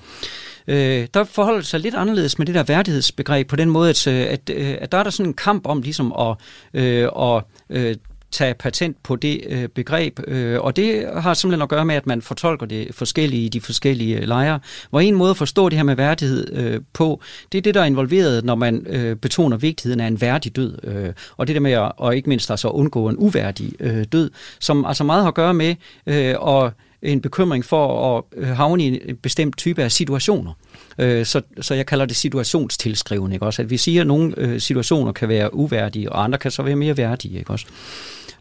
Øh, 0.68 1.06
der 1.14 1.24
forholder 1.24 1.58
det 1.58 1.66
sig 1.66 1.80
lidt 1.80 1.94
anderledes 1.94 2.38
med 2.38 2.46
det 2.46 2.54
der 2.54 2.62
værdighedsbegreb 2.62 3.48
på 3.48 3.56
den 3.56 3.70
måde, 3.70 3.90
at, 3.90 4.06
øh, 4.06 4.26
at, 4.30 4.50
øh, 4.54 4.76
at 4.80 4.92
der 4.92 4.98
er 4.98 5.02
der 5.02 5.10
sådan 5.10 5.30
en 5.30 5.34
kamp 5.34 5.66
om 5.66 5.82
ligesom 5.82 6.12
at, 6.12 6.36
øh, 6.74 7.08
at 7.20 7.42
øh, 7.70 7.96
tage 8.32 8.54
patent 8.54 9.02
på 9.02 9.16
det 9.16 9.40
øh, 9.48 9.68
begreb, 9.68 10.20
øh, 10.28 10.60
og 10.60 10.76
det 10.76 11.08
har 11.16 11.34
simpelthen 11.34 11.62
at 11.62 11.68
gøre 11.68 11.84
med, 11.84 11.94
at 11.94 12.06
man 12.06 12.22
fortolker 12.22 12.66
det 12.66 12.94
forskellige 12.94 13.44
i 13.44 13.48
de 13.48 13.60
forskellige 13.60 14.16
øh, 14.16 14.22
lejre. 14.22 14.60
Hvor 14.90 15.00
en 15.00 15.14
måde 15.14 15.30
at 15.30 15.36
forstå 15.36 15.68
det 15.68 15.78
her 15.78 15.84
med 15.84 15.96
værdighed 15.96 16.52
øh, 16.52 16.80
på, 16.92 17.20
det 17.52 17.58
er 17.58 17.62
det, 17.62 17.74
der 17.74 17.80
er 17.80 17.84
involveret, 17.84 18.44
når 18.44 18.54
man 18.54 18.86
øh, 18.86 19.16
betoner 19.16 19.56
vigtigheden 19.56 20.00
af 20.00 20.06
en 20.06 20.20
værdig 20.20 20.56
død, 20.56 20.78
øh, 20.84 21.12
og 21.36 21.46
det 21.46 21.54
der 21.54 21.60
med 21.60 21.72
at, 21.72 21.92
og 21.96 22.16
ikke 22.16 22.28
mindst 22.28 22.50
altså 22.50 22.68
undgå 22.68 23.08
en 23.08 23.16
uværdig 23.18 23.72
øh, 23.80 24.04
død, 24.12 24.30
som 24.60 24.84
altså 24.84 25.04
meget 25.04 25.22
har 25.22 25.28
at 25.28 25.34
gøre 25.34 25.54
med 25.54 25.74
øh, 26.06 26.34
og 26.38 26.72
en 27.02 27.20
bekymring 27.20 27.64
for 27.64 28.16
at 28.18 28.24
øh, 28.36 28.48
havne 28.48 28.84
i 28.84 29.10
en 29.10 29.16
bestemt 29.16 29.56
type 29.56 29.82
af 29.82 29.92
situationer. 29.92 30.52
Øh, 30.98 31.26
så, 31.26 31.42
så 31.60 31.74
jeg 31.74 31.86
kalder 31.86 32.06
det 32.06 32.16
situationstilskrivende, 32.16 33.34
ikke 33.34 33.46
også? 33.46 33.62
At 33.62 33.70
vi 33.70 33.76
siger, 33.76 34.00
at 34.00 34.06
nogle 34.06 34.60
situationer 34.60 35.12
kan 35.12 35.28
være 35.28 35.54
uværdige, 35.54 36.12
og 36.12 36.24
andre 36.24 36.38
kan 36.38 36.50
så 36.50 36.62
være 36.62 36.76
mere 36.76 36.96
værdige, 36.96 37.38
ikke 37.38 37.50
også? 37.50 37.66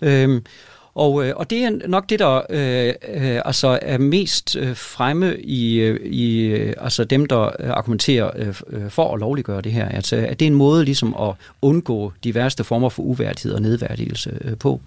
Øhm, 0.02 0.44
og, 0.96 1.28
øh, 1.28 1.34
og 1.36 1.50
det 1.50 1.64
er 1.64 1.88
nok 1.88 2.10
det, 2.10 2.20
der 2.20 2.42
øh, 2.50 2.94
øh, 3.10 3.42
altså 3.46 3.80
er 3.82 3.98
mest 3.98 4.56
øh, 4.56 4.76
fremme 4.76 5.40
i, 5.40 5.76
øh, 5.76 6.00
i 6.06 6.40
øh, 6.46 6.74
altså 6.78 7.04
dem, 7.04 7.26
der 7.26 7.44
øh, 7.60 7.70
argumenterer 7.70 8.32
øh, 8.36 8.56
øh, 8.70 8.90
for 8.90 9.14
at 9.14 9.20
lovliggøre 9.20 9.62
det 9.62 9.72
her. 9.72 9.90
Altså, 9.90 10.16
at 10.16 10.40
det 10.40 10.46
er 10.46 10.50
en 10.52 10.56
måde 10.56 10.86
ligesom 10.86 11.16
at 11.22 11.34
undgå 11.62 12.14
de 12.24 12.36
værste 12.36 12.64
former 12.64 12.90
for 12.90 13.04
uværdighed 13.04 13.54
og 13.54 13.62
nedværdigelse 13.62 14.38
øh, 14.42 14.58
på 14.58 14.82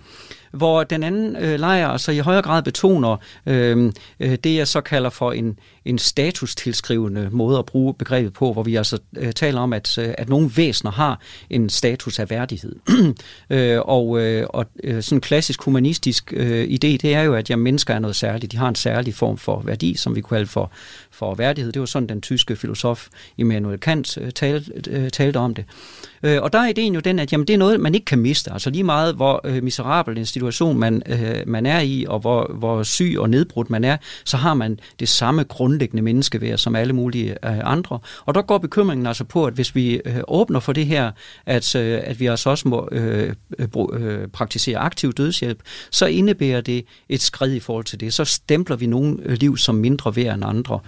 hvor 0.52 0.84
den 0.84 1.02
anden 1.02 1.36
øh, 1.36 1.60
lejr 1.60 1.88
altså 1.88 2.12
i 2.12 2.18
højere 2.18 2.42
grad 2.42 2.62
betoner 2.62 3.16
øh, 3.46 3.92
øh, 4.20 4.38
det, 4.44 4.56
jeg 4.56 4.68
så 4.68 4.80
kalder 4.80 5.10
for 5.10 5.32
en, 5.32 5.58
en 5.84 5.98
statustilskrivende 5.98 7.28
måde 7.32 7.58
at 7.58 7.66
bruge 7.66 7.94
begrebet 7.94 8.32
på, 8.32 8.52
hvor 8.52 8.62
vi 8.62 8.76
altså 8.76 8.98
øh, 9.16 9.32
taler 9.32 9.60
om, 9.60 9.72
at, 9.72 9.98
øh, 9.98 10.14
at 10.18 10.28
nogle 10.28 10.50
væsener 10.56 10.92
har 10.92 11.20
en 11.50 11.68
status 11.68 12.18
af 12.18 12.30
værdighed. 12.30 12.76
øh, 13.50 13.80
og 13.84 14.20
øh, 14.20 14.46
og 14.48 14.66
øh, 14.84 15.02
sådan 15.02 15.16
en 15.16 15.20
klassisk 15.20 15.62
humanistisk 15.62 16.32
øh, 16.36 16.64
idé, 16.64 16.96
det 16.96 17.04
er 17.04 17.22
jo, 17.22 17.34
at 17.34 17.50
ja, 17.50 17.56
mennesker 17.56 17.94
er 17.94 17.98
noget 17.98 18.16
særligt. 18.16 18.52
De 18.52 18.56
har 18.56 18.68
en 18.68 18.74
særlig 18.74 19.14
form 19.14 19.38
for 19.38 19.60
værdi, 19.60 19.96
som 19.96 20.16
vi 20.16 20.20
kunne 20.20 20.36
kalde 20.36 20.50
for, 20.50 20.70
for 21.10 21.34
værdighed. 21.34 21.72
Det 21.72 21.80
var 21.80 21.86
sådan, 21.86 22.08
den 22.08 22.20
tyske 22.20 22.56
filosof 22.56 23.08
Immanuel 23.36 23.78
Kant 23.78 24.18
øh, 24.18 24.30
talte, 24.30 24.72
øh, 24.90 25.10
talte 25.10 25.36
om 25.36 25.54
det. 25.54 25.64
Øh, 25.64 26.11
Øh, 26.22 26.42
og 26.42 26.52
der 26.52 26.58
er 26.58 26.68
ideen 26.68 26.94
jo 26.94 27.00
den, 27.00 27.18
at 27.18 27.32
jamen, 27.32 27.46
det 27.46 27.54
er 27.54 27.58
noget, 27.58 27.80
man 27.80 27.94
ikke 27.94 28.04
kan 28.04 28.18
miste. 28.18 28.52
Altså 28.52 28.70
lige 28.70 28.84
meget, 28.84 29.14
hvor 29.14 29.40
øh, 29.44 29.62
miserabel 29.62 30.18
en 30.18 30.26
situation 30.26 30.78
man, 30.78 31.02
øh, 31.06 31.42
man 31.46 31.66
er 31.66 31.80
i, 31.80 32.04
og 32.08 32.20
hvor, 32.20 32.52
hvor 32.54 32.82
syg 32.82 33.16
og 33.18 33.30
nedbrudt 33.30 33.70
man 33.70 33.84
er, 33.84 33.96
så 34.24 34.36
har 34.36 34.54
man 34.54 34.78
det 35.00 35.08
samme 35.08 35.44
grundlæggende 35.44 36.02
menneskeværd 36.02 36.58
som 36.58 36.76
alle 36.76 36.92
mulige 36.92 37.30
øh, 37.30 37.58
andre. 37.64 37.98
Og 38.24 38.34
der 38.34 38.42
går 38.42 38.58
bekymringen 38.58 39.06
altså 39.06 39.24
på, 39.24 39.46
at 39.46 39.54
hvis 39.54 39.74
vi 39.74 39.94
øh, 40.04 40.20
åbner 40.28 40.60
for 40.60 40.72
det 40.72 40.86
her, 40.86 41.10
at, 41.46 41.74
øh, 41.74 42.00
at 42.04 42.20
vi 42.20 42.26
altså 42.26 42.50
også 42.50 42.68
må 42.68 42.88
øh, 42.92 43.32
øh, 43.58 43.68
øh 43.92 44.28
praktisere 44.28 44.78
aktiv 44.78 45.12
dødshjælp, 45.12 45.62
så 45.90 46.06
indebærer 46.06 46.60
det 46.60 46.84
et 47.08 47.22
skridt 47.22 47.52
i 47.52 47.60
forhold 47.60 47.84
til 47.84 48.00
det. 48.00 48.14
Så 48.14 48.24
stempler 48.24 48.76
vi 48.76 48.86
nogle 48.86 49.16
øh, 49.22 49.36
liv 49.40 49.56
som 49.56 49.74
mindre 49.74 50.16
værd 50.16 50.34
end 50.34 50.44
andre 50.44 50.80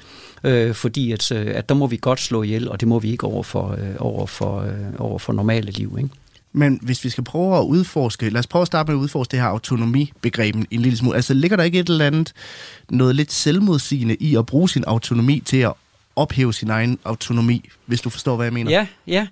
øh, 0.45 0.75
fordi 0.75 1.13
at, 1.13 1.33
øh, 1.33 1.47
at 1.47 1.69
der 1.69 1.75
må 1.75 1.87
vi 1.87 1.99
godt 2.01 2.21
slå 2.21 2.43
ihjel, 2.43 2.69
og 2.69 2.81
det 2.81 2.89
må 2.89 2.99
vi 2.99 3.11
ikke 3.11 3.27
over 3.27 3.43
for, 3.43 3.71
øh, 3.79 3.95
over 3.99 4.27
for, 4.27 4.61
øh, 4.61 4.93
over 4.99 5.19
for 5.19 5.33
normale 5.33 5.71
liv. 5.71 5.95
Ikke? 5.99 6.11
Men 6.53 6.79
hvis 6.83 7.05
vi 7.05 7.09
skal 7.09 7.25
prøve 7.25 7.59
at 7.59 7.63
udforske, 7.63 8.31
lad 8.31 8.39
os 8.39 8.47
prøve 8.47 8.61
at 8.61 8.67
starte 8.67 8.91
med 8.93 8.99
at 8.99 9.03
udforske 9.03 9.31
det 9.31 9.41
her 9.41 9.47
autonomibegreb 9.47 10.55
en 10.55 10.81
lille 10.81 10.97
smule. 10.97 11.17
Altså 11.17 11.35
ligger 11.35 11.57
der 11.57 11.65
ikke 11.65 11.81
et 11.81 11.89
eller 11.89 12.07
andet, 12.07 12.33
noget 12.91 13.17
lidt 13.17 13.33
selvmodsigende 13.33 14.15
i 14.15 14.37
at 14.37 14.47
bruge 14.47 14.69
sin 14.69 14.85
autonomi 14.87 15.41
til 15.41 15.57
at 15.57 15.73
ophæve 16.17 16.55
sin 16.55 16.71
egen 16.71 16.99
autonomi, 17.05 17.69
hvis 17.87 18.01
du 18.01 18.11
forstår, 18.11 18.37
hvad 18.37 18.47
jeg 18.47 18.53
mener. 18.53 18.71
Ja, 18.71 18.87
ja. 19.07 19.27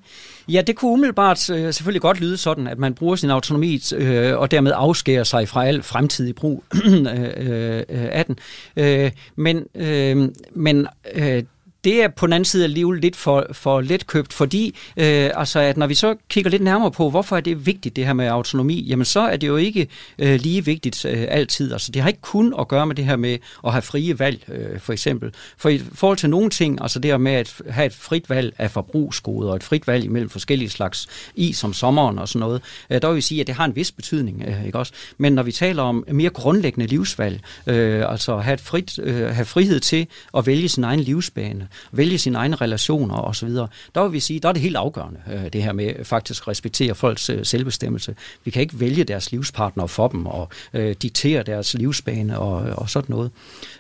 Ja, 0.49 0.62
det 0.66 0.77
kunne 0.77 0.90
umiddelbart 0.90 1.51
øh, 1.51 1.75
selvfølgelig 1.75 2.03
godt 2.03 2.21
lyde 2.21 2.37
sådan, 2.37 2.66
at 2.66 2.79
man 2.79 2.95
bruger 2.95 3.16
sin 3.16 3.31
autonomi 3.31 3.81
øh, 3.95 4.38
og 4.38 4.51
dermed 4.51 4.73
afskærer 4.75 5.25
sig 5.25 5.49
fra 5.49 5.66
al 5.66 5.83
fremtidig 5.83 6.35
brug 6.35 6.64
øh, 6.75 7.23
øh, 7.38 7.85
af 7.88 8.25
den. 8.25 8.38
Øh, 8.77 9.11
men 9.37 9.64
øh, 9.75 10.29
men 10.55 10.87
øh, 11.14 11.42
det 11.85 12.03
er 12.03 12.09
på 12.09 12.27
den 12.27 12.33
anden 12.33 12.45
side 12.45 12.64
alligevel 12.64 13.01
lidt 13.01 13.16
for, 13.16 13.47
for 13.53 13.81
letkøbt, 13.81 14.33
fordi 14.33 14.79
øh, 14.97 15.31
altså, 15.35 15.61
at 15.61 15.77
når 15.77 15.87
vi 15.87 15.95
så 15.95 16.14
kigger 16.29 16.51
lidt 16.51 16.62
nærmere 16.62 16.90
på, 16.90 17.11
hvorfor 17.11 17.37
er 17.37 17.40
det 17.40 17.66
vigtigt 17.66 17.97
det 17.97 18.07
her 18.07 18.12
med 18.12 18.27
autonomi, 18.27 18.81
jamen 18.81 19.05
så 19.05 19.21
er 19.21 19.37
det 19.37 19.47
jo 19.47 19.57
ikke 19.57 19.88
øh, 20.18 20.40
lige 20.40 20.64
vigtigt 20.64 21.05
øh, 21.05 21.27
altid. 21.29 21.73
Altså, 21.73 21.92
det 21.92 22.03
har 22.03 22.09
ikke 22.09 22.21
kun 22.21 22.55
at 22.61 22.68
gøre 22.68 22.87
med 22.87 22.95
det 22.95 23.05
her 23.05 23.16
med 23.16 23.38
at 23.66 23.73
have 23.73 23.83
frie 23.83 24.18
valg, 24.18 24.45
øh, 24.49 24.81
for 24.81 24.92
eksempel. 24.92 25.35
For 25.57 25.68
i 25.68 25.79
forhold 25.95 26.18
til 26.18 26.31
nogle 26.31 26.51
ting, 26.51 26.79
altså 26.83 26.99
det 26.99 27.11
her 27.11 27.18
med 27.18 27.33
at 27.33 27.55
have 27.71 27.87
et 27.87 27.95
frit 27.95 28.31
valg 28.31 28.55
af 28.59 28.71
forbrugsgoder, 28.71 29.51
og 29.51 29.57
et 29.57 29.62
frit 29.62 29.87
valg 29.87 30.05
imellem 30.05 30.31
forskellige 30.31 30.71
slags 30.71 31.09
is 31.35 31.64
om 31.64 31.73
sommeren 31.73 32.18
og 32.18 32.29
sådan 32.29 32.40
noget, 32.40 32.62
øh, 32.90 33.03
der 33.03 33.09
vil 33.09 33.16
vi 33.16 33.21
sige, 33.21 33.40
at 33.40 33.47
det 33.47 33.55
har 33.55 33.64
en 33.64 33.77
vis 33.77 33.92
betydning, 33.92 34.45
øh, 34.47 34.66
ikke 34.66 34.79
også? 34.79 34.92
Men 35.18 35.33
når 35.33 35.42
vi 35.42 35.53
taler 35.53 35.83
om 35.83 36.05
mere 36.12 36.31
grundlæggende 36.31 36.87
livsvalg, 36.87 37.40
øh, 37.66 38.11
altså 38.11 38.38
have, 38.38 38.55
et 38.55 38.61
frit, 38.61 38.99
øh, 38.99 39.27
have 39.27 39.45
frihed 39.45 39.81
til 39.81 40.07
at 40.37 40.47
vælge 40.47 40.68
sin 40.68 40.85
egen 40.85 41.01
livsbane, 41.01 41.68
vælge 41.93 42.19
sine 42.19 42.39
egne 42.39 42.57
relationer 42.57 43.15
osv., 43.15 43.49
der 43.95 44.03
vil 44.03 44.13
vi 44.13 44.21
sige, 44.21 44.41
der 44.41 44.49
er 44.49 44.53
det 44.53 44.63
helt 44.63 44.77
afgørende, 44.77 45.21
øh, 45.33 45.53
det 45.53 45.63
her 45.63 45.73
med 45.73 46.05
faktisk 46.05 46.43
at 46.43 46.49
respektere 46.49 46.95
folks 46.95 47.31
øh, 47.31 47.45
selvbestemmelse. 47.45 48.15
Vi 48.45 48.51
kan 48.51 48.63
ikke 48.63 48.81
vælge 48.81 49.05
deres 49.05 49.33
livspartner 49.33 49.87
for 49.87 50.09
dem 50.09 50.27
og 50.27 50.49
øh, 50.75 50.97
diktere 51.03 51.43
deres 51.43 51.75
livsbane 51.75 52.39
og, 52.39 52.55
og 52.55 52.91
sådan 52.91 53.13
noget. 53.15 53.31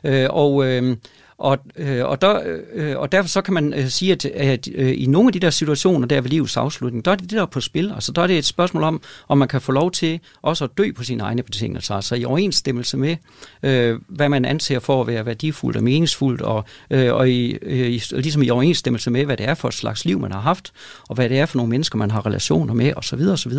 Øh, 0.04 0.26
og 0.30 0.66
øh, 0.66 0.96
og, 1.42 1.58
øh, 1.76 2.04
og, 2.04 2.22
der, 2.22 2.40
øh, 2.72 2.98
og 2.98 3.12
derfor 3.12 3.28
så 3.28 3.42
kan 3.42 3.54
man 3.54 3.74
øh, 3.74 3.88
sige, 3.88 4.12
at, 4.12 4.24
at 4.24 4.68
øh, 4.74 4.94
i 4.96 5.06
nogle 5.06 5.28
af 5.28 5.32
de 5.32 5.38
der 5.38 5.50
situationer 5.50 6.06
der 6.06 6.20
ved 6.20 6.30
livets 6.30 6.56
afslutning, 6.56 7.04
der 7.04 7.10
er 7.10 7.14
det 7.14 7.30
det, 7.30 7.36
der 7.36 7.42
er 7.42 7.46
på 7.46 7.60
spil. 7.60 7.92
Altså 7.94 8.12
der 8.12 8.22
er 8.22 8.26
det 8.26 8.38
et 8.38 8.44
spørgsmål 8.44 8.82
om, 8.82 9.02
om 9.28 9.38
man 9.38 9.48
kan 9.48 9.60
få 9.60 9.72
lov 9.72 9.90
til 9.90 10.20
også 10.42 10.64
at 10.64 10.70
dø 10.78 10.92
på 10.96 11.04
sine 11.04 11.22
egne 11.22 11.42
betingelser. 11.42 11.94
Altså 11.94 12.14
i 12.14 12.24
overensstemmelse 12.24 12.96
med, 12.96 13.16
øh, 13.62 14.00
hvad 14.08 14.28
man 14.28 14.44
anser 14.44 14.78
for 14.78 15.00
at 15.00 15.06
være 15.06 15.26
værdifuldt 15.26 15.76
og 15.76 15.84
meningsfuldt, 15.84 16.40
og, 16.40 16.64
øh, 16.90 17.14
og 17.14 17.30
i, 17.30 17.52
øh, 17.52 18.00
ligesom 18.12 18.42
i 18.42 18.50
overensstemmelse 18.50 19.10
med, 19.10 19.24
hvad 19.24 19.36
det 19.36 19.48
er 19.48 19.54
for 19.54 19.68
et 19.68 19.74
slags 19.74 20.04
liv, 20.04 20.20
man 20.20 20.32
har 20.32 20.40
haft, 20.40 20.72
og 21.08 21.14
hvad 21.14 21.28
det 21.28 21.38
er 21.38 21.46
for 21.46 21.56
nogle 21.58 21.70
mennesker, 21.70 21.98
man 21.98 22.10
har 22.10 22.26
relationer 22.26 22.74
med, 22.74 22.92
osv. 22.96 23.20
osv. 23.20 23.52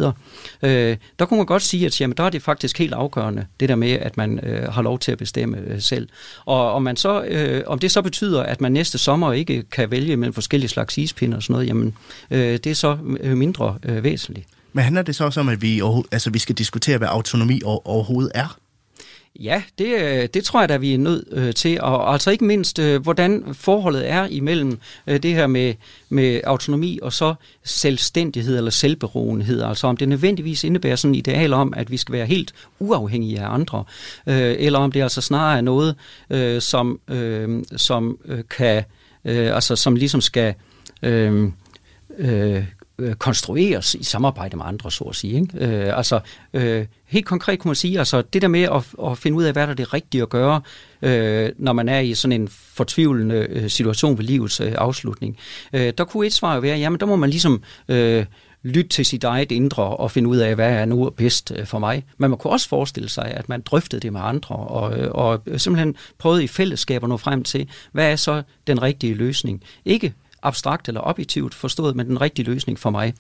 Øh, 0.63 0.98
der 1.19 1.26
kunne 1.26 1.38
man 1.38 1.46
godt 1.46 1.62
sige, 1.62 1.86
at 1.86 2.02
jamen, 2.02 2.17
der 2.17 2.24
er 2.24 2.30
det 2.30 2.41
faktisk 2.41 2.80
helt 2.80 2.93
afgørende, 2.93 3.46
det 3.60 3.69
der 3.69 3.76
med, 3.76 3.91
at 3.91 4.17
man 4.17 4.39
øh, 4.43 4.74
har 4.74 4.82
lov 4.82 5.00
til 5.00 5.12
at 5.12 5.17
bestemme 5.17 5.58
øh, 5.58 5.82
selv. 5.82 6.10
Og 6.46 6.72
om 6.72 6.82
man 6.82 6.96
så 6.96 7.24
øh, 7.24 7.63
om 7.73 7.79
det 7.79 7.91
så 7.91 8.01
betyder, 8.01 8.43
at 8.43 8.62
man 8.62 8.71
næste 8.71 8.97
sommer 8.97 9.33
ikke 9.33 9.63
kan 9.71 9.91
vælge 9.91 10.17
mellem 10.17 10.33
forskellige 10.33 10.69
slags 10.69 10.97
ispinder 10.97 11.38
og 11.38 11.43
sådan 11.43 11.53
noget, 11.53 11.67
jamen 11.67 11.93
øh, 12.31 12.39
det 12.39 12.67
er 12.67 12.73
så 12.75 12.97
øh, 13.19 13.38
mindre 13.38 13.77
øh, 13.83 14.03
væsentligt. 14.03 14.47
Men 14.73 14.83
handler 14.83 15.01
det 15.01 15.15
så 15.15 15.25
også 15.25 15.39
om, 15.39 15.49
at 15.49 15.62
vi, 15.62 15.81
altså, 16.12 16.29
vi 16.29 16.39
skal 16.39 16.55
diskutere, 16.55 16.97
hvad 16.97 17.07
autonomi 17.12 17.62
overhovedet 17.65 18.31
er? 18.36 18.57
Ja, 19.39 19.63
det, 19.78 19.86
øh, 19.86 20.28
det 20.34 20.43
tror 20.43 20.60
jeg 20.60 20.69
da, 20.69 20.78
vi 20.78 20.93
er 20.93 20.98
nødt 20.98 21.26
øh, 21.32 21.54
til. 21.54 21.82
Og 21.82 22.13
altså 22.13 22.32
ikke 22.32 22.46
mindst, 22.46 22.80
øh, 22.80 23.02
hvordan 23.02 23.54
forholdet 23.54 24.10
er 24.10 24.26
imellem 24.26 24.80
øh, 25.08 25.24
det 25.24 25.34
her 25.34 25.48
med, 25.48 25.74
med 26.10 26.41
autonomi 26.43 27.00
og 27.02 27.13
så 27.13 27.36
selvstændighed 27.63 28.58
eller 28.58 28.72
selvberoenhed. 28.72 29.62
Altså 29.62 29.88
om 29.88 29.98
det 29.98 30.10
nødvendigvis 30.10 30.63
indebærer 30.63 30.96
sådan 30.96 31.15
et 31.15 31.17
ideal 31.17 31.54
om, 31.54 31.74
at 31.78 31.91
vi 31.91 31.98
skal 31.98 32.13
være 32.13 32.26
helt 32.26 32.54
uafhængige 32.80 33.39
af 33.39 33.54
andre. 33.54 33.84
Øh, 34.28 34.56
eller 34.60 34.80
om 34.80 34.91
det 34.91 35.02
altså 35.02 35.22
snarere 35.22 35.58
er 35.58 35.62
noget, 35.62 35.96
øh, 36.30 36.62
som, 36.62 37.00
øh, 37.08 37.63
som 37.78 38.17
øh, 38.26 38.43
kan, 38.50 38.84
øh, 39.26 39.56
altså 39.56 39.76
som 39.76 39.96
ligesom 39.96 40.22
skal... 40.22 40.54
Øh, 41.04 41.52
øh, 42.17 42.63
øh, 42.99 43.15
konstrueres 43.15 43.95
i 43.95 44.03
samarbejde 44.03 44.58
med 44.58 44.65
andre, 44.65 44.91
så 44.91 45.03
at 45.03 45.15
sige. 45.15 45.41
Ikke? 45.41 45.65
Øh, 45.65 45.97
altså, 45.97 46.19
øh, 46.53 46.86
helt 47.06 47.25
konkret 47.25 47.60
kunne 47.60 47.69
man 47.69 47.75
sige, 47.75 47.99
altså 47.99 48.21
det 48.21 48.41
der 48.41 48.47
med 48.47 48.62
at, 48.62 48.84
at 49.12 49.17
finde 49.17 49.38
ud 49.38 49.43
af, 49.43 49.53
hvad 49.53 49.63
der 49.63 49.71
er 49.71 49.75
det 49.75 49.93
rigtige 49.93 50.21
at 50.21 50.29
gøre, 50.29 50.62
øh, 51.01 51.49
når 51.58 51.73
man 51.73 51.89
er 51.89 51.99
i 51.99 52.13
sådan 52.13 52.41
en 52.41 52.47
fortvivlende 52.47 53.47
øh, 53.49 53.69
situation 53.69 54.17
ved 54.17 54.25
livets 54.25 54.60
øh, 54.60 54.73
afslutning. 54.77 55.38
Øh, 55.73 55.93
der 55.97 56.03
kunne 56.03 56.27
et 56.27 56.34
svar 56.34 56.56
jo 56.56 56.62
være, 56.62 56.77
jamen 56.77 56.99
der 56.99 57.06
må 57.06 57.15
man 57.15 57.29
ligesom... 57.29 57.63
Øh, 57.89 58.25
lytte 58.63 58.89
til 58.89 59.06
sit 59.06 59.23
eget 59.23 59.51
indre 59.51 59.84
og 59.84 60.12
finde 60.12 60.29
ud 60.29 60.38
af, 60.38 60.56
hvad 60.56 60.71
er 60.71 60.86
nu 60.86 61.10
bedst 61.10 61.51
øh, 61.56 61.65
for 61.65 61.79
mig. 61.79 62.03
Men 62.17 62.29
man 62.29 62.39
kunne 62.39 62.53
også 62.53 62.69
forestille 62.69 63.10
sig, 63.10 63.25
at 63.25 63.49
man 63.49 63.62
drøftede 63.62 64.01
det 64.01 64.13
med 64.13 64.21
andre 64.23 64.56
og, 64.56 64.99
øh, 64.99 65.12
og 65.12 65.41
simpelthen 65.58 65.95
prøvede 66.17 66.43
i 66.43 66.47
fællesskab 66.47 67.03
at 67.03 67.10
nå 67.10 67.17
frem 67.17 67.43
til, 67.43 67.69
hvad 67.91 68.12
er 68.12 68.15
så 68.15 68.43
den 68.67 68.82
rigtige 68.82 69.13
løsning. 69.13 69.63
Ikke 69.86 70.13
abstrakt 70.43 70.88
eller 70.88 71.01
objektivt 71.01 71.53
forstået, 71.53 71.95
men 71.95 72.08
den 72.08 72.21
rigtige 72.21 72.45
løsning 72.45 72.79
for 72.79 72.89
mig. 72.89 73.13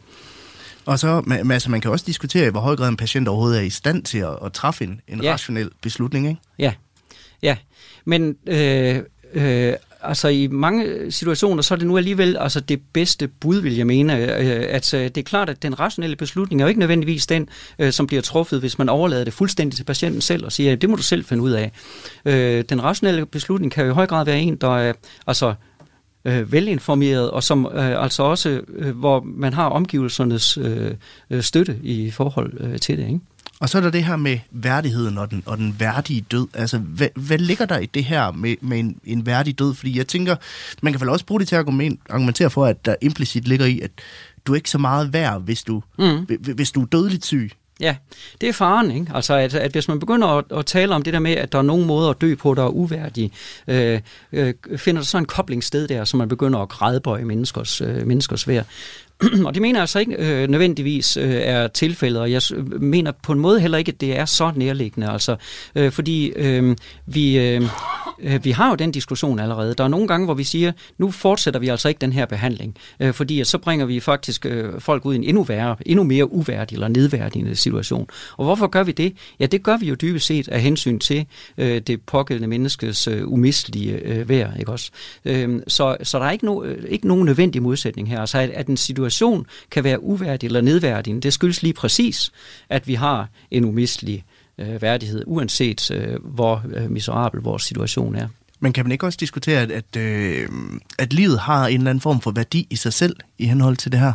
Og 0.85 0.99
så, 0.99 1.23
altså, 1.51 1.71
man 1.71 1.81
kan 1.81 1.91
også 1.91 2.05
diskutere, 2.07 2.47
i 2.47 2.49
hvor 2.49 2.61
høj 2.61 2.75
grad 2.75 2.89
en 2.89 2.97
patient 2.97 3.27
overhovedet 3.27 3.59
er 3.59 3.63
i 3.63 3.69
stand 3.69 4.03
til 4.03 4.17
at, 4.17 4.37
at 4.45 4.53
træffe 4.53 4.83
en, 4.83 5.01
en 5.07 5.23
ja. 5.23 5.31
rationel 5.31 5.69
beslutning, 5.81 6.27
ikke? 6.27 6.41
Ja, 6.59 6.73
ja. 7.41 7.57
Men 8.05 8.35
øh, 8.47 8.99
øh, 9.33 9.73
altså 10.01 10.27
i 10.27 10.47
mange 10.47 11.11
situationer, 11.11 11.61
så 11.61 11.73
er 11.73 11.77
det 11.77 11.87
nu 11.87 11.97
alligevel 11.97 12.37
altså 12.37 12.59
det 12.59 12.81
bedste 12.93 13.27
bud, 13.27 13.61
vil 13.61 13.75
jeg 13.75 13.87
mene. 13.87 14.17
Øh, 14.17 14.65
at 14.69 14.93
øh, 14.93 15.03
det 15.03 15.17
er 15.17 15.23
klart, 15.23 15.49
at 15.49 15.63
den 15.63 15.79
rationelle 15.79 16.15
beslutning 16.15 16.61
er 16.61 16.65
jo 16.65 16.69
ikke 16.69 16.79
nødvendigvis 16.79 17.27
den, 17.27 17.49
øh, 17.79 17.91
som 17.91 18.07
bliver 18.07 18.21
truffet, 18.21 18.59
hvis 18.59 18.77
man 18.77 18.89
overlader 18.89 19.23
det 19.23 19.33
fuldstændig 19.33 19.77
til 19.77 19.83
patienten 19.83 20.21
selv 20.21 20.45
og 20.45 20.51
siger, 20.51 20.71
at 20.71 20.81
det 20.81 20.89
må 20.89 20.95
du 20.95 21.03
selv 21.03 21.25
finde 21.25 21.43
ud 21.43 21.51
af. 21.51 21.71
Den 22.69 22.83
rationelle 22.83 23.25
beslutning 23.25 23.71
kan 23.71 23.85
jo 23.85 23.91
i 23.91 23.93
høj 23.93 24.07
grad 24.07 24.25
være 24.25 24.39
en, 24.39 24.55
der 24.55 24.77
er 24.77 24.93
altså 25.27 25.53
øh, 26.25 26.51
velinformeret, 26.51 27.31
og 27.31 27.43
som 27.43 27.65
øh, 27.73 28.03
altså 28.03 28.23
også, 28.23 28.61
øh, 28.75 28.97
hvor 28.97 29.25
man 29.25 29.53
har 29.53 29.69
omgivelsernes 29.69 30.57
øh, 30.57 30.91
øh, 31.29 31.43
støtte 31.43 31.79
i 31.83 32.11
forhold 32.11 32.53
øh, 32.59 32.79
til 32.79 32.97
det. 32.97 33.07
Ikke? 33.07 33.19
Og 33.59 33.69
så 33.69 33.77
er 33.77 33.81
der 33.81 33.89
det 33.89 34.03
her 34.03 34.15
med 34.15 34.39
værdigheden 34.51 35.17
og 35.17 35.31
den, 35.31 35.43
og 35.45 35.57
den 35.57 35.75
værdige 35.79 36.21
død. 36.21 36.47
Altså, 36.53 36.77
hvad, 36.77 37.07
hvad 37.15 37.37
ligger 37.37 37.65
der 37.65 37.79
i 37.79 37.85
det 37.85 38.03
her 38.03 38.31
med, 38.31 38.55
med 38.61 38.79
en, 38.79 38.99
en 39.05 39.25
værdig 39.25 39.59
død? 39.59 39.73
Fordi 39.73 39.97
jeg 39.97 40.07
tænker, 40.07 40.35
man 40.81 40.93
kan 40.93 41.01
vel 41.01 41.09
også 41.09 41.25
bruge 41.25 41.39
det 41.39 41.47
til 41.47 41.55
at 41.55 41.65
argumentere 42.09 42.49
for, 42.49 42.65
at 42.65 42.85
der 42.85 42.95
implicit 43.01 43.47
ligger 43.47 43.65
i, 43.65 43.79
at 43.79 43.91
du 44.45 44.51
er 44.51 44.55
ikke 44.55 44.69
så 44.69 44.77
meget 44.77 45.13
værd, 45.13 45.41
hvis 45.41 45.63
du, 45.63 45.83
mm. 45.99 46.27
hvis 46.55 46.71
du 46.71 46.81
er 46.81 46.85
dødeligt 46.85 47.25
syg. 47.25 47.51
Ja, 47.83 47.95
det 48.41 48.49
er 48.49 48.53
faren, 48.53 48.91
ikke? 48.91 49.11
Altså, 49.15 49.33
at, 49.33 49.55
at 49.55 49.71
hvis 49.71 49.87
man 49.87 49.99
begynder 49.99 50.27
at, 50.27 50.45
at 50.51 50.65
tale 50.65 50.95
om 50.95 51.01
det 51.01 51.13
der 51.13 51.19
med, 51.19 51.31
at 51.31 51.51
der 51.51 51.57
er 51.57 51.61
nogen 51.61 51.85
måder 51.85 52.09
at 52.09 52.21
dø 52.21 52.35
på, 52.35 52.53
der 52.53 52.63
er 52.63 52.69
uværdige, 52.69 53.31
øh, 53.67 53.99
øh, 54.33 54.53
finder 54.77 55.01
der 55.01 55.05
så 55.05 55.17
en 55.17 55.25
koblingssted 55.25 55.87
der, 55.87 56.05
så 56.05 56.17
man 56.17 56.29
begynder 56.29 56.59
at 56.59 56.69
grædbøje 56.69 57.25
menneskers, 57.25 57.81
øh, 57.81 58.07
menneskers 58.07 58.47
værd. 58.47 58.65
og 59.45 59.53
det 59.53 59.61
mener 59.61 59.79
jeg 59.79 59.81
altså 59.81 59.99
ikke 59.99 60.15
øh, 60.17 60.49
nødvendigvis 60.49 61.17
øh, 61.17 61.31
er 61.33 61.67
tilfældet, 61.67 62.21
og 62.21 62.31
jeg 62.31 62.41
mener 62.79 63.11
på 63.23 63.31
en 63.31 63.39
måde 63.39 63.59
heller 63.59 63.77
ikke, 63.77 63.91
at 63.91 64.01
det 64.01 64.17
er 64.17 64.25
så 64.25 64.51
nærliggende. 64.55 65.09
Altså, 65.09 65.35
øh, 65.75 65.91
fordi 65.91 66.27
øh, 66.27 66.75
vi, 67.05 67.37
øh, 67.39 67.61
øh, 68.19 68.45
vi 68.45 68.51
har 68.51 68.69
jo 68.69 68.75
den 68.75 68.91
diskussion 68.91 69.39
allerede. 69.39 69.73
Der 69.73 69.83
er 69.83 69.87
nogle 69.87 70.07
gange, 70.07 70.25
hvor 70.25 70.33
vi 70.33 70.43
siger, 70.43 70.71
nu 70.97 71.11
fortsætter 71.11 71.59
vi 71.59 71.67
altså 71.67 71.87
ikke 71.87 71.99
den 71.99 72.13
her 72.13 72.25
behandling, 72.25 72.75
øh, 72.99 73.13
fordi 73.13 73.39
at 73.39 73.47
så 73.47 73.57
bringer 73.57 73.85
vi 73.85 73.99
faktisk 73.99 74.45
øh, 74.45 74.81
folk 74.81 75.05
ud 75.05 75.13
i 75.13 75.17
en 75.17 75.23
endnu 75.23 75.43
værre, 75.43 75.75
endnu 75.85 76.03
mere 76.03 76.31
uværdig 76.31 76.75
eller 76.75 76.87
nedværdigende 76.87 77.55
situation. 77.55 78.07
Og 78.37 78.45
hvorfor 78.45 78.67
gør 78.67 78.83
vi 78.83 78.91
det? 78.91 79.13
Ja, 79.39 79.45
det 79.45 79.63
gør 79.63 79.77
vi 79.77 79.85
jo 79.85 79.95
dybest 79.95 80.25
set 80.25 80.47
af 80.47 80.61
hensyn 80.61 80.99
til 80.99 81.25
øh, 81.57 81.81
det 81.81 82.01
pågældende 82.01 82.47
menneskes 82.47 83.07
øh, 83.07 83.31
umistelige 83.31 83.93
øh, 83.93 84.29
værd. 84.29 84.53
Ikke 84.59 84.71
også? 84.71 84.91
Øh, 85.25 85.61
så, 85.67 85.97
så 86.03 86.19
der 86.19 86.25
er 86.25 86.31
ikke, 86.31 86.45
no, 86.45 86.63
øh, 86.63 86.83
ikke 86.89 87.07
nogen 87.07 87.25
nødvendig 87.25 87.61
modsætning 87.61 88.09
her. 88.09 88.19
Altså, 88.19 88.37
at, 88.37 88.49
at 88.49 88.67
en 88.67 88.77
situation 88.77 89.02
situation 89.09 89.45
kan 89.71 89.83
være 89.83 90.03
uværdig 90.03 90.47
eller 90.47 90.61
nedværdig. 90.61 91.23
det 91.23 91.33
skyldes 91.33 91.63
lige 91.63 91.73
præcis, 91.73 92.31
at 92.69 92.87
vi 92.87 92.93
har 92.93 93.29
en 93.51 93.65
umistelig 93.65 94.23
øh, 94.57 94.81
værdighed, 94.81 95.23
uanset 95.27 95.91
øh, 95.91 96.17
hvor 96.23 96.63
øh, 96.75 96.91
miserabel 96.91 97.41
vores 97.41 97.63
situation 97.63 98.15
er. 98.15 98.27
Men 98.59 98.73
kan 98.73 98.85
man 98.85 98.91
ikke 98.91 99.05
også 99.05 99.17
diskutere, 99.19 99.61
at, 99.61 99.71
at, 99.71 99.95
øh, 99.95 100.49
at 100.99 101.13
livet 101.13 101.39
har 101.39 101.67
en 101.67 101.77
eller 101.77 101.89
anden 101.89 102.01
form 102.01 102.21
for 102.21 102.31
værdi 102.31 102.67
i 102.69 102.75
sig 102.75 102.93
selv 102.93 103.15
i 103.37 103.45
henhold 103.45 103.77
til 103.77 103.91
det 103.91 103.99
her? 103.99 104.13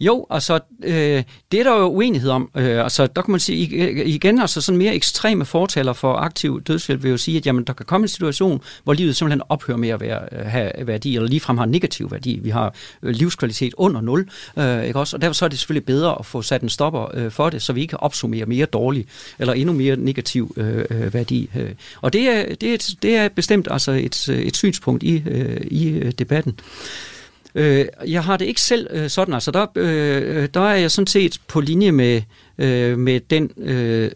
Jo, 0.00 0.26
altså, 0.30 0.60
øh, 0.82 1.22
det 1.52 1.60
er 1.60 1.64
der 1.64 1.78
jo 1.78 1.86
uenighed 1.86 2.30
om. 2.30 2.50
Øh, 2.56 2.82
altså, 2.82 3.06
der 3.06 3.22
kan 3.22 3.30
man 3.30 3.40
sige 3.40 3.76
øh, 3.76 4.06
igen, 4.06 4.40
altså 4.40 4.60
sådan 4.60 4.78
mere 4.78 4.94
ekstreme 4.94 5.44
fortaler 5.44 5.92
for 5.92 6.14
aktiv 6.14 6.62
dødshjælp 6.62 7.02
vil 7.02 7.10
jo 7.10 7.16
sige, 7.16 7.36
at 7.36 7.46
jamen, 7.46 7.64
der 7.64 7.72
kan 7.72 7.86
komme 7.86 8.04
en 8.04 8.08
situation, 8.08 8.60
hvor 8.84 8.92
livet 8.92 9.16
simpelthen 9.16 9.42
ophører 9.48 9.76
med 9.76 9.88
at 9.88 10.00
være, 10.00 10.20
øh, 10.32 10.46
have 10.46 10.72
værdi, 10.78 11.16
eller 11.16 11.28
ligefrem 11.28 11.58
har 11.58 11.66
negativ 11.66 12.10
værdi. 12.10 12.38
Vi 12.42 12.50
har 12.50 12.74
øh, 13.02 13.14
livskvalitet 13.14 13.74
under 13.76 14.00
nul, 14.00 14.28
øh, 14.58 14.84
ikke 14.84 14.98
også? 14.98 15.16
Og 15.16 15.22
derfor 15.22 15.34
så 15.34 15.44
er 15.44 15.48
det 15.48 15.58
selvfølgelig 15.58 15.86
bedre 15.86 16.18
at 16.18 16.26
få 16.26 16.42
sat 16.42 16.62
en 16.62 16.68
stopper 16.68 17.10
øh, 17.14 17.30
for 17.30 17.50
det, 17.50 17.62
så 17.62 17.72
vi 17.72 17.80
ikke 17.80 17.96
opsummerer 17.96 18.46
mere 18.46 18.66
dårlig, 18.66 19.06
eller 19.38 19.52
endnu 19.52 19.72
mere 19.72 19.96
negativ 19.96 20.54
øh, 20.56 21.14
værdi. 21.14 21.50
Øh. 21.56 21.70
Og 22.00 22.12
det 22.12 22.28
er, 22.28 22.54
det, 22.54 22.74
er, 22.74 22.94
det 23.02 23.16
er 23.16 23.28
bestemt 23.28 23.68
altså 23.70 23.92
et, 23.92 24.28
et 24.28 24.56
synspunkt 24.56 25.02
i, 25.02 25.22
øh, 25.26 25.60
i 25.70 26.10
debatten. 26.10 26.52
Øh, 26.58 27.13
Øh, 27.54 27.86
jeg 28.06 28.24
har 28.24 28.36
det 28.36 28.44
ikke 28.44 28.60
selv 28.60 28.86
øh, 28.90 29.10
sådan, 29.10 29.34
altså 29.34 29.50
der, 29.50 29.66
øh, 29.76 30.48
der 30.54 30.60
er 30.60 30.74
jeg 30.74 30.90
sådan 30.90 31.06
set 31.06 31.38
på 31.48 31.60
linje 31.60 31.92
med, 31.92 32.22
øh, 32.58 32.98
med 32.98 33.20
den 33.20 33.50
øh, 33.56 34.10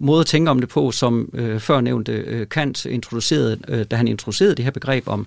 måde 0.00 0.20
at 0.20 0.26
tænke 0.26 0.50
om 0.50 0.60
det 0.60 0.68
på, 0.68 0.90
som 0.90 1.30
øh, 1.34 1.60
før 1.60 1.80
nævnte 1.80 2.12
øh, 2.12 2.48
Kant 2.48 2.84
introducerede, 2.84 3.58
øh, 3.68 3.84
da 3.84 3.96
han 3.96 4.08
introducerede 4.08 4.54
det 4.54 4.64
her 4.64 4.72
begreb 4.72 5.08
om, 5.08 5.26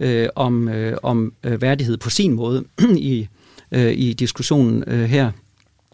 øh, 0.00 0.28
om, 0.34 0.68
øh, 0.68 0.96
om 1.02 1.32
øh, 1.44 1.62
værdighed 1.62 1.96
på 1.96 2.10
sin 2.10 2.32
måde 2.32 2.64
i, 2.96 3.28
øh, 3.72 3.92
i 3.92 4.12
diskussionen 4.12 4.84
øh, 4.86 5.04
her. 5.04 5.30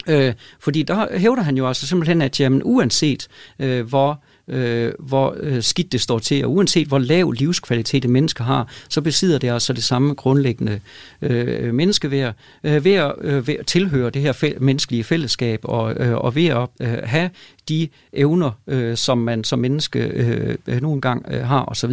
Øh, 0.09 0.35
fordi 0.61 0.83
der 0.83 1.19
hævder 1.19 1.43
han 1.43 1.57
jo 1.57 1.69
altså 1.69 1.87
simpelthen, 1.87 2.23
at 2.23 2.41
jamen, 2.41 2.63
uanset 2.65 3.29
øh, 3.59 3.87
hvor 3.87 4.11
øh, 4.11 4.17
Øh, 4.49 4.93
hvor 4.99 5.37
øh, 5.41 5.63
skidt 5.63 5.93
det 5.93 6.01
står 6.01 6.19
til, 6.19 6.45
og 6.45 6.53
uanset 6.53 6.89
hvor 6.89 6.99
lav 6.99 7.31
livskvalitet 7.31 8.05
et 8.05 8.11
menneske 8.11 8.43
har, 8.43 8.69
så 8.89 9.01
besidder 9.01 9.39
det 9.39 9.51
altså 9.51 9.73
det 9.73 9.85
samme 9.85 10.15
grundlæggende 10.15 10.81
øh, 11.23 11.75
menneskeværd 11.75 12.35
øh, 12.65 12.85
ved, 12.85 12.93
at, 12.93 13.15
øh, 13.21 13.47
ved 13.47 13.55
at 13.55 13.67
tilhøre 13.67 14.11
det 14.11 14.23
her 14.23 14.33
fæ- 14.33 14.59
menneskelige 14.59 15.05
fællesskab, 15.05 15.61
og, 15.63 15.95
øh, 15.95 16.17
og 16.17 16.35
ved 16.35 16.47
at 16.47 16.69
øh, 16.81 16.99
have 17.05 17.31
de 17.69 17.89
evner, 18.13 18.51
øh, 18.67 18.97
som 18.97 19.19
man 19.19 19.45
som 19.45 19.59
menneske 19.59 19.99
øh, 19.99 20.57
øh 20.67 20.81
nogle 20.83 21.01
gange 21.01 21.37
øh, 21.37 21.47
har, 21.47 21.65
osv. 21.65 21.93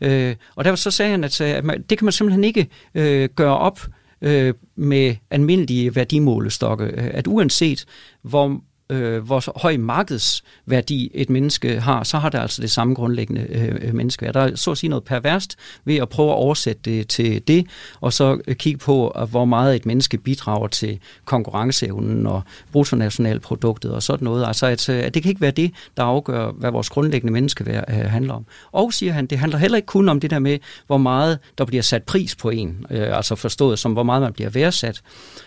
Øh, 0.00 0.34
og 0.54 0.64
derfor 0.64 0.76
så 0.76 0.90
sagde 0.90 1.10
han, 1.10 1.24
at, 1.24 1.40
at 1.40 1.64
man, 1.64 1.82
det 1.90 1.98
kan 1.98 2.04
man 2.04 2.12
simpelthen 2.12 2.44
ikke 2.44 2.68
øh, 2.94 3.28
gøre 3.36 3.58
op 3.58 3.80
øh, 4.22 4.54
med 4.76 5.14
almindelige 5.30 5.96
værdimålestokke, 5.96 6.84
at 6.84 7.26
uanset 7.26 7.86
hvor 8.22 8.60
øh, 8.90 9.24
hvor 9.24 9.60
høj 9.60 9.76
markedsværdi 9.76 11.10
et 11.14 11.30
menneske 11.30 11.80
har, 11.80 12.02
så 12.02 12.18
har 12.18 12.28
det 12.28 12.38
altså 12.38 12.62
det 12.62 12.70
samme 12.70 12.94
grundlæggende 12.94 13.46
øh, 13.50 13.94
menneskeværd. 13.94 14.34
Der 14.34 14.40
er 14.40 14.56
så 14.56 14.70
at 14.70 14.78
sige 14.78 14.90
noget 14.90 15.04
perverst 15.04 15.56
ved 15.84 15.96
at 15.96 16.08
prøve 16.08 16.30
at 16.30 16.34
oversætte 16.34 16.80
det 16.84 17.08
til 17.08 17.48
det, 17.48 17.66
og 18.00 18.12
så 18.12 18.38
øh, 18.46 18.56
kigge 18.56 18.78
på, 18.78 19.12
øh, 19.20 19.30
hvor 19.30 19.44
meget 19.44 19.76
et 19.76 19.86
menneske 19.86 20.18
bidrager 20.18 20.68
til 20.68 20.98
konkurrenceevnen 21.24 22.26
og 22.26 22.42
bruttonationalproduktet 22.72 23.92
og 23.92 24.02
sådan 24.02 24.24
noget. 24.24 24.46
Altså, 24.46 24.66
at, 24.66 24.88
øh, 24.88 25.04
at 25.04 25.14
det 25.14 25.22
kan 25.22 25.28
ikke 25.30 25.40
være 25.40 25.50
det, 25.50 25.72
der 25.96 26.02
afgør, 26.02 26.50
hvad 26.50 26.70
vores 26.70 26.90
grundlæggende 26.90 27.32
menneskeværd 27.32 27.84
øh, 27.88 27.96
handler 27.96 28.34
om. 28.34 28.46
Og, 28.72 28.92
siger 28.92 29.12
han, 29.12 29.26
det 29.26 29.38
handler 29.38 29.58
heller 29.58 29.76
ikke 29.76 29.86
kun 29.86 30.08
om 30.08 30.20
det 30.20 30.30
der 30.30 30.38
med, 30.38 30.58
hvor 30.86 30.98
meget 30.98 31.38
der 31.58 31.64
bliver 31.64 31.82
sat 31.82 32.02
pris 32.02 32.34
på 32.34 32.50
en, 32.50 32.86
øh, 32.90 33.16
altså 33.16 33.34
forstået 33.34 33.78
som, 33.78 33.92
hvor 33.92 34.02
meget 34.02 34.22
man 34.22 34.32
bliver 34.32 34.50
værdsat 34.50 35.02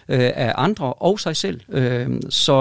øh, 0.10 0.20
af 0.36 0.54
andre 0.56 0.94
og 0.94 1.20
sig 1.20 1.36
selv. 1.36 1.62
Øh, 1.70 2.10
så, 2.30 2.54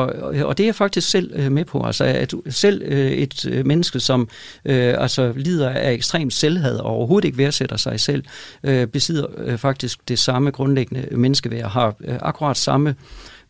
og 0.44 0.58
det 0.58 0.67
jeg 0.68 0.74
faktisk 0.74 1.10
selv 1.10 1.32
øh, 1.34 1.52
med 1.52 1.64
på. 1.64 1.82
Altså, 1.82 2.04
at 2.04 2.34
selv 2.48 2.82
øh, 2.84 3.10
et 3.10 3.46
øh, 3.46 3.66
menneske, 3.66 4.00
som 4.00 4.28
øh, 4.64 4.94
altså, 4.98 5.32
lider 5.36 5.70
af 5.70 5.92
ekstrem 5.92 6.30
selvhed 6.30 6.78
og 6.78 6.90
overhovedet 6.90 7.26
ikke 7.26 7.38
værdsætter 7.38 7.76
sig 7.76 8.00
selv, 8.00 8.24
øh, 8.62 8.86
besidder 8.86 9.26
øh, 9.38 9.58
faktisk 9.58 10.08
det 10.08 10.18
samme 10.18 10.50
grundlæggende 10.50 11.16
menneskeværd, 11.16 11.70
har 11.70 11.94
øh, 12.00 12.18
akkurat 12.20 12.56
samme 12.56 12.94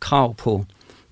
krav 0.01 0.35
på, 0.35 0.65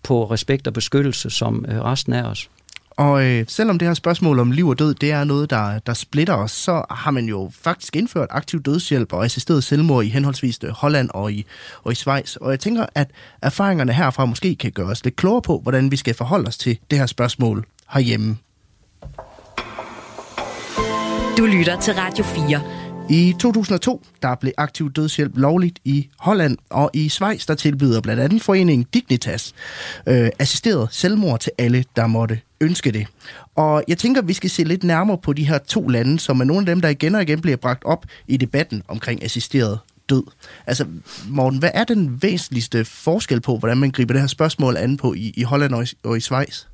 på 0.02 0.24
respekt 0.24 0.66
og 0.66 0.72
beskyttelse 0.72 1.30
som 1.30 1.64
øh, 1.68 1.80
resten 1.80 2.12
af 2.12 2.22
os. 2.22 2.48
Og 2.96 3.24
øh, 3.24 3.44
selvom 3.48 3.78
det 3.78 3.88
her 3.88 3.94
spørgsmål 3.94 4.38
om 4.38 4.50
liv 4.50 4.68
og 4.68 4.78
død, 4.78 4.94
det 4.94 5.12
er 5.12 5.24
noget, 5.24 5.50
der, 5.50 5.78
der 5.78 5.94
splitter 5.94 6.34
os, 6.34 6.50
så 6.50 6.82
har 6.90 7.10
man 7.10 7.24
jo 7.24 7.50
faktisk 7.60 7.96
indført 7.96 8.28
aktiv 8.30 8.62
dødshjælp 8.62 9.12
og 9.12 9.24
assisteret 9.24 9.64
selvmord 9.64 10.04
i 10.04 10.08
henholdsvis 10.08 10.58
øh, 10.64 10.70
Holland 10.70 11.10
og 11.14 11.32
i, 11.32 11.46
og 11.84 11.92
i 11.92 11.94
Schweiz. 11.94 12.36
Og 12.36 12.50
jeg 12.50 12.60
tænker, 12.60 12.86
at 12.94 13.10
erfaringerne 13.42 13.92
herfra 13.92 14.24
måske 14.24 14.54
kan 14.54 14.72
gøre 14.72 14.86
os 14.86 15.04
lidt 15.04 15.16
klogere 15.16 15.42
på, 15.42 15.60
hvordan 15.62 15.90
vi 15.90 15.96
skal 15.96 16.14
forholde 16.14 16.48
os 16.48 16.58
til 16.58 16.78
det 16.90 16.98
her 16.98 17.06
spørgsmål 17.06 17.64
herhjemme. 17.90 18.36
Du 21.38 21.44
lytter 21.44 21.80
til 21.80 21.94
Radio 21.94 22.24
4. 22.24 22.75
I 23.10 23.34
2002 23.40 24.04
der 24.22 24.34
blev 24.34 24.52
aktiv 24.56 24.92
dødshjælp 24.92 25.36
lovligt 25.36 25.78
i 25.84 26.08
Holland, 26.18 26.58
og 26.70 26.90
i 26.94 27.08
Schweiz 27.08 27.46
der 27.46 27.54
tilbyder 27.54 28.00
blandt 28.00 28.22
andet 28.22 28.42
foreningen 28.42 28.86
Dignitas 28.94 29.54
øh, 30.06 30.28
assisteret 30.38 30.88
selvmord 30.90 31.40
til 31.40 31.52
alle, 31.58 31.84
der 31.96 32.06
måtte 32.06 32.40
ønske 32.60 32.90
det. 32.90 33.06
Og 33.54 33.84
jeg 33.88 33.98
tænker, 33.98 34.22
at 34.22 34.28
vi 34.28 34.32
skal 34.32 34.50
se 34.50 34.64
lidt 34.64 34.84
nærmere 34.84 35.18
på 35.18 35.32
de 35.32 35.48
her 35.48 35.58
to 35.58 35.88
lande, 35.88 36.18
som 36.18 36.40
er 36.40 36.44
nogle 36.44 36.60
af 36.60 36.66
dem, 36.66 36.80
der 36.80 36.88
igen 36.88 37.14
og 37.14 37.22
igen 37.22 37.40
bliver 37.40 37.56
bragt 37.56 37.84
op 37.84 38.06
i 38.26 38.36
debatten 38.36 38.82
omkring 38.88 39.24
assisteret 39.24 39.78
død. 40.08 40.22
Altså, 40.66 40.86
Morten, 41.28 41.58
hvad 41.58 41.70
er 41.74 41.84
den 41.84 42.22
væsentligste 42.22 42.84
forskel 42.84 43.40
på, 43.40 43.58
hvordan 43.58 43.78
man 43.78 43.90
griber 43.90 44.14
det 44.14 44.22
her 44.22 44.28
spørgsmål 44.28 44.76
an 44.76 44.96
på 44.96 45.14
i, 45.14 45.32
i 45.36 45.42
Holland 45.42 45.74
og 45.74 45.84
i, 45.84 45.86
og 46.02 46.16
i 46.16 46.20
Schweiz? 46.20 46.64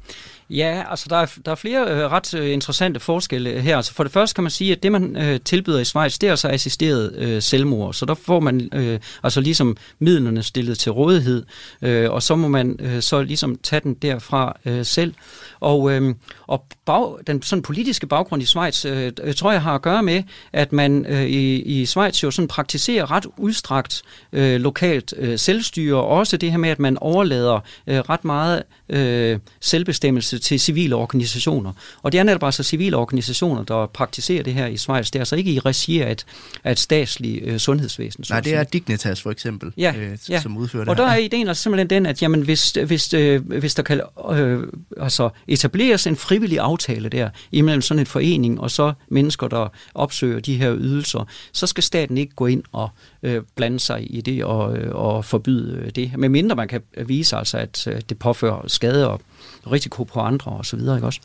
Ja, 0.53 0.85
altså 0.91 1.07
der 1.11 1.17
er, 1.17 1.27
der 1.45 1.51
er 1.51 1.55
flere 1.55 1.91
øh, 1.91 2.11
ret 2.11 2.35
øh, 2.35 2.53
interessante 2.53 3.01
forskelle 3.01 3.51
øh, 3.51 3.63
her. 3.63 3.77
Altså 3.77 3.95
for 3.95 4.03
det 4.03 4.13
første 4.13 4.35
kan 4.35 4.45
man 4.45 4.51
sige, 4.51 4.73
at 4.73 4.83
det 4.83 4.93
man 4.93 5.17
øh, 5.17 5.41
tilbyder 5.45 5.79
i 5.79 5.85
Schweiz, 5.85 6.19
det 6.19 6.27
er 6.27 6.31
altså 6.31 6.49
assisteret 6.49 7.15
øh, 7.17 7.43
selvmord. 7.43 7.95
Så 7.95 8.07
der 8.07 8.15
får 8.15 8.41
man 8.41 8.69
øh, 8.75 9.01
altså 9.23 9.41
ligesom 9.41 9.77
midlerne 9.99 10.43
stillet 10.43 10.79
til 10.79 10.93
rådighed, 10.93 11.45
øh, 11.83 12.11
og 12.11 12.23
så 12.23 12.37
må 12.37 12.49
man 12.49 12.77
øh, 12.81 13.03
så 13.03 13.23
ligesom 13.23 13.59
tage 13.63 13.81
den 13.81 13.95
derfra 13.95 14.57
øh, 14.65 14.85
selv. 14.87 15.15
Og, 15.61 15.93
øh, 15.93 16.15
og 16.47 16.67
bag, 16.87 17.17
den 17.27 17.43
sådan 17.43 17.63
politiske 17.63 18.07
baggrund 18.07 18.43
i 18.43 18.47
Schweiz, 18.47 18.85
øh, 18.85 19.13
tror 19.37 19.53
jeg 19.53 19.63
har 19.63 19.75
at 19.75 19.83
gøre 19.83 20.03
med, 20.03 20.23
at 20.53 20.73
man 20.73 21.07
øh, 21.07 21.23
i, 21.23 21.63
i 21.63 21.87
Schweiz 21.87 22.23
jo 22.23 22.31
sådan 22.31 22.49
praktiserer 22.49 23.11
ret 23.11 23.27
udstrakt 23.37 24.03
øh, 24.33 24.61
lokalt 24.61 25.15
øh, 25.17 25.39
selvstyre, 25.39 25.97
og 25.97 26.09
også 26.09 26.37
det 26.37 26.51
her 26.51 26.59
med, 26.59 26.71
at 26.71 26.79
man 26.79 26.99
overlader 26.99 27.61
øh, 27.87 27.99
ret 27.99 28.25
meget 28.25 28.63
øh, 28.89 29.39
selvbestemmelse 29.61 30.42
til 30.43 30.61
civile 30.61 30.95
organisationer. 30.95 31.73
Og 32.03 32.13
det 32.13 32.19
er 32.19 32.23
netop 32.23 32.43
altså 32.45 32.63
civile 32.63 32.97
organisationer, 32.97 33.65
der 33.65 33.87
praktiserer 33.87 34.43
det 34.43 34.55
her 34.55 34.67
i 34.67 34.77
Schweiz. 34.77 35.07
Det 35.07 35.15
er 35.15 35.21
altså 35.21 35.37
ikke 35.37 35.53
i 35.53 35.59
regi 35.59 36.01
af 36.01 36.13
et, 36.13 36.27
af 36.65 36.73
et 36.73 36.79
statsligt 36.79 37.45
øh, 37.45 37.59
sundhedsvæsen. 37.59 38.25
Nej, 38.31 38.41
det 38.41 38.55
er 38.55 38.65
Dignitas 38.65 39.23
for 39.23 39.31
eksempel, 39.31 39.73
ja, 39.77 39.95
øh, 39.99 40.19
ja. 40.29 40.41
som 40.41 40.57
udfører 40.57 40.85
det 40.85 40.91
Og 40.91 40.97
der 40.97 41.07
her. 41.07 41.13
er 41.13 41.17
ideen 41.17 41.49
altså 41.49 41.63
simpelthen 41.63 41.91
den, 41.91 42.07
at 42.07 42.23
jamen, 42.23 42.43
hvis, 42.43 42.71
hvis, 42.87 43.15
øh, 43.15 43.49
hvis 43.49 43.75
der 43.75 43.83
kan 43.83 44.01
øh, 44.31 44.63
altså 45.01 45.31
etableres 45.49 46.07
en 46.07 46.17
frivillig 46.17 46.59
aftale 46.59 47.09
der 47.09 47.31
imellem 47.53 47.83
sådan 47.83 47.99
en 47.99 48.07
forening 48.07 48.61
og 48.61 48.71
så 48.71 48.93
mennesker, 49.09 49.49
der 49.49 49.69
opsøger 49.95 50.41
de 50.41 50.57
her 50.57 50.75
ydelser, 50.77 51.27
så 51.53 51.67
skal 51.67 51.83
staten 51.83 52.19
ikke 52.19 52.35
gå 52.35 52.47
ind 52.47 52.63
og 52.73 52.89
øh, 53.23 53.43
blande 53.57 53.81
sig 53.81 54.17
i 54.17 54.21
det 54.21 54.45
og, 54.45 54.77
øh, 54.77 54.95
og 54.95 55.25
forbyde 55.25 55.91
det. 55.91 56.13
Med 56.19 56.29
mindre 56.29 56.57
man 56.57 56.69
kan 56.69 56.83
vise 57.07 57.37
altså, 57.37 57.59
at 57.59 57.87
øh, 57.87 58.01
det 58.09 58.19
påfører 58.19 58.69
skade 58.69 59.09
og 59.09 59.21
risiko 59.67 60.05
på 60.05 60.21
andre 60.21 60.51
og 60.51 60.67
så 60.67 60.77
videre, 60.77 60.97
ikke 60.97 61.07
også? 61.07 61.21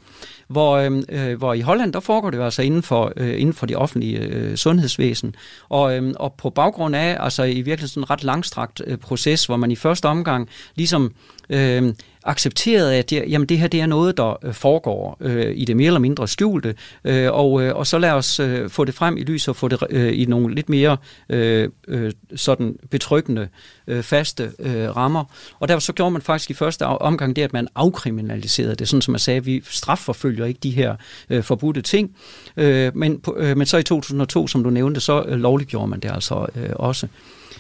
Hvor, 0.47 0.77
øhm, 0.77 1.03
øh, 1.09 1.37
hvor 1.37 1.53
i 1.53 1.61
Holland, 1.61 1.93
der 1.93 1.99
foregår 1.99 2.29
det 2.29 2.37
jo 2.37 2.43
altså 2.43 2.61
inden 2.61 2.83
for, 2.83 3.13
øh, 3.17 3.41
inden 3.41 3.53
for 3.53 3.65
det 3.65 3.77
offentlige 3.77 4.19
øh, 4.19 4.55
sundhedsvæsen, 4.55 5.35
og, 5.69 5.97
øh, 5.97 6.13
og 6.19 6.33
på 6.33 6.49
baggrund 6.49 6.95
af, 6.95 7.17
altså 7.19 7.43
i 7.43 7.55
virkeligheden 7.55 7.87
sådan 7.87 8.03
en 8.03 8.09
ret 8.09 8.23
langstrakt 8.23 8.81
øh, 8.87 8.97
proces, 8.97 9.45
hvor 9.45 9.57
man 9.57 9.71
i 9.71 9.75
første 9.75 10.05
omgang 10.05 10.49
ligesom 10.75 11.13
øh, 11.49 11.93
accepteret, 12.27 12.91
at 12.91 13.09
det, 13.09 13.23
jamen 13.27 13.49
det 13.49 13.59
her 13.59 13.67
det 13.67 13.81
er 13.81 13.85
noget, 13.85 14.17
der 14.17 14.45
øh, 14.45 14.53
foregår 14.53 15.17
øh, 15.19 15.53
i 15.55 15.65
det 15.65 15.77
mere 15.77 15.87
eller 15.87 15.99
mindre 15.99 16.27
skjulte, 16.27 16.75
øh, 17.03 17.31
og, 17.31 17.61
øh, 17.63 17.75
og 17.75 17.87
så 17.87 17.97
lad 17.97 18.11
os 18.11 18.39
øh, 18.39 18.69
få 18.69 18.85
det 18.85 18.93
frem 18.93 19.17
i 19.17 19.23
lys 19.23 19.47
og 19.47 19.55
få 19.55 19.67
det 19.67 19.83
øh, 19.89 20.21
i 20.21 20.25
nogle 20.25 20.55
lidt 20.55 20.69
mere 20.69 20.97
øh, 21.29 21.69
øh, 21.87 22.11
sådan 22.35 22.75
betryggende, 22.89 23.47
øh, 23.87 24.03
faste 24.03 24.51
øh, 24.59 24.95
rammer. 24.95 25.23
Og 25.59 25.67
derfor 25.67 25.81
så 25.81 25.93
gjorde 25.93 26.11
man 26.11 26.21
faktisk 26.21 26.49
i 26.49 26.53
første 26.53 26.85
omgang 26.85 27.35
det, 27.35 27.41
at 27.41 27.53
man 27.53 27.67
afkriminaliserede 27.75 28.75
det, 28.75 28.87
sådan 28.87 29.01
som 29.01 29.13
jeg 29.13 29.21
sagde, 29.21 29.43
vi 29.43 29.61
strafforfølger 29.65 30.36
ikke 30.45 30.59
de 30.63 30.71
her 30.71 30.95
øh, 31.29 31.43
forbudte 31.43 31.81
ting, 31.81 32.11
øh, 32.57 32.95
men, 32.95 33.21
øh, 33.37 33.57
men 33.57 33.67
så 33.67 33.77
i 33.77 33.83
2002, 33.83 34.47
som 34.47 34.63
du 34.63 34.69
nævnte, 34.69 34.99
så 34.99 35.23
øh, 35.27 35.39
lovliggjorde 35.39 35.87
man 35.87 35.99
det 35.99 36.11
altså 36.11 36.45
øh, 36.55 36.69
også. 36.75 37.07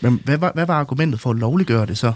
Men 0.01 0.21
hvad 0.25 0.37
var, 0.37 0.51
hvad 0.53 0.65
var 0.65 0.79
argumentet 0.79 1.19
for 1.19 1.29
at 1.29 1.35
lovliggøre 1.35 1.85
det 1.85 1.97
så? 1.97 2.13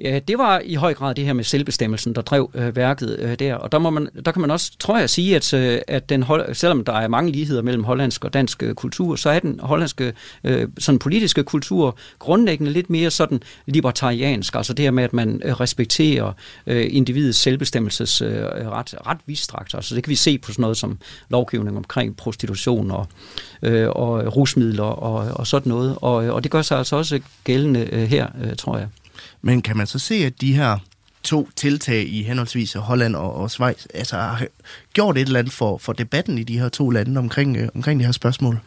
Ja, 0.00 0.18
det 0.28 0.38
var 0.38 0.60
i 0.64 0.74
høj 0.74 0.94
grad 0.94 1.14
det 1.14 1.24
her 1.24 1.32
med 1.32 1.44
selvbestemmelsen, 1.44 2.14
der 2.14 2.22
drev 2.22 2.50
øh, 2.54 2.76
værket 2.76 3.16
øh, 3.18 3.38
der. 3.38 3.54
Og 3.54 3.72
der, 3.72 3.78
må 3.78 3.90
man, 3.90 4.08
der 4.24 4.32
kan 4.32 4.40
man 4.40 4.50
også, 4.50 4.72
tror 4.78 4.98
jeg, 4.98 5.10
sige, 5.10 5.36
at, 5.36 5.54
øh, 5.54 5.80
at 5.88 6.08
den, 6.08 6.24
selvom 6.52 6.84
der 6.84 6.92
er 6.92 7.08
mange 7.08 7.32
ligheder 7.32 7.62
mellem 7.62 7.84
hollandsk 7.84 8.24
og 8.24 8.34
dansk 8.34 8.62
øh, 8.62 8.74
kultur, 8.74 9.16
så 9.16 9.30
er 9.30 9.38
den 9.38 9.60
hollandske 9.62 10.12
øh, 10.44 10.68
sådan 10.78 10.98
politiske 10.98 11.44
kultur 11.44 11.96
grundlæggende 12.18 12.72
lidt 12.72 12.90
mere 12.90 13.10
sådan 13.10 13.40
libertariansk. 13.66 14.54
Altså 14.54 14.72
det 14.72 14.82
her 14.82 14.90
med, 14.90 15.04
at 15.04 15.12
man 15.12 15.42
øh, 15.44 15.52
respekterer 15.52 16.32
øh, 16.66 16.86
individets 16.90 17.38
selvbestemmelsesret 17.38 18.60
øh, 18.60 18.68
ret, 18.68 18.94
ret 19.06 19.18
vidstrakt. 19.26 19.74
Altså 19.74 19.94
det 19.94 20.04
kan 20.04 20.10
vi 20.10 20.16
se 20.16 20.38
på 20.38 20.52
sådan 20.52 20.62
noget 20.62 20.76
som 20.76 20.98
lovgivning 21.28 21.76
omkring 21.76 22.16
prostitution 22.16 22.90
og, 22.90 23.06
øh, 23.62 23.88
og 23.88 24.36
rusmidler 24.36 24.84
og, 24.84 25.34
og 25.34 25.46
sådan 25.46 25.70
noget. 25.70 25.96
Og, 26.00 26.24
øh, 26.24 26.34
og 26.34 26.42
det 26.42 26.50
gør 26.50 26.62
sig 26.62 26.78
altså 26.78 26.96
også 26.96 27.20
gældende 27.44 27.88
øh, 27.92 28.02
her, 28.02 28.26
øh, 28.44 28.56
tror 28.56 28.78
jeg. 28.78 28.88
Men 29.42 29.62
kan 29.62 29.76
man 29.76 29.86
så 29.86 29.98
se, 29.98 30.14
at 30.14 30.40
de 30.40 30.54
her 30.54 30.78
to 31.22 31.48
tiltag 31.56 32.08
i 32.08 32.22
henholdsvis 32.22 32.72
Holland 32.72 33.16
og, 33.16 33.34
og 33.34 33.50
Schweiz, 33.50 33.86
altså 33.94 34.16
har 34.16 34.46
gjort 34.92 35.18
et 35.18 35.26
eller 35.26 35.38
andet 35.38 35.52
for, 35.52 35.78
for 35.78 35.92
debatten 35.92 36.38
i 36.38 36.42
de 36.42 36.58
her 36.58 36.68
to 36.68 36.90
lande 36.90 37.18
omkring, 37.18 37.56
øh, 37.56 37.68
omkring 37.74 38.00
de 38.00 38.04
her 38.04 38.12
spørgsmål? 38.12 38.60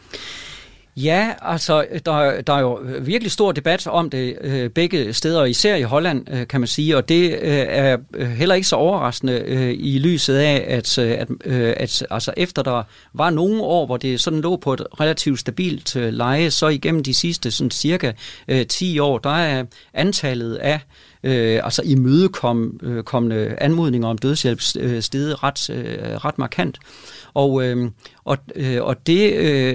Ja, 0.96 1.32
altså, 1.40 1.86
der, 2.06 2.40
der 2.40 2.52
er 2.52 2.60
jo 2.60 2.80
virkelig 3.00 3.32
stor 3.32 3.52
debat 3.52 3.86
om 3.86 4.10
det 4.10 4.38
øh, 4.40 4.70
begge 4.70 5.12
steder, 5.12 5.44
især 5.44 5.76
i 5.76 5.82
Holland, 5.82 6.26
øh, 6.30 6.46
kan 6.46 6.60
man 6.60 6.66
sige, 6.66 6.96
og 6.96 7.08
det 7.08 7.30
øh, 7.30 7.66
er 7.68 7.96
øh, 8.14 8.28
heller 8.30 8.54
ikke 8.54 8.68
så 8.68 8.76
overraskende 8.76 9.32
øh, 9.32 9.74
i 9.78 9.98
lyset 9.98 10.36
af, 10.36 10.64
at, 10.68 10.98
øh, 10.98 11.10
at, 11.10 11.28
øh, 11.44 11.74
at 11.76 12.06
altså, 12.10 12.34
efter 12.36 12.62
der 12.62 12.82
var 13.12 13.30
nogle 13.30 13.62
år, 13.62 13.86
hvor 13.86 13.96
det 13.96 14.20
sådan 14.20 14.40
lå 14.40 14.56
på 14.56 14.72
et 14.72 14.86
relativt 15.00 15.40
stabilt 15.40 15.96
øh, 15.96 16.12
leje, 16.12 16.50
så 16.50 16.68
igennem 16.68 17.02
de 17.02 17.14
sidste 17.14 17.50
sådan, 17.50 17.70
cirka 17.70 18.12
øh, 18.48 18.66
10 18.66 18.98
år, 18.98 19.18
der 19.18 19.36
er 19.36 19.64
antallet 19.94 20.54
af 20.54 20.74
øh, 20.74 20.80
altså 21.24 21.82
imødekommende 21.84 23.36
øh, 23.36 23.54
anmodninger 23.58 24.08
om 24.08 24.18
dødshjælp 24.18 24.60
øh, 24.78 25.02
steget 25.02 25.42
ret, 25.42 25.70
øh, 25.70 26.16
ret 26.24 26.38
markant. 26.38 26.78
Og, 27.34 27.64
øh, 27.64 27.90
og, 28.24 28.38
øh, 28.56 28.82
og, 28.82 29.06
det, 29.06 29.32
øh, 29.34 29.74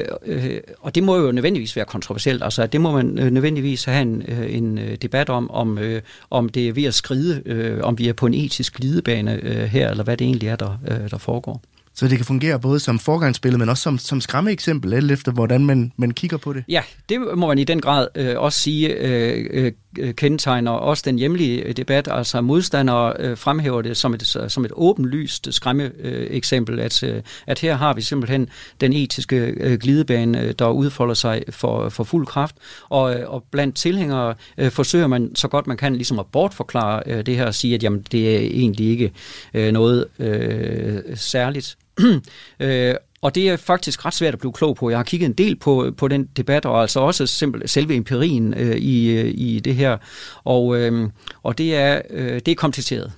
og 0.80 0.96
det 0.96 1.04
må 1.04 1.18
jo 1.18 1.32
nødvendigvis 1.32 1.76
være 1.76 1.86
kontroversielt. 1.86 2.44
Altså, 2.44 2.68
det 2.68 2.82
må 2.82 2.92
man 2.92 3.06
nødvendigvis 3.06 3.84
have 3.84 4.02
en, 4.02 4.24
en 4.50 4.80
debat 5.02 5.30
om, 5.30 5.52
om, 5.52 5.78
øh, 5.78 6.02
om 6.30 6.50
det 6.50 6.68
er 6.68 6.74
ved 6.74 6.84
at 6.84 6.94
skride, 6.94 7.42
øh, 7.46 7.80
om 7.84 7.98
vi 7.98 8.08
er 8.08 8.14
på 8.14 8.26
en 8.26 8.34
etisk 8.34 8.76
glidebane 8.76 9.40
øh, 9.44 9.64
her, 9.64 9.90
eller 9.90 10.04
hvad 10.04 10.18
det 10.18 10.26
egentlig 10.26 10.50
er, 10.50 10.56
der, 10.56 10.78
øh, 10.88 11.10
der 11.10 11.18
foregår. 11.18 11.62
Så 12.00 12.08
det 12.08 12.18
kan 12.18 12.26
fungere 12.26 12.60
både 12.60 12.80
som 12.80 13.00
forgangsbillede, 13.00 13.60
men 13.60 13.70
også 13.70 13.84
som, 13.84 13.98
som 13.98 14.22
skræmmeeksempel, 14.22 14.94
alt 14.94 15.12
efter 15.12 15.32
hvordan 15.32 15.66
man, 15.66 15.92
man 15.98 16.12
kigger 16.12 16.38
på 16.38 16.54
det? 16.54 16.64
Ja, 16.68 16.82
det 17.10 17.20
må 17.36 17.48
man 17.48 17.60
i 17.60 17.64
den 17.64 17.82
grad 17.82 18.08
øh, 18.16 18.40
også 18.40 18.60
sige 18.60 18.94
øh, 18.94 19.46
øh, 19.52 19.72
Øh, 19.98 20.14
kendetegner 20.14 20.72
også 20.72 21.04
den 21.06 21.20
hjemlige 21.20 21.62
øh, 21.62 21.78
debat. 21.78 22.08
Altså 22.12 22.42
modstandere 22.42 23.14
øh, 23.20 23.38
fremhæver 23.38 23.82
det 23.82 23.98
som 23.98 24.14
et, 24.14 24.46
som 24.48 24.66
et 24.66 24.72
åbenlyst 24.76 25.48
skræmme 25.54 25.92
øh, 26.00 26.28
eksempel 26.30 26.80
at, 26.80 27.04
øh, 27.04 27.22
at 27.48 27.60
her 27.60 27.76
har 27.76 27.94
vi 27.94 28.02
simpelthen 28.02 28.50
den 28.82 28.94
etiske 28.94 29.36
øh, 29.36 29.80
glidebane, 29.80 30.52
der 30.52 30.70
udfolder 30.70 31.14
sig 31.14 31.44
for, 31.50 31.90
for 31.90 32.04
fuld 32.04 32.26
kraft. 32.26 32.56
Og, 32.90 33.04
og 33.28 33.44
blandt 33.52 33.76
tilhængere 33.76 34.36
øh, 34.58 34.72
forsøger 34.72 35.08
man 35.08 35.36
så 35.36 35.48
godt 35.48 35.68
man 35.68 35.78
kan 35.78 35.96
ligesom 35.96 36.20
at 36.20 36.26
bortforklare 36.26 37.04
øh, 37.06 37.26
det 37.26 37.36
her 37.36 37.46
og 37.46 37.56
sige, 37.56 37.76
at 37.76 37.84
jamen, 37.84 38.06
det 38.12 38.36
er 38.36 38.40
egentlig 38.40 38.90
ikke 38.90 39.12
øh, 39.54 39.72
noget 39.72 40.06
øh, 40.20 41.02
særligt. 41.16 41.78
øh, 42.60 42.96
og 43.22 43.36
det 43.36 43.50
er 43.50 43.58
faktisk 43.58 44.06
ret 44.06 44.14
svært 44.14 44.34
at 44.34 44.40
blive 44.40 44.54
klog 44.54 44.76
på. 44.76 44.90
Jeg 44.90 45.00
har 45.00 45.04
kigget 45.04 45.28
en 45.28 45.34
del 45.34 45.56
på, 45.56 45.92
på 45.98 46.08
den 46.08 46.26
debat, 46.38 46.66
og 46.66 46.82
altså 46.82 47.00
også 47.00 47.28
simpel, 47.28 47.70
selve 47.70 47.96
empirien 47.96 48.54
øh, 48.54 48.76
i, 48.76 49.10
øh, 49.10 49.34
i 49.36 49.60
det 49.60 49.76
her. 49.76 49.98
Og, 50.44 50.78
øh, 50.78 51.10
og 51.44 51.58
det, 51.58 51.76
er, 51.76 52.02
øh, 52.10 52.34
det 52.34 52.48
er 52.48 52.56
kompliceret. 52.56 53.12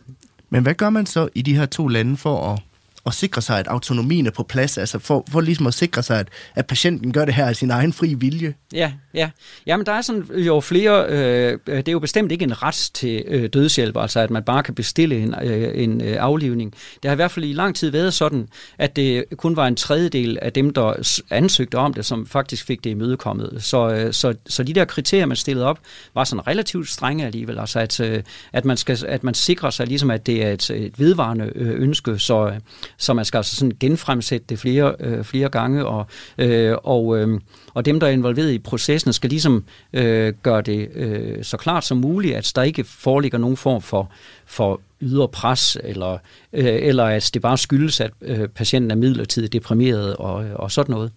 Men 0.50 0.64
hvad 0.64 0.74
gør 0.74 0.90
man 0.90 1.06
så 1.06 1.30
i 1.36 1.42
de 1.42 1.56
her 1.56 1.66
to 1.66 1.88
lande 1.88 2.18
for 2.18 2.54
at 2.54 2.60
at 3.06 3.14
sikre 3.14 3.42
sig, 3.42 3.60
at 3.60 3.68
autonomien 3.68 4.28
er 4.28 4.32
på 4.32 4.44
plads, 4.44 4.78
altså 4.78 5.00
for, 5.00 5.26
for 5.32 5.42
ligesom 5.42 5.68
at 5.68 5.74
sikre 5.74 6.04
sig, 6.04 6.20
at, 6.20 6.28
at 6.56 6.66
patienten 6.66 7.14
gør 7.14 7.26
det 7.26 7.34
her 7.34 7.46
af 7.46 7.56
sin 7.56 7.72
egen 7.72 7.94
fri 7.94 8.14
vilje? 8.14 8.54
Ja, 8.74 8.92
ja. 9.14 9.30
Jamen, 9.66 9.86
der 9.86 9.92
er 9.92 10.02
sådan 10.02 10.24
jo 10.38 10.60
flere, 10.60 11.06
øh, 11.10 11.60
det 11.68 11.88
er 11.88 11.92
jo 11.92 12.00
bestemt 12.00 12.32
ikke 12.32 12.44
en 12.44 12.64
ret 12.64 12.90
til 12.94 13.24
øh, 13.28 13.50
dødshjælp, 13.54 13.98
altså 13.98 14.20
at 14.20 14.30
man 14.30 14.44
bare 14.44 14.64
kan 14.64 14.76
bestille 14.76 15.18
en, 15.18 15.36
øh, 15.44 15.84
en 15.84 16.02
øh, 16.02 16.18
aflivning. 16.20 16.74
Det 17.04 17.10
har 17.10 17.12
i 17.12 17.16
hvert 17.16 17.32
fald 17.32 17.46
i 17.46 17.54
lang 17.54 17.76
tid 17.76 17.90
været 17.90 18.14
sådan, 18.14 18.48
at 18.78 18.96
det 18.96 19.24
kun 19.38 19.56
var 19.56 19.68
en 19.68 19.76
tredjedel 19.76 20.38
af 20.42 20.54
dem, 20.54 20.74
der 20.74 21.22
ansøgte 21.30 21.76
om 21.76 21.94
det, 21.94 22.06
som 22.06 22.28
faktisk 22.28 22.66
fik 22.66 22.84
det 22.84 22.90
imødekommet. 22.90 23.64
Så, 23.64 23.90
øh, 23.90 24.14
så, 24.14 24.34
så 24.48 24.64
de 24.64 24.74
der 24.74 24.86
kriterier, 24.86 25.26
man 25.26 25.38
stillede 25.38 25.66
op, 25.66 25.80
var 26.14 26.24
sådan 26.24 26.48
relativt 26.48 26.90
strenge 26.90 27.26
alligevel, 27.26 27.60
altså 27.60 27.80
at, 27.80 28.00
øh, 28.00 28.24
at, 28.54 28.66
man, 28.66 28.78
skal, 28.78 28.98
at 29.08 29.24
man 29.24 29.34
sikrer 29.34 29.70
sig 29.70 29.88
ligesom, 29.88 30.12
at 30.12 30.26
det 30.26 30.46
er 30.46 30.52
et, 30.52 30.70
et 30.70 31.00
vedvarende 31.00 31.52
øh, 31.56 31.82
ønske, 31.82 32.20
så 32.20 32.48
øh, 32.48 32.54
så 33.02 33.14
man 33.14 33.26
skal 33.26 33.38
altså 33.38 33.56
sådan 33.56 33.78
genfremsætte 33.80 34.46
det 34.50 34.60
flere, 34.60 34.96
øh, 35.00 35.24
flere 35.24 35.50
gange, 35.50 35.86
og, 35.86 36.06
øh, 36.38 36.76
og, 36.84 37.18
øh, 37.18 37.40
og 37.74 37.86
dem, 37.86 38.00
der 38.00 38.08
er 38.08 38.12
involveret 38.12 38.52
i 38.52 38.60
processen, 38.60 39.14
skal 39.14 39.30
ligesom 39.30 39.64
øh, 39.94 40.34
gøre 40.44 40.62
det 40.62 40.90
øh, 40.96 41.44
så 41.44 41.58
klart 41.58 41.86
som 41.86 41.98
muligt, 41.98 42.36
at 42.36 42.52
der 42.56 42.62
ikke 42.62 42.84
foreligger 42.84 43.38
nogen 43.38 43.58
form 43.58 43.82
for, 43.82 44.12
for 44.46 44.82
ydre 45.02 45.28
pres, 45.28 45.78
eller, 45.84 46.18
øh, 46.54 46.66
eller 46.66 47.04
at 47.04 47.30
det 47.34 47.42
bare 47.42 47.58
skyldes, 47.58 48.02
at 48.02 48.12
øh, 48.22 48.48
patienten 48.48 48.92
er 48.92 48.96
midlertidigt 48.96 49.54
deprimeret 49.54 50.16
og, 50.16 50.46
og 50.56 50.72
sådan 50.72 50.94
noget. 50.94 51.12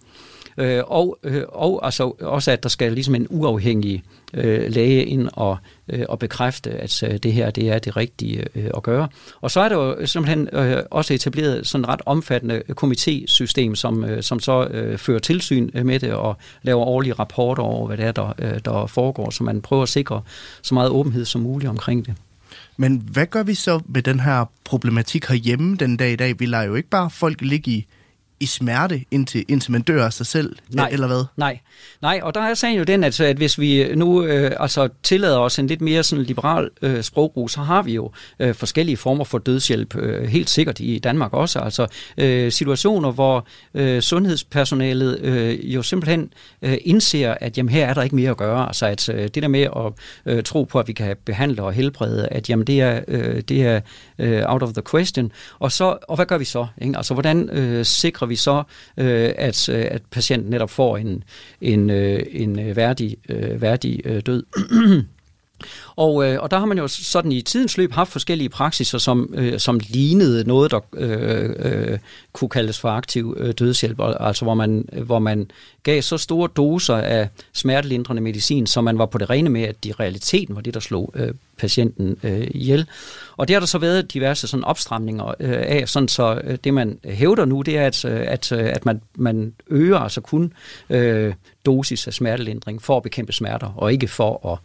Øh, 0.57 0.83
og, 0.87 1.17
øh, 1.23 1.43
og 1.49 1.85
altså 1.85 2.03
også, 2.21 2.51
at 2.51 2.63
der 2.63 2.69
skal 2.69 2.93
ligesom 2.93 3.15
en 3.15 3.27
uafhængig 3.29 4.03
øh, 4.33 4.71
læge 4.71 5.05
ind 5.05 5.29
og, 5.33 5.57
øh, 5.89 6.05
og 6.09 6.19
bekræfte, 6.19 6.71
at 6.71 7.03
øh, 7.03 7.17
det 7.17 7.33
her 7.33 7.51
det 7.51 7.69
er 7.69 7.79
det 7.79 7.97
rigtige 7.97 8.45
øh, 8.55 8.69
at 8.77 8.83
gøre. 8.83 9.07
Og 9.41 9.51
så 9.51 9.59
er 9.59 9.69
der 9.69 9.75
jo 9.75 10.05
simpelthen 10.05 10.49
øh, 10.53 10.83
også 10.91 11.13
etableret 11.13 11.67
sådan 11.67 11.83
et 11.83 11.89
ret 11.89 12.01
omfattende 12.05 12.63
komitésystem, 12.81 13.75
som, 13.75 14.05
øh, 14.05 14.23
som 14.23 14.39
så 14.39 14.67
øh, 14.67 14.97
fører 14.97 15.19
tilsyn 15.19 15.69
med 15.83 15.99
det 15.99 16.13
og 16.13 16.37
laver 16.61 16.85
årlige 16.85 17.13
rapporter 17.13 17.63
over, 17.63 17.87
hvad 17.87 17.97
det 17.97 18.05
er, 18.05 18.11
der, 18.11 18.33
øh, 18.39 18.59
der 18.65 18.87
foregår, 18.87 19.29
så 19.29 19.43
man 19.43 19.61
prøver 19.61 19.83
at 19.83 19.89
sikre 19.89 20.21
så 20.61 20.73
meget 20.73 20.89
åbenhed 20.89 21.25
som 21.25 21.41
muligt 21.41 21.69
omkring 21.69 22.05
det. 22.05 22.13
Men 22.77 23.03
hvad 23.11 23.25
gør 23.25 23.43
vi 23.43 23.53
så 23.53 23.79
med 23.85 24.01
den 24.01 24.19
her 24.19 24.45
problematik 24.63 25.25
herhjemme 25.25 25.75
den 25.75 25.97
dag 25.97 26.11
i 26.11 26.15
dag? 26.15 26.39
Vi 26.39 26.45
lader 26.45 26.63
jo 26.63 26.75
ikke 26.75 26.89
bare 26.89 27.09
folk 27.09 27.41
ligge 27.41 27.71
i 27.71 27.85
i 28.39 28.45
smerte, 28.45 29.05
indtil, 29.11 29.45
indtil 29.47 29.71
man 29.71 29.81
dør 29.81 30.05
af 30.05 30.13
sig 30.13 30.25
selv, 30.25 30.55
nej, 30.69 30.89
eller 30.91 31.07
hvad? 31.07 31.23
Nej, 31.37 31.59
nej, 32.01 32.19
og 32.23 32.35
der 32.35 32.41
er 32.41 32.53
sagen 32.53 32.77
jo 32.77 32.83
den, 32.83 33.03
at, 33.03 33.21
at 33.21 33.37
hvis 33.37 33.59
vi 33.59 33.95
nu 33.95 34.23
øh, 34.23 34.51
altså 34.59 34.89
tillader 35.03 35.37
os 35.37 35.59
en 35.59 35.67
lidt 35.67 35.81
mere 35.81 36.03
sådan 36.03 36.25
liberal 36.25 36.69
øh, 36.81 37.03
sprogbrug, 37.03 37.49
så 37.49 37.61
har 37.61 37.81
vi 37.81 37.93
jo 37.93 38.11
øh, 38.39 38.55
forskellige 38.55 38.97
former 38.97 39.23
for 39.23 39.37
dødshjælp, 39.37 39.95
øh, 39.95 40.27
helt 40.27 40.49
sikkert 40.49 40.79
i 40.79 40.99
Danmark 40.99 41.33
også. 41.33 41.59
Altså 41.59 41.87
øh, 42.17 42.51
situationer, 42.51 43.11
hvor 43.11 43.47
øh, 43.73 44.01
sundhedspersonalet 44.01 45.19
øh, 45.21 45.75
jo 45.75 45.81
simpelthen 45.81 46.33
øh, 46.61 46.77
indser, 46.81 47.35
at 47.41 47.57
jamen, 47.57 47.69
her 47.69 47.85
er 47.87 47.93
der 47.93 48.03
ikke 48.03 48.15
mere 48.15 48.29
at 48.31 48.37
gøre. 48.37 48.67
Altså 48.67 48.85
at 48.85 49.09
øh, 49.09 49.23
det 49.23 49.35
der 49.43 49.47
med 49.47 49.61
at 49.61 49.93
øh, 50.25 50.43
tro 50.43 50.63
på, 50.63 50.79
at 50.79 50.87
vi 50.87 50.93
kan 50.93 51.15
behandle 51.25 51.63
og 51.63 51.73
helbrede, 51.73 52.27
at 52.27 52.49
jamen, 52.49 52.67
det 52.67 52.81
er, 52.81 53.01
øh, 53.07 53.41
det 53.41 53.65
er 53.65 53.81
øh, 54.19 54.43
out 54.45 54.63
of 54.63 54.73
the 54.73 54.81
question. 54.91 55.31
Og, 55.59 55.71
så, 55.71 55.97
og 56.07 56.15
hvad 56.15 56.25
gør 56.25 56.37
vi 56.37 56.45
så? 56.45 56.67
Ikke? 56.81 56.97
Altså 56.97 57.13
hvordan 57.13 57.49
øh, 57.49 57.85
sikrer 57.85 58.24
sikrer 58.25 58.27
vi 58.27 58.35
så, 58.35 58.63
øh, 58.97 59.33
at, 59.37 59.69
øh, 59.69 59.85
at 59.91 60.01
patienten 60.11 60.49
netop 60.49 60.69
får 60.69 60.97
en, 60.97 61.23
en, 61.61 61.89
øh, 61.89 62.23
en 62.29 62.59
øh, 62.59 62.75
værdig, 62.75 63.17
øh, 63.29 63.61
værdig 63.61 64.01
øh, 64.05 64.21
død. 64.25 64.43
Og, 65.95 66.25
øh, 66.25 66.41
og 66.41 66.51
der 66.51 66.59
har 66.59 66.65
man 66.65 66.77
jo 66.77 66.87
sådan 66.87 67.31
i 67.31 67.41
tidens 67.41 67.77
løb 67.77 67.91
haft 67.91 68.11
forskellige 68.11 68.49
praksiser, 68.49 68.97
som, 68.97 69.33
øh, 69.37 69.59
som 69.59 69.79
lignede 69.83 70.47
noget, 70.47 70.71
der 70.71 70.79
øh, 70.93 71.49
øh, 71.59 71.99
kunne 72.33 72.49
kaldes 72.49 72.79
for 72.79 72.89
aktiv 72.89 73.37
øh, 73.39 73.53
dødshjælp, 73.59 73.99
altså 74.19 74.45
hvor 74.45 74.53
man, 74.53 74.85
øh, 74.93 75.03
hvor 75.03 75.19
man 75.19 75.51
gav 75.83 76.01
så 76.01 76.17
store 76.17 76.49
doser 76.55 76.95
af 76.95 77.29
smertelindrende 77.53 78.21
medicin, 78.21 78.67
så 78.67 78.81
man 78.81 78.97
var 78.97 79.05
på 79.05 79.17
det 79.17 79.29
rene 79.29 79.49
med, 79.49 79.61
at 79.61 79.83
de 79.83 79.93
realiteten 79.99 80.55
var 80.55 80.61
det, 80.61 80.73
der 80.73 80.79
slog 80.79 81.13
øh, 81.15 81.33
patienten 81.57 82.17
øh, 82.23 82.47
ihjel. 82.51 82.87
Og 83.37 83.47
det 83.47 83.53
har 83.53 83.59
der 83.59 83.67
så 83.67 83.77
været 83.77 84.13
diverse 84.13 84.47
sådan 84.47 84.63
opstramninger 84.63 85.27
øh, 85.27 85.55
af, 85.57 85.89
sådan 85.89 86.07
så 86.07 86.41
øh, 86.43 86.57
det 86.63 86.73
man 86.73 86.99
hævder 87.05 87.45
nu, 87.45 87.61
det 87.61 87.77
er, 87.77 87.87
at, 87.87 88.05
øh, 88.05 88.23
at, 88.27 88.51
øh, 88.51 88.65
at 88.65 88.85
man, 88.85 89.01
man 89.15 89.53
øger 89.67 89.99
altså 89.99 90.21
kun 90.21 90.53
øh, 90.89 91.33
dosis 91.65 92.07
af 92.07 92.13
smertelindring 92.13 92.81
for 92.81 92.97
at 92.97 93.03
bekæmpe 93.03 93.33
smerter, 93.33 93.73
og 93.77 93.93
ikke 93.93 94.07
for 94.07 94.51
at 94.51 94.59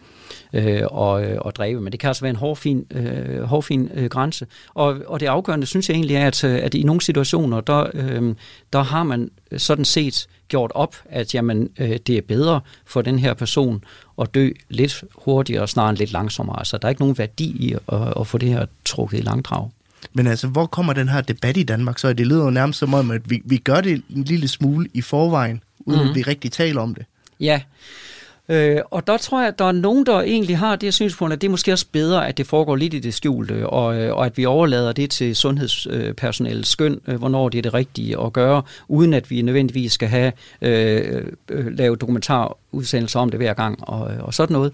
øh, 0.52 0.82
og, 0.86 1.19
øh, 1.20 1.36
og 1.40 1.56
dræbe. 1.56 1.80
Men 1.80 1.92
det 1.92 2.00
kan 2.00 2.08
altså 2.08 2.22
være 2.22 2.30
en 2.30 2.36
hårfin, 2.36 2.86
øh, 2.90 3.42
hårfin 3.42 3.90
øh, 3.94 4.06
grænse. 4.06 4.46
Og, 4.74 4.96
og 5.06 5.20
det 5.20 5.26
afgørende, 5.26 5.66
synes 5.66 5.88
jeg 5.88 5.94
egentlig, 5.94 6.16
er, 6.16 6.26
at, 6.26 6.44
øh, 6.44 6.60
at 6.62 6.74
i 6.74 6.82
nogle 6.82 7.00
situationer, 7.00 7.60
der, 7.60 7.86
øh, 7.94 8.34
der 8.72 8.82
har 8.82 9.02
man 9.02 9.30
sådan 9.56 9.84
set 9.84 10.28
gjort 10.48 10.72
op, 10.74 10.96
at 11.04 11.34
jamen, 11.34 11.70
øh, 11.78 11.98
det 12.06 12.10
er 12.10 12.22
bedre 12.22 12.60
for 12.86 13.02
den 13.02 13.18
her 13.18 13.34
person 13.34 13.84
at 14.20 14.34
dø 14.34 14.50
lidt 14.68 15.04
hurtigere, 15.14 15.68
snarere 15.68 15.90
end 15.90 15.98
lidt 15.98 16.12
langsommere. 16.12 16.58
Altså, 16.58 16.78
der 16.78 16.88
er 16.88 16.90
ikke 16.90 17.02
nogen 17.02 17.18
værdi 17.18 17.44
i 17.44 17.74
at, 17.92 17.98
at 18.20 18.26
få 18.26 18.38
det 18.38 18.48
her 18.48 18.66
trukket 18.84 19.18
i 19.18 19.22
langdrag. 19.22 19.70
Men 20.12 20.26
altså, 20.26 20.46
hvor 20.46 20.66
kommer 20.66 20.92
den 20.92 21.08
her 21.08 21.20
debat 21.20 21.56
i 21.56 21.62
Danmark? 21.62 21.98
Så 21.98 22.12
det 22.12 22.26
lyder 22.26 22.44
jo 22.44 22.50
nærmest 22.50 22.78
som 22.78 22.94
om, 22.94 23.10
at 23.10 23.30
vi, 23.30 23.42
vi 23.44 23.56
gør 23.56 23.80
det 23.80 24.02
en 24.10 24.24
lille 24.24 24.48
smule 24.48 24.88
i 24.94 25.00
forvejen, 25.00 25.62
uden 25.80 26.00
mm-hmm. 26.00 26.10
at 26.10 26.16
vi 26.16 26.22
rigtig 26.22 26.52
taler 26.52 26.80
om 26.80 26.94
det. 26.94 27.04
Ja, 27.40 27.60
Øh, 28.50 28.80
og 28.90 29.06
der 29.06 29.16
tror 29.16 29.40
jeg, 29.40 29.48
at 29.48 29.58
der 29.58 29.64
er 29.64 29.72
nogen, 29.72 30.06
der 30.06 30.20
egentlig 30.20 30.58
har 30.58 30.76
det 30.76 30.94
synspunkt, 30.94 31.32
at 31.32 31.40
det 31.40 31.46
er 31.46 31.50
måske 31.50 31.72
også 31.72 31.86
bedre, 31.92 32.28
at 32.28 32.38
det 32.38 32.46
foregår 32.46 32.76
lidt 32.76 32.94
i 32.94 32.98
det 32.98 33.14
skjulte, 33.14 33.66
og, 33.66 34.00
øh, 34.00 34.16
og 34.16 34.26
at 34.26 34.36
vi 34.36 34.46
overlader 34.46 34.92
det 34.92 35.10
til 35.10 35.36
sundhedspersonalets 35.36 36.68
skøn, 36.68 37.00
øh, 37.06 37.16
hvornår 37.16 37.48
det 37.48 37.58
er 37.58 37.62
det 37.62 37.74
rigtige 37.74 38.20
at 38.20 38.32
gøre, 38.32 38.62
uden 38.88 39.14
at 39.14 39.30
vi 39.30 39.42
nødvendigvis 39.42 39.92
skal 39.92 40.08
have 40.08 40.32
øh, 40.62 41.22
øh 41.50 41.66
lave 41.66 41.96
dokumentarudsendelser 41.96 43.20
om 43.20 43.30
det 43.30 43.38
hver 43.38 43.54
gang 43.54 43.88
og, 43.88 44.00
og 44.00 44.34
sådan 44.34 44.54
noget. 44.54 44.72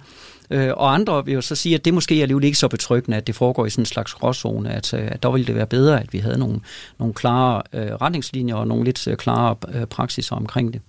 Øh, 0.51 0.71
og 0.77 0.95
andre 0.95 1.25
vil 1.25 1.35
jo 1.35 1.41
så 1.41 1.55
sige, 1.55 1.75
at 1.75 1.85
det 1.85 1.95
måske 1.95 2.19
er 2.19 2.23
alligevel 2.23 2.45
ikke 2.45 2.59
så 2.59 2.69
betryggende, 2.69 3.17
at 3.17 3.27
det 3.27 3.35
foregår 3.35 3.67
i 3.67 3.71
sådan 3.71 3.83
en 3.83 3.87
slags 3.87 4.15
gråzone, 4.15 4.71
at, 4.71 4.95
at 4.95 5.23
der 5.23 5.31
ville 5.31 5.47
det 5.47 5.55
være 5.55 5.67
bedre, 5.67 6.01
at 6.01 6.13
vi 6.13 6.19
havde 6.19 6.39
nogle, 6.39 6.61
nogle 6.99 7.15
klare 7.15 7.63
øh, 7.73 7.87
retningslinjer 7.87 8.55
og 8.55 8.69
nogle 8.69 8.85
lidt 8.85 9.09
klare 9.19 9.57
øh, 9.75 9.87
praksiser 9.87 10.37
omkring 10.37 10.73
det. 10.73 10.81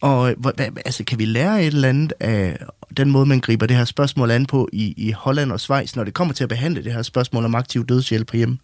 Og 0.00 0.30
øh, 0.30 0.36
hvad, 0.38 0.52
altså, 0.84 1.04
kan 1.04 1.18
vi 1.18 1.24
lære 1.24 1.60
et 1.60 1.66
eller 1.66 1.88
andet 1.88 2.12
af 2.20 2.58
den 2.96 3.10
måde, 3.10 3.26
man 3.26 3.40
griber 3.40 3.66
det 3.66 3.76
her 3.76 3.84
spørgsmål 3.84 4.30
an 4.30 4.46
på 4.46 4.68
i, 4.72 4.94
i 4.96 5.10
Holland 5.10 5.52
og 5.52 5.60
Schweiz, 5.60 5.96
når 5.96 6.04
det 6.04 6.14
kommer 6.14 6.34
til 6.34 6.42
at 6.42 6.48
behandle 6.48 6.84
det 6.84 6.92
her 6.92 7.02
spørgsmål 7.02 7.44
om 7.44 7.54
aktiv 7.54 7.86
dødshjælp 7.86 8.32
hjemme? 8.32 8.58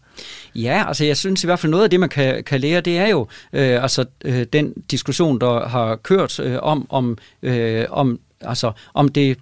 Ja, 0.54 0.84
altså 0.88 1.04
jeg 1.04 1.16
synes 1.16 1.44
i 1.44 1.46
hvert 1.46 1.58
fald 1.58 1.70
noget 1.70 1.84
af 1.84 1.90
det, 1.90 2.00
man 2.00 2.08
kan, 2.08 2.44
kan 2.44 2.60
lære, 2.60 2.80
det 2.80 2.98
er 2.98 3.06
jo 3.06 3.26
øh, 3.52 3.82
altså 3.82 4.04
øh, 4.24 4.46
den 4.52 4.72
diskussion, 4.90 5.40
der 5.40 5.68
har 5.68 5.96
kørt 5.96 6.40
øh, 6.40 6.58
om, 6.62 6.86
om, 6.90 7.18
øh, 7.42 7.86
om 7.90 8.20
altså 8.40 8.72
om 8.94 9.08
det 9.08 9.38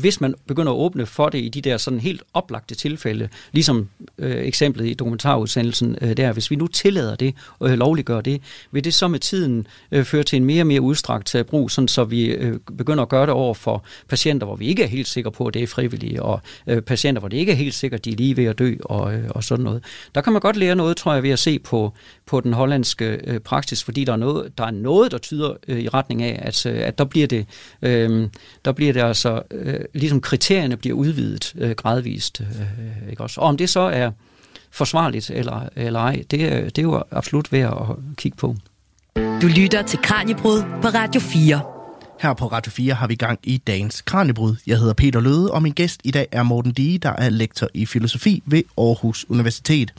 hvis 0.00 0.20
man 0.20 0.34
begynder 0.46 0.72
at 0.72 0.76
åbne 0.76 1.06
for 1.06 1.28
det 1.28 1.38
i 1.38 1.48
de 1.48 1.60
der 1.60 1.76
sådan 1.76 2.00
helt 2.00 2.22
oplagte 2.34 2.74
tilfælde, 2.74 3.28
ligesom 3.52 3.88
øh, 4.18 4.36
eksemplet 4.46 4.86
i 4.86 4.94
dokumentarudsendelsen 4.94 5.96
øh, 6.00 6.16
der, 6.16 6.32
hvis 6.32 6.50
vi 6.50 6.56
nu 6.56 6.66
tillader 6.66 7.16
det 7.16 7.34
og 7.58 7.70
øh, 7.70 7.78
lovliggør 7.78 8.20
det, 8.20 8.42
vil 8.70 8.84
det 8.84 8.94
så 8.94 9.08
med 9.08 9.18
tiden 9.18 9.66
øh, 9.92 10.04
føre 10.04 10.22
til 10.22 10.36
en 10.36 10.44
mere 10.44 10.62
og 10.62 10.66
mere 10.66 10.80
udstrakt 10.80 11.34
øh, 11.34 11.44
brug, 11.44 11.70
sådan 11.70 11.88
så 11.88 12.04
vi 12.04 12.26
øh, 12.26 12.58
begynder 12.78 13.02
at 13.02 13.08
gøre 13.08 13.22
det 13.22 13.30
over 13.30 13.54
for 13.54 13.84
patienter, 14.08 14.46
hvor 14.46 14.56
vi 14.56 14.66
ikke 14.66 14.82
er 14.82 14.86
helt 14.86 15.08
sikre 15.08 15.32
på, 15.32 15.46
at 15.46 15.54
det 15.54 15.62
er 15.62 15.66
frivillige, 15.66 16.22
og 16.22 16.40
øh, 16.66 16.82
patienter, 16.82 17.20
hvor 17.20 17.28
det 17.28 17.36
ikke 17.36 17.52
er 17.52 17.56
helt 17.56 17.74
sikkert, 17.74 18.00
at 18.00 18.04
de 18.04 18.10
er 18.10 18.16
lige 18.16 18.36
ved 18.36 18.44
at 18.44 18.58
dø 18.58 18.74
og, 18.84 19.14
øh, 19.14 19.24
og 19.30 19.44
sådan 19.44 19.64
noget. 19.64 19.84
Der 20.14 20.20
kan 20.20 20.32
man 20.32 20.40
godt 20.40 20.56
lære 20.56 20.74
noget, 20.76 20.96
tror 20.96 21.14
jeg, 21.14 21.22
ved 21.22 21.30
at 21.30 21.38
se 21.38 21.58
på, 21.58 21.92
på 22.26 22.40
den 22.40 22.52
hollandske 22.52 23.20
øh, 23.24 23.40
praksis, 23.40 23.84
fordi 23.84 24.04
der 24.04 24.12
er 24.12 24.16
noget, 24.16 24.58
der, 24.58 24.64
er 24.64 24.70
noget, 24.70 25.12
der 25.12 25.18
tyder 25.18 25.52
øh, 25.68 25.80
i 25.80 25.88
retning 25.88 26.22
af, 26.22 26.38
at, 26.42 26.66
øh, 26.66 26.80
at 26.80 26.98
der 26.98 27.04
bliver 27.04 27.26
det, 27.26 27.46
øh, 27.82 28.28
der 28.64 28.72
bliver 28.72 28.92
det 28.92 29.00
altså 29.00 29.42
øh, 29.50 29.80
ligesom 29.94 30.20
kriterierne 30.20 30.76
bliver 30.76 30.96
udvidet 30.96 31.54
øh, 31.58 31.70
gradvist. 31.70 32.40
Øh, 32.40 33.10
ikke 33.10 33.22
også? 33.22 33.40
Og 33.40 33.46
om 33.46 33.56
det 33.56 33.70
så 33.70 33.80
er 33.80 34.10
forsvarligt 34.70 35.30
eller, 35.30 35.68
eller 35.76 36.00
ej, 36.00 36.22
det, 36.30 36.40
øh, 36.40 36.64
det 36.64 36.78
er 36.78 36.82
jo 36.82 37.02
absolut 37.10 37.52
værd 37.52 37.88
at 37.90 38.16
kigge 38.16 38.36
på. 38.36 38.56
Du 39.16 39.46
lytter 39.46 39.82
til 39.82 39.98
Kranjebrud 40.02 40.62
på 40.82 40.88
Radio 40.88 41.20
4. 41.20 41.79
Her 42.20 42.34
på 42.34 42.46
Radio 42.46 42.70
4 42.70 42.94
har 42.94 43.06
vi 43.06 43.14
gang 43.14 43.38
i 43.42 43.56
dagens 43.56 44.02
Kranjebrud. 44.02 44.56
Jeg 44.66 44.78
hedder 44.78 44.94
Peter 44.94 45.20
Løde, 45.20 45.52
og 45.52 45.62
min 45.62 45.72
gæst 45.72 46.00
i 46.04 46.10
dag 46.10 46.26
er 46.32 46.42
Morten 46.42 46.72
Dige, 46.72 46.98
der 46.98 47.10
er 47.10 47.30
lektor 47.30 47.68
i 47.74 47.86
filosofi 47.86 48.42
ved 48.46 48.62
Aarhus 48.78 49.26
Universitet. 49.28 49.94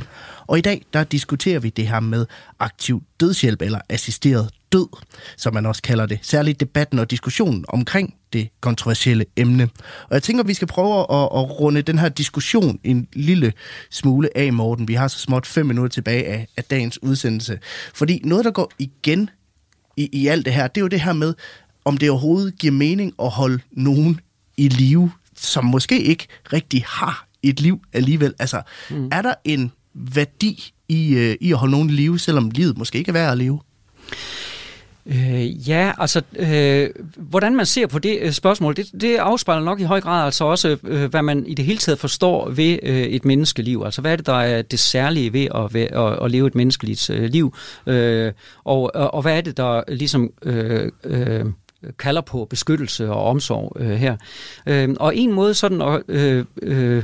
Og 0.47 0.57
i 0.57 0.61
dag, 0.61 0.85
der 0.93 1.03
diskuterer 1.03 1.59
vi 1.59 1.69
det 1.69 1.87
her 1.87 1.99
med 1.99 2.25
aktiv 2.59 3.03
dødshjælp 3.19 3.61
eller 3.61 3.79
assisteret 3.89 4.49
død, 4.71 4.87
som 5.37 5.53
man 5.53 5.65
også 5.65 5.81
kalder 5.81 6.05
det. 6.05 6.19
Særligt 6.21 6.59
debatten 6.59 6.99
og 6.99 7.11
diskussionen 7.11 7.65
omkring 7.67 8.13
det 8.33 8.49
kontroversielle 8.59 9.25
emne. 9.35 9.69
Og 10.03 10.13
jeg 10.13 10.23
tænker, 10.23 10.43
at 10.43 10.47
vi 10.47 10.53
skal 10.53 10.67
prøve 10.67 10.99
at, 10.99 11.23
at 11.23 11.59
runde 11.59 11.81
den 11.81 11.99
her 11.99 12.09
diskussion 12.09 12.79
en 12.83 13.07
lille 13.13 13.53
smule 13.89 14.37
af, 14.37 14.53
Morten. 14.53 14.87
Vi 14.87 14.93
har 14.93 15.07
så 15.07 15.19
småt 15.19 15.47
fem 15.47 15.65
minutter 15.65 15.93
tilbage 15.93 16.25
af, 16.25 16.47
af 16.57 16.63
dagens 16.63 17.03
udsendelse. 17.03 17.59
Fordi 17.93 18.21
noget, 18.23 18.45
der 18.45 18.51
går 18.51 18.71
igen 18.79 19.29
i, 19.97 20.09
i 20.13 20.27
alt 20.27 20.45
det 20.45 20.53
her, 20.53 20.67
det 20.67 20.77
er 20.77 20.81
jo 20.81 20.87
det 20.87 21.01
her 21.01 21.13
med, 21.13 21.33
om 21.85 21.97
det 21.97 22.09
overhovedet 22.09 22.57
giver 22.59 22.73
mening 22.73 23.13
at 23.21 23.29
holde 23.29 23.59
nogen 23.71 24.19
i 24.57 24.67
live, 24.67 25.11
som 25.35 25.65
måske 25.65 26.03
ikke 26.03 26.27
rigtig 26.53 26.83
har 26.87 27.27
et 27.43 27.59
liv 27.61 27.81
alligevel. 27.93 28.33
Altså, 28.39 28.61
mm. 28.89 29.09
er 29.11 29.21
der 29.21 29.33
en 29.43 29.71
værdi 29.93 30.73
i, 30.89 31.13
øh, 31.15 31.35
i 31.41 31.51
at 31.51 31.57
holde 31.57 31.71
nogen 31.71 31.89
i 31.89 31.93
live, 31.93 32.19
selvom 32.19 32.49
livet 32.49 32.77
måske 32.77 32.97
ikke 32.97 33.09
er 33.09 33.13
værd 33.13 33.31
at 33.31 33.37
leve? 33.37 33.59
Øh, 35.05 35.69
ja, 35.69 35.91
altså, 35.97 36.21
øh, 36.35 36.89
hvordan 37.17 37.55
man 37.55 37.65
ser 37.65 37.87
på 37.87 37.99
det 37.99 38.19
øh, 38.21 38.31
spørgsmål, 38.31 38.75
det, 38.75 38.91
det 39.01 39.17
afspejler 39.17 39.63
nok 39.63 39.79
i 39.79 39.83
høj 39.83 40.01
grad 40.01 40.25
altså 40.25 40.45
også, 40.45 40.77
øh, 40.83 41.09
hvad 41.09 41.21
man 41.21 41.45
i 41.45 41.53
det 41.53 41.65
hele 41.65 41.77
taget 41.77 41.99
forstår 41.99 42.49
ved 42.49 42.79
øh, 42.83 43.01
et 43.01 43.25
menneskeliv. 43.25 43.81
Altså, 43.85 44.01
hvad 44.01 44.11
er 44.11 44.15
det, 44.15 44.25
der 44.25 44.41
er 44.41 44.61
det 44.61 44.79
særlige 44.79 45.33
ved 45.33 45.47
at, 45.55 45.73
ved, 45.73 45.81
at, 45.81 46.25
at 46.25 46.31
leve 46.31 46.47
et 46.47 46.55
menneskeligt 46.55 47.09
øh, 47.09 47.29
liv? 47.29 47.55
Øh, 47.87 48.31
og, 48.63 48.95
og, 48.95 49.13
og 49.13 49.21
hvad 49.21 49.37
er 49.37 49.41
det, 49.41 49.57
der 49.57 49.83
ligesom... 49.87 50.29
Øh, 50.43 50.91
øh, 51.03 51.45
kalder 51.99 52.21
på 52.21 52.47
beskyttelse 52.49 53.09
og 53.09 53.23
omsorg 53.23 53.77
øh, 53.79 53.89
her. 53.91 54.15
Øh, 54.65 54.89
og 54.99 55.15
en 55.15 55.33
måde 55.33 55.53
sådan 55.53 55.81
at 55.81 56.01
øh, 56.07 56.45
øh, 56.61 57.03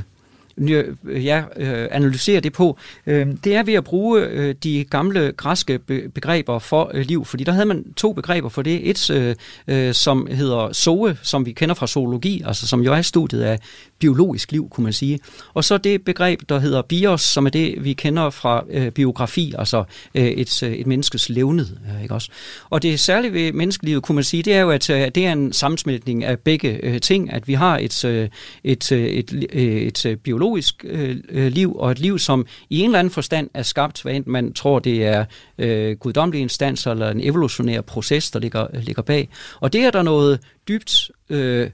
ja, 1.06 1.42
øh, 1.56 1.88
analysere 1.90 2.40
det 2.40 2.52
på, 2.52 2.78
øh, 3.06 3.26
det 3.44 3.56
er 3.56 3.62
ved 3.62 3.74
at 3.74 3.84
bruge 3.84 4.20
øh, 4.20 4.54
de 4.62 4.84
gamle 4.84 5.32
græske 5.36 5.78
be- 5.78 6.08
begreber 6.08 6.58
for 6.58 6.90
øh, 6.94 7.06
liv, 7.06 7.24
fordi 7.24 7.44
der 7.44 7.52
havde 7.52 7.66
man 7.66 7.92
to 7.92 8.12
begreber 8.12 8.48
for 8.48 8.62
det. 8.62 8.90
Et, 8.90 9.10
øh, 9.10 9.34
øh, 9.68 9.94
som 9.94 10.28
hedder 10.30 10.72
zoe, 10.72 11.16
som 11.22 11.46
vi 11.46 11.52
kender 11.52 11.74
fra 11.74 11.86
zoologi, 11.86 12.42
altså 12.46 12.66
som 12.66 12.80
jo 12.80 12.92
er 12.92 13.02
studiet 13.02 13.42
af 13.42 13.58
biologisk 13.98 14.52
liv, 14.52 14.68
kunne 14.70 14.84
man 14.84 14.92
sige. 14.92 15.20
Og 15.54 15.64
så 15.64 15.78
det 15.78 16.04
begreb, 16.04 16.40
der 16.48 16.58
hedder 16.58 16.82
bios, 16.82 17.20
som 17.20 17.46
er 17.46 17.50
det, 17.50 17.84
vi 17.84 17.92
kender 17.92 18.30
fra 18.30 18.64
øh, 18.70 18.90
biografi, 18.90 19.54
altså 19.58 19.84
øh, 20.14 20.24
et, 20.24 20.62
øh, 20.62 20.72
et 20.72 20.86
menneskes 20.86 21.28
levned. 21.28 21.66
Øh, 21.94 22.02
ikke 22.02 22.14
også? 22.14 22.30
Og 22.70 22.82
det 22.82 23.00
særlige 23.00 23.32
ved 23.32 23.52
menneskelivet, 23.52 24.02
kunne 24.02 24.14
man 24.14 24.24
sige, 24.24 24.42
det 24.42 24.54
er 24.54 24.60
jo, 24.60 24.70
at 24.70 24.90
øh, 24.90 25.08
det 25.14 25.26
er 25.26 25.32
en 25.32 25.52
sammensmeltning 25.52 26.24
af 26.24 26.38
begge 26.38 26.80
øh, 26.82 27.00
ting, 27.00 27.32
at 27.32 27.48
vi 27.48 27.54
har 27.54 27.78
et, 27.78 28.04
øh, 28.04 28.28
et, 28.64 28.92
øh, 28.92 29.06
et, 29.06 29.32
øh, 29.32 29.42
et, 29.42 29.86
et, 29.86 30.06
et 30.06 30.20
biologisk 30.20 30.84
øh, 30.88 31.16
øh, 31.28 31.52
liv, 31.52 31.76
og 31.76 31.90
et 31.90 31.98
liv, 31.98 32.18
som 32.18 32.46
i 32.70 32.80
en 32.80 32.84
eller 32.84 32.98
anden 32.98 33.10
forstand 33.10 33.50
er 33.54 33.62
skabt, 33.62 34.02
hvad 34.02 34.14
enten 34.14 34.32
man 34.32 34.52
tror, 34.52 34.78
det 34.78 35.06
er 35.06 35.24
øh, 35.58 35.96
guddommelige 35.96 36.42
instanser 36.42 36.90
eller 36.90 37.10
en 37.10 37.20
evolutionær 37.20 37.80
proces, 37.80 38.30
der 38.30 38.38
ligger, 38.38 38.66
ligger 38.80 39.02
bag. 39.02 39.28
Og 39.60 39.72
det 39.72 39.80
er 39.80 39.90
der 39.90 40.02
noget 40.02 40.40
dybt 40.68 41.10
øh, 41.30 41.70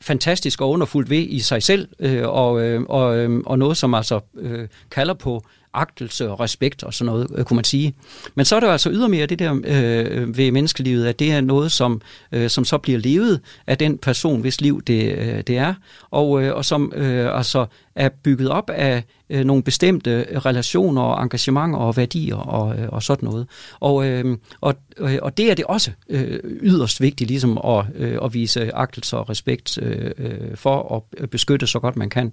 fantastisk 0.00 0.60
og 0.60 0.70
underfuldt 0.70 1.10
ved 1.10 1.26
i 1.28 1.38
sig 1.38 1.62
selv, 1.62 1.88
øh, 1.98 2.28
og, 2.28 2.60
øh, 2.60 2.82
og, 2.82 3.16
øh, 3.16 3.40
og 3.46 3.58
noget, 3.58 3.76
som 3.76 3.94
altså 3.94 4.20
øh, 4.38 4.68
kalder 4.90 5.14
på 5.14 5.42
agtelse 5.76 6.30
og 6.30 6.40
respekt 6.40 6.82
og 6.82 6.94
sådan 6.94 7.12
noget, 7.12 7.26
øh, 7.34 7.44
kunne 7.44 7.54
man 7.54 7.64
sige. 7.64 7.94
Men 8.34 8.44
så 8.44 8.56
er 8.56 8.60
der 8.60 8.72
altså 8.72 8.90
ydermere 8.90 9.26
det 9.26 9.38
der 9.38 9.60
øh, 9.64 10.36
ved 10.36 10.52
menneskelivet, 10.52 11.06
at 11.06 11.18
det 11.18 11.32
er 11.32 11.40
noget, 11.40 11.72
som, 11.72 12.00
øh, 12.32 12.50
som 12.50 12.64
så 12.64 12.78
bliver 12.78 12.98
levet 12.98 13.40
af 13.66 13.78
den 13.78 13.98
person, 13.98 14.40
hvis 14.40 14.60
liv 14.60 14.82
det, 14.82 15.18
øh, 15.18 15.42
det 15.46 15.58
er, 15.58 15.74
og, 16.10 16.42
øh, 16.42 16.54
og 16.54 16.64
som 16.64 16.92
øh, 16.96 17.38
altså 17.38 17.66
er 17.94 18.08
bygget 18.08 18.48
op 18.48 18.70
af 18.70 19.04
øh, 19.30 19.44
nogle 19.44 19.62
bestemte 19.62 20.26
relationer 20.44 21.02
og 21.02 21.22
engagementer 21.22 21.78
og 21.78 21.96
værdier 21.96 22.36
og, 22.36 22.78
øh, 22.78 22.88
og 22.88 23.02
sådan 23.02 23.28
noget. 23.28 23.46
Og, 23.80 24.06
øh, 24.06 24.36
og, 24.60 24.74
øh, 24.98 25.18
og 25.22 25.36
det 25.36 25.50
er 25.50 25.54
det 25.54 25.64
også 25.64 25.90
øh, 26.08 26.38
yderst 26.44 27.00
vigtigt 27.00 27.28
ligesom 27.28 27.58
at, 27.58 27.84
øh, 27.94 28.18
at 28.24 28.34
vise 28.34 28.74
agtelse 28.74 29.16
og 29.16 29.30
respekt 29.30 29.78
øh, 29.82 30.10
øh 30.18 30.56
for 30.56 31.04
at 31.20 31.30
beskytte 31.30 31.66
så 31.66 31.78
godt 31.78 31.96
man 31.96 32.10
kan. 32.10 32.32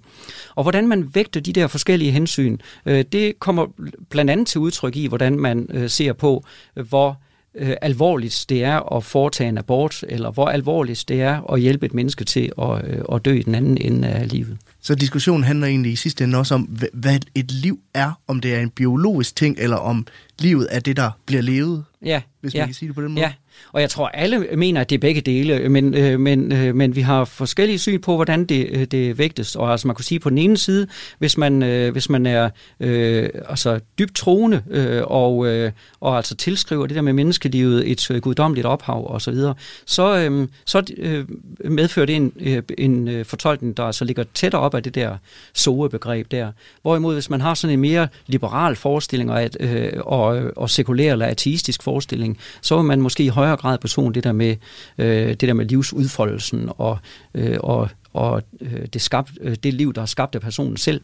Og 0.54 0.62
hvordan 0.64 0.88
man 0.88 1.14
vægter 1.14 1.40
de 1.40 1.52
der 1.52 1.66
forskellige 1.66 2.10
hensyn, 2.10 2.58
øh, 2.86 3.04
det 3.12 3.33
kommer 3.38 3.66
blandt 4.10 4.30
andet 4.30 4.46
til 4.46 4.60
udtryk 4.60 4.96
i, 4.96 5.06
hvordan 5.06 5.38
man 5.38 5.66
øh, 5.70 5.90
ser 5.90 6.12
på, 6.12 6.44
hvor 6.74 7.20
øh, 7.54 7.76
alvorligt 7.82 8.44
det 8.48 8.64
er 8.64 8.96
at 8.96 9.04
foretage 9.04 9.48
en 9.48 9.58
abort, 9.58 10.04
eller 10.08 10.30
hvor 10.30 10.46
alvorligt 10.46 11.04
det 11.08 11.22
er 11.22 11.52
at 11.52 11.60
hjælpe 11.60 11.86
et 11.86 11.94
menneske 11.94 12.24
til 12.24 12.52
at, 12.62 12.84
øh, 12.84 13.02
at 13.12 13.24
dø 13.24 13.32
i 13.32 13.42
den 13.42 13.54
anden 13.54 13.78
ende 13.80 14.08
af 14.08 14.32
livet. 14.32 14.58
Så 14.80 14.94
diskussionen 14.94 15.44
handler 15.44 15.66
egentlig 15.66 15.92
i 15.92 15.96
sidste 15.96 16.24
ende 16.24 16.38
også 16.38 16.54
om, 16.54 16.62
hvad 16.92 17.18
et 17.34 17.52
liv 17.52 17.80
er, 17.94 18.20
om 18.26 18.40
det 18.40 18.54
er 18.54 18.60
en 18.60 18.70
biologisk 18.70 19.36
ting, 19.36 19.56
eller 19.58 19.76
om 19.76 20.06
livet 20.38 20.68
er 20.70 20.80
det, 20.80 20.96
der 20.96 21.10
bliver 21.26 21.42
levet, 21.42 21.84
ja, 22.04 22.22
hvis 22.40 22.54
ja, 22.54 22.60
man 22.60 22.68
kan 22.68 22.74
sige 22.74 22.86
det 22.86 22.94
på 22.94 23.02
den 23.02 23.12
måde. 23.12 23.26
Ja, 23.26 23.32
og 23.72 23.80
jeg 23.80 23.90
tror, 23.90 24.08
alle 24.08 24.46
mener, 24.56 24.80
at 24.80 24.90
det 24.90 24.96
er 24.96 25.00
begge 25.00 25.20
dele, 25.20 25.68
men, 25.68 25.94
øh, 25.94 26.20
men, 26.20 26.52
øh, 26.52 26.74
men 26.74 26.96
vi 26.96 27.00
har 27.00 27.24
forskellige 27.24 27.78
syn 27.78 28.00
på, 28.00 28.14
hvordan 28.14 28.44
det, 28.44 28.68
øh, 28.70 28.84
det 28.84 29.18
vægtes. 29.18 29.56
Og 29.56 29.70
altså, 29.70 29.86
man 29.86 29.94
kunne 29.94 30.04
sige 30.04 30.20
på 30.20 30.30
den 30.30 30.38
ene 30.38 30.56
side, 30.56 30.86
hvis 31.18 31.38
man, 31.38 31.62
øh, 31.62 31.92
hvis 31.92 32.08
man 32.08 32.26
er 32.26 32.50
øh, 32.80 33.28
altså, 33.48 33.80
dybt 33.98 34.14
troende 34.14 34.62
øh, 34.70 35.02
og, 35.04 35.46
øh, 35.46 35.72
og 36.00 36.16
altså 36.16 36.34
tilskriver 36.34 36.86
det 36.86 36.96
der 36.96 37.02
med 37.02 37.12
menneskelivet 37.12 37.90
et 37.90 38.10
øh, 38.10 38.20
guddommeligt 38.20 38.66
ophav 38.66 39.14
osv., 39.14 39.20
så, 39.20 39.30
videre, 39.30 39.54
så, 39.86 40.18
øh, 40.18 40.48
så 40.64 40.82
øh, 40.96 41.24
medfører 41.64 42.06
det 42.06 42.16
en, 42.16 42.32
øh, 42.40 42.62
en 42.78 43.08
øh, 43.08 43.24
fortolkning, 43.24 43.76
der 43.76 43.82
altså 43.82 44.04
ligger 44.04 44.24
tættere 44.34 44.62
op 44.62 44.74
af 44.74 44.82
det 44.82 44.94
der 44.94 45.16
soe-begreb 45.54 46.30
der. 46.30 46.52
Hvorimod, 46.82 47.14
hvis 47.14 47.30
man 47.30 47.40
har 47.40 47.54
sådan 47.54 47.74
en 47.74 47.80
mere 47.80 48.08
liberal 48.26 48.76
forestilling 48.76 49.30
og, 49.30 49.42
at, 49.42 49.56
øh, 49.60 49.92
og, 50.00 50.42
og 50.56 50.70
sekulær 50.70 51.12
eller 51.12 51.26
ateistisk 51.26 51.82
forestilling, 51.82 52.38
så 52.60 52.76
vil 52.76 52.84
man 52.84 53.00
måske 53.00 53.24
i 53.24 53.28
højere 53.28 53.43
grad 53.46 53.78
betone 53.78 54.14
det 54.14 54.24
der 54.24 54.32
med, 54.32 54.56
øh, 54.98 55.28
det 55.28 55.40
der 55.40 55.52
med 55.52 55.66
livsudfoldelsen 55.66 56.70
og, 56.78 56.98
øh, 57.34 57.56
og, 57.60 57.88
og 58.12 58.42
øh, 58.60 58.86
det, 58.92 59.02
skabt, 59.02 59.30
øh, 59.40 59.56
det 59.62 59.74
liv, 59.74 59.94
der 59.94 60.02
er 60.02 60.06
skabt 60.06 60.34
af 60.34 60.40
personen 60.40 60.76
selv. 60.76 61.00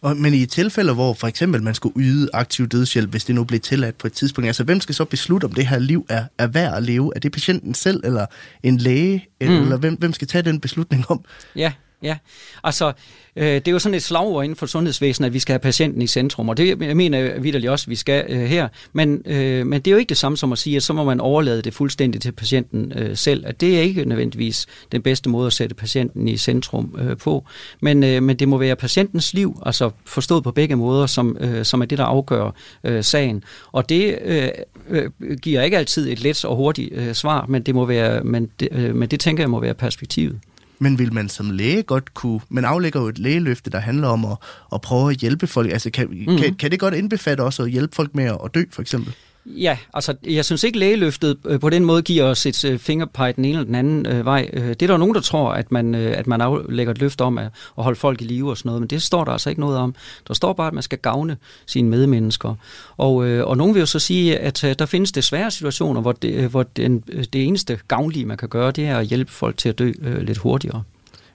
Og, 0.00 0.16
men 0.16 0.34
i 0.34 0.46
tilfælde, 0.46 0.94
hvor 0.94 1.14
for 1.14 1.26
eksempel 1.26 1.62
man 1.62 1.74
skulle 1.74 1.94
yde 2.04 2.28
aktiv 2.32 2.68
dødshjælp, 2.68 3.10
hvis 3.10 3.24
det 3.24 3.34
nu 3.34 3.44
blev 3.44 3.60
tilladt 3.60 3.98
på 3.98 4.06
et 4.06 4.12
tidspunkt, 4.12 4.46
altså 4.46 4.64
hvem 4.64 4.80
skal 4.80 4.94
så 4.94 5.04
beslutte, 5.04 5.44
om 5.44 5.52
det 5.52 5.66
her 5.66 5.78
liv 5.78 6.06
er, 6.08 6.24
er 6.38 6.46
værd 6.46 6.76
at 6.76 6.82
leve? 6.82 7.12
Er 7.16 7.20
det 7.20 7.32
patienten 7.32 7.74
selv, 7.74 8.00
eller 8.04 8.26
en 8.62 8.76
læge, 8.76 9.26
mm. 9.40 9.46
eller 9.46 9.76
hvem, 9.76 9.94
hvem 9.94 10.12
skal 10.12 10.28
tage 10.28 10.42
den 10.42 10.60
beslutning 10.60 11.10
om? 11.10 11.24
Ja, 11.56 11.72
Ja, 12.04 12.16
altså 12.64 12.92
øh, 13.36 13.46
det 13.46 13.68
er 13.68 13.72
jo 13.72 13.78
sådan 13.78 13.94
et 13.94 14.02
slagord 14.02 14.44
inden 14.44 14.56
for 14.56 14.66
sundhedsvæsenet, 14.66 15.26
at 15.26 15.32
vi 15.32 15.38
skal 15.38 15.52
have 15.52 15.58
patienten 15.58 16.02
i 16.02 16.06
centrum, 16.06 16.48
og 16.48 16.56
det 16.56 16.80
jeg 16.82 16.96
mener 16.96 17.18
jeg 17.18 17.42
vidderligt 17.42 17.70
også, 17.70 17.84
at 17.84 17.90
vi 17.90 17.96
skal 17.96 18.24
øh, 18.28 18.40
her. 18.40 18.68
Men, 18.92 19.22
øh, 19.26 19.66
men 19.66 19.80
det 19.80 19.86
er 19.86 19.92
jo 19.92 19.98
ikke 19.98 20.08
det 20.08 20.16
samme 20.16 20.38
som 20.38 20.52
at 20.52 20.58
sige, 20.58 20.76
at 20.76 20.82
så 20.82 20.92
må 20.92 21.04
man 21.04 21.20
overlade 21.20 21.62
det 21.62 21.74
fuldstændigt 21.74 22.22
til 22.22 22.32
patienten 22.32 22.92
øh, 22.96 23.16
selv. 23.16 23.46
At 23.46 23.60
det 23.60 23.78
er 23.78 23.82
ikke 23.82 24.04
nødvendigvis 24.04 24.66
den 24.92 25.02
bedste 25.02 25.28
måde 25.28 25.46
at 25.46 25.52
sætte 25.52 25.74
patienten 25.74 26.28
i 26.28 26.36
centrum 26.36 26.96
øh, 26.98 27.16
på. 27.16 27.44
Men, 27.80 28.04
øh, 28.04 28.22
men 28.22 28.36
det 28.36 28.48
må 28.48 28.58
være 28.58 28.76
patientens 28.76 29.34
liv, 29.34 29.62
altså 29.66 29.90
forstået 30.04 30.44
på 30.44 30.52
begge 30.52 30.76
måder, 30.76 31.06
som, 31.06 31.36
øh, 31.40 31.64
som 31.64 31.80
er 31.80 31.86
det, 31.86 31.98
der 31.98 32.04
afgør 32.04 32.50
øh, 32.84 33.04
sagen. 33.04 33.44
Og 33.72 33.88
det 33.88 34.18
øh, 34.24 34.48
øh, 34.88 35.10
giver 35.42 35.62
ikke 35.62 35.78
altid 35.78 36.12
et 36.12 36.22
let 36.22 36.44
og 36.44 36.56
hurtigt 36.56 36.92
øh, 36.92 37.14
svar, 37.14 37.46
men 37.48 37.62
det, 37.62 37.74
må 37.74 37.84
være, 37.84 38.24
men, 38.24 38.50
det, 38.60 38.68
øh, 38.72 38.94
men 38.94 39.08
det 39.08 39.20
tænker 39.20 39.42
jeg 39.42 39.50
må 39.50 39.60
være 39.60 39.74
perspektivet. 39.74 40.40
Men 40.84 40.98
vil 40.98 41.12
man 41.12 41.28
som 41.28 41.50
læge 41.50 41.82
godt 41.82 42.14
kunne... 42.14 42.40
Man 42.48 42.64
aflægger 42.64 43.00
jo 43.00 43.08
et 43.08 43.18
lægeløfte, 43.18 43.70
der 43.70 43.78
handler 43.78 44.08
om 44.08 44.24
at, 44.24 44.36
at 44.74 44.80
prøve 44.80 45.10
at 45.10 45.16
hjælpe 45.16 45.46
folk. 45.46 45.70
Altså, 45.72 45.90
kan, 45.90 46.08
mm. 46.26 46.38
kan, 46.38 46.54
kan 46.54 46.70
det 46.70 46.80
godt 46.80 46.94
indbefatte 46.94 47.42
også 47.42 47.62
at 47.62 47.70
hjælpe 47.70 47.94
folk 47.94 48.14
med 48.14 48.24
at 48.24 48.54
dø, 48.54 48.62
for 48.70 48.82
eksempel? 48.82 49.14
Ja, 49.46 49.78
altså 49.94 50.14
jeg 50.26 50.44
synes 50.44 50.64
ikke 50.64 50.78
lægeløftet 50.78 51.36
øh, 51.46 51.60
på 51.60 51.70
den 51.70 51.84
måde 51.84 52.02
giver 52.02 52.24
os 52.24 52.46
et 52.46 52.64
øh, 52.64 52.78
fingerpege 52.78 53.32
den 53.32 53.44
ene 53.44 53.52
eller 53.52 53.64
den 53.64 53.74
anden 53.74 54.06
øh, 54.06 54.24
vej. 54.24 54.50
Øh, 54.52 54.68
det 54.68 54.82
er 54.82 54.86
der 54.86 54.96
nogen, 54.96 55.14
der 55.14 55.20
tror, 55.20 55.50
at 55.50 55.72
man, 55.72 55.94
øh, 55.94 56.18
at 56.18 56.26
man 56.26 56.40
aflægger 56.40 56.90
et 56.90 56.98
løfte 56.98 57.22
om 57.22 57.38
at, 57.38 57.44
at 57.78 57.84
holde 57.84 57.98
folk 57.98 58.22
i 58.22 58.24
live 58.24 58.50
og 58.50 58.56
sådan 58.56 58.68
noget, 58.68 58.82
men 58.82 58.88
det 58.88 59.02
står 59.02 59.24
der 59.24 59.32
altså 59.32 59.50
ikke 59.50 59.60
noget 59.60 59.78
om. 59.78 59.94
Der 60.28 60.34
står 60.34 60.52
bare, 60.52 60.66
at 60.66 60.74
man 60.74 60.82
skal 60.82 60.98
gavne 60.98 61.36
sine 61.66 61.88
medmennesker. 61.88 62.54
Og, 62.96 63.26
øh, 63.26 63.46
og 63.46 63.56
nogen 63.56 63.74
vil 63.74 63.80
jo 63.80 63.86
så 63.86 63.98
sige, 63.98 64.38
at 64.38 64.64
øh, 64.64 64.74
der 64.78 64.86
findes 64.86 65.12
desværre 65.12 65.50
situationer, 65.50 66.00
hvor, 66.00 66.12
det, 66.12 66.34
øh, 66.34 66.50
hvor 66.50 66.62
den, 66.62 66.98
det 67.32 67.44
eneste 67.44 67.78
gavnlige, 67.88 68.26
man 68.26 68.36
kan 68.36 68.48
gøre, 68.48 68.70
det 68.70 68.86
er 68.86 68.98
at 68.98 69.06
hjælpe 69.06 69.32
folk 69.32 69.56
til 69.56 69.68
at 69.68 69.78
dø 69.78 69.92
øh, 70.02 70.22
lidt 70.22 70.38
hurtigere. 70.38 70.82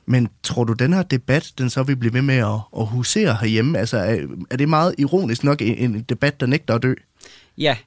Men 0.06 0.28
tror 0.44 0.64
du, 0.64 0.74
den 0.74 0.94
her 0.94 1.04
debat, 1.04 1.52
den 1.58 1.70
så 1.70 1.84
vil 1.84 1.96
blive 1.96 2.14
ved 2.14 2.22
med 2.22 2.36
at, 2.36 2.60
at 2.80 2.86
husere 2.86 3.38
herhjemme? 3.42 3.78
Altså, 3.78 3.98
er, 3.98 4.18
er 4.50 4.58
det 4.58 4.70
meget 4.70 4.96
ironisk 4.98 5.44
nok 5.44 5.62
en, 5.62 5.78
en 5.78 6.06
debat, 6.10 6.40
der 6.40 6.46
nægter 6.46 6.76
at 6.76 6.84
dø? 6.84 6.94
Ja, 7.58 7.78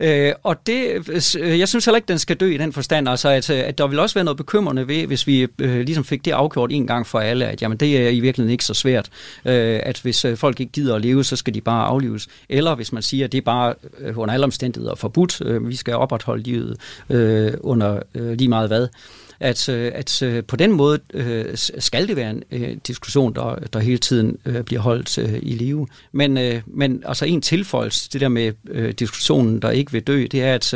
Øh, 0.00 0.32
og 0.42 0.66
det, 0.66 1.08
øh, 1.38 1.58
jeg 1.58 1.68
synes 1.68 1.84
heller 1.84 1.96
ikke, 1.96 2.08
den 2.08 2.18
skal 2.18 2.36
dø 2.36 2.54
i 2.54 2.56
den 2.56 2.72
forstand, 2.72 3.08
altså 3.08 3.28
at, 3.28 3.50
øh, 3.50 3.58
at 3.58 3.78
der 3.78 3.86
vil 3.86 3.98
også 3.98 4.14
være 4.14 4.24
noget 4.24 4.36
bekymrende 4.36 4.88
ved, 4.88 5.06
hvis 5.06 5.26
vi 5.26 5.46
øh, 5.58 5.80
ligesom 5.80 6.04
fik 6.04 6.24
det 6.24 6.30
afgjort 6.30 6.72
en 6.72 6.86
gang 6.86 7.06
for 7.06 7.18
alle, 7.18 7.46
at 7.46 7.62
jamen, 7.62 7.78
det 7.78 7.98
er 7.98 8.08
i 8.08 8.20
virkeligheden 8.20 8.52
ikke 8.52 8.64
så 8.64 8.74
svært, 8.74 9.10
øh, 9.44 9.80
at 9.82 10.00
hvis 10.00 10.24
øh, 10.24 10.36
folk 10.36 10.60
ikke 10.60 10.72
gider 10.72 10.94
at 10.94 11.02
leve, 11.02 11.24
så 11.24 11.36
skal 11.36 11.54
de 11.54 11.60
bare 11.60 11.86
aflives. 11.86 12.28
Eller 12.48 12.74
hvis 12.74 12.92
man 12.92 13.02
siger, 13.02 13.24
at 13.24 13.32
det 13.32 13.38
er 13.38 13.42
bare 13.42 13.74
øh, 13.98 14.18
under 14.18 14.34
alle 14.34 14.44
omstændigheder 14.44 14.94
forbudt, 14.94 15.40
øh, 15.40 15.68
vi 15.68 15.76
skal 15.76 15.94
opretholde 15.94 16.42
livet 16.42 16.76
øh, 17.10 17.52
under 17.60 18.00
øh, 18.14 18.32
lige 18.32 18.48
meget 18.48 18.68
hvad 18.68 18.88
at, 19.40 19.68
øh, 19.68 19.92
at 19.94 20.22
øh, 20.22 20.44
på 20.44 20.56
den 20.56 20.72
måde 20.72 20.98
øh, 21.14 21.44
skal 21.78 22.08
det 22.08 22.16
være 22.16 22.30
en 22.30 22.42
øh, 22.50 22.76
diskussion, 22.86 23.34
der, 23.34 23.54
der 23.72 23.78
hele 23.78 23.98
tiden 23.98 24.38
bliver 24.66 24.80
holdt 24.80 25.16
i 25.42 25.54
live. 25.54 25.86
Men, 26.12 26.62
men 26.66 27.02
altså 27.06 27.24
en 27.24 27.42
tilføjelse, 27.42 28.10
det 28.12 28.20
der 28.20 28.28
med 28.28 28.92
diskussionen, 28.92 29.62
der 29.62 29.70
ikke 29.70 29.92
vil 29.92 30.02
dø, 30.02 30.26
det 30.30 30.42
er, 30.42 30.54
at, 30.54 30.74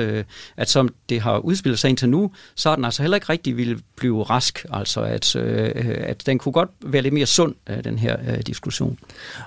at 0.57 0.71
som 0.71 0.95
det 1.09 1.21
har 1.21 1.39
udspillet 1.39 1.79
sig 1.79 1.89
indtil 1.89 2.09
nu, 2.09 2.31
så 2.55 2.71
er 2.71 2.75
den 2.75 2.85
altså 2.85 3.03
heller 3.03 3.17
ikke 3.17 3.29
rigtig 3.29 3.57
ville 3.57 3.79
blive 3.97 4.23
rask. 4.23 4.67
Altså 4.73 5.01
at, 5.01 5.37
at 5.37 6.27
den 6.27 6.39
kunne 6.39 6.53
godt 6.53 6.71
være 6.85 7.03
lidt 7.03 7.15
mere 7.15 7.27
sund, 7.27 7.55
den 7.85 7.99
her 7.99 8.43
diskussion. 8.43 8.99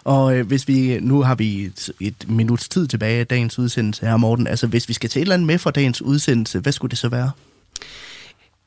Og 0.04 0.34
hvis 0.44 0.68
vi, 0.68 1.00
nu 1.00 1.22
har 1.22 1.36
vi 1.36 1.66
et, 1.66 1.90
et 2.00 2.30
minuts 2.30 2.70
tid 2.70 2.88
tilbage 2.88 3.20
af 3.20 3.28
dagens 3.28 3.60
udsendelse 3.60 4.06
her, 4.06 4.18
Morten. 4.18 4.48
Altså 4.48 4.68
hvis 4.68 4.90
vi 4.90 4.94
skal 4.94 5.10
til 5.10 5.20
et 5.20 5.22
eller 5.22 5.36
andet 5.36 5.48
med 5.48 5.58
fra 5.58 5.72
dagens 5.72 6.02
udsendelse, 6.02 6.60
hvad 6.60 6.72
skulle 6.72 6.90
det 6.90 6.98
så 6.98 7.10
være? 7.10 7.32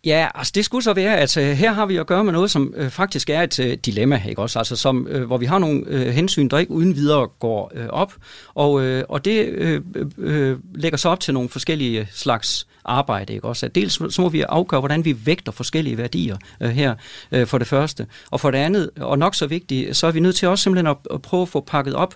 Ja, 0.05 0.29
altså 0.35 0.53
det 0.55 0.65
skulle 0.65 0.85
så 0.85 0.93
være, 0.93 1.17
at 1.17 1.37
øh, 1.37 1.45
her 1.45 1.73
har 1.73 1.87
vi 1.87 1.97
at 1.97 2.07
gøre 2.07 2.25
med 2.25 2.33
noget, 2.33 2.51
som 2.51 2.75
øh, 2.77 2.91
faktisk 2.91 3.31
er 3.31 3.43
et 3.43 3.61
øh, 3.61 3.79
dilemma, 3.87 4.23
ikke 4.29 4.43
også? 4.43 4.59
Altså 4.59 4.77
som, 4.77 4.97
hvor 5.27 5.39
vi 5.39 5.47
har 5.47 5.59
nogle 5.59 6.13
hensyn, 6.13 6.49
der 6.49 6.59
ikke 6.59 6.73
uden 6.73 6.97
videre 6.97 7.29
går 7.29 7.73
op, 7.89 8.15
og, 8.55 8.73
og 9.09 9.25
det 9.25 9.83
lægger 10.75 10.99
sig 10.99 11.11
op 11.11 11.21
til 11.21 11.35
nogle 11.35 11.49
forskellige 11.49 12.09
slags 12.13 12.67
arbejde, 12.85 13.33
ikke 13.33 13.49
også? 13.49 13.67
At 13.67 13.75
dels 13.75 14.15
så 14.15 14.23
må 14.23 14.29
vi 14.29 14.41
afgøre, 14.41 14.81
hvordan 14.81 15.05
vi 15.05 15.27
vægter 15.27 15.53
forskellige 15.53 15.99
værdier 15.99 16.37
her, 16.61 16.95
for 17.45 17.59
det 17.59 17.67
første, 17.67 18.07
og 18.31 18.41
for 18.41 18.51
det 18.51 18.59
andet, 18.59 18.91
og 19.01 19.19
nok 19.19 19.35
så 19.35 19.47
vigtigt, 19.47 19.97
så 19.97 20.07
er 20.07 20.11
vi 20.11 20.21
nødt 20.21 20.37
til 20.37 20.49
også 20.49 20.63
simpelthen 20.63 20.87
at, 20.87 20.97
at 21.15 21.23
prøve 21.23 21.43
at 21.43 21.49
få 21.49 21.61
pakket 21.61 21.95
op, 21.95 22.15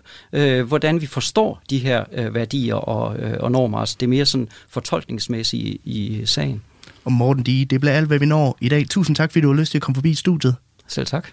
hvordan 0.66 1.00
vi 1.00 1.06
forstår 1.06 1.62
de 1.70 1.78
her 1.78 2.30
værdier 2.30 2.74
og, 2.74 3.16
og 3.40 3.52
normer, 3.52 3.78
altså 3.78 3.96
det 4.00 4.06
er 4.06 4.10
mere 4.10 4.26
sådan 4.26 4.48
fortolkningsmæssige 4.68 5.78
i 5.84 6.22
sagen 6.24 6.62
og 7.04 7.12
Morten 7.12 7.42
Dige. 7.42 7.64
Det 7.64 7.80
bliver 7.80 7.94
alt, 7.94 8.06
hvad 8.06 8.18
vi 8.18 8.26
når 8.26 8.58
i 8.60 8.68
dag. 8.68 8.88
Tusind 8.88 9.16
tak, 9.16 9.32
fordi 9.32 9.40
du 9.40 9.48
har 9.48 9.60
lyst 9.60 9.70
til 9.70 9.78
at 9.78 9.82
komme 9.82 9.94
forbi 9.94 10.14
studiet. 10.14 10.56
Selv 10.86 11.06
tak. 11.06 11.28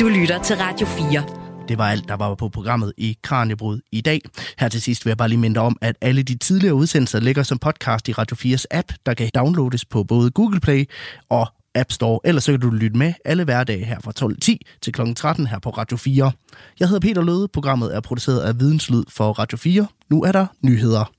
Du 0.00 0.08
lytter 0.08 0.42
til 0.42 0.56
Radio 0.56 0.86
4. 0.86 1.24
Det 1.68 1.78
var 1.78 1.88
alt, 1.88 2.08
der 2.08 2.14
var 2.14 2.34
på 2.34 2.48
programmet 2.48 2.92
i 2.96 3.18
Kranjebrud 3.22 3.80
i 3.92 4.00
dag. 4.00 4.20
Her 4.58 4.68
til 4.68 4.82
sidst 4.82 5.04
vil 5.04 5.10
jeg 5.10 5.16
bare 5.16 5.28
lige 5.28 5.38
minde 5.38 5.60
om, 5.60 5.76
at 5.80 5.96
alle 6.00 6.22
de 6.22 6.38
tidligere 6.38 6.74
udsendelser 6.74 7.20
ligger 7.20 7.42
som 7.42 7.58
podcast 7.58 8.08
i 8.08 8.12
Radio 8.12 8.56
4's 8.56 8.64
app, 8.70 8.92
der 9.06 9.14
kan 9.14 9.30
downloades 9.34 9.84
på 9.84 10.04
både 10.04 10.30
Google 10.30 10.60
Play 10.60 10.84
og 11.28 11.46
App 11.74 11.92
Store. 11.92 12.20
Ellers 12.24 12.44
så 12.44 12.52
kan 12.52 12.60
du 12.60 12.70
lytte 12.70 12.96
med 12.96 13.12
alle 13.24 13.44
hverdage 13.44 13.84
her 13.84 14.00
fra 14.00 14.12
12.10 14.20 14.78
til 14.82 14.92
kl. 14.92 15.00
13 15.16 15.46
her 15.46 15.58
på 15.58 15.70
Radio 15.70 15.96
4. 15.96 16.32
Jeg 16.80 16.88
hedder 16.88 17.00
Peter 17.00 17.22
Løde. 17.22 17.48
Programmet 17.48 17.96
er 17.96 18.00
produceret 18.00 18.40
af 18.40 18.60
Videnslyd 18.60 19.04
for 19.08 19.32
Radio 19.32 19.58
4. 19.58 19.86
Nu 20.10 20.22
er 20.22 20.32
der 20.32 20.46
nyheder. 20.62 21.12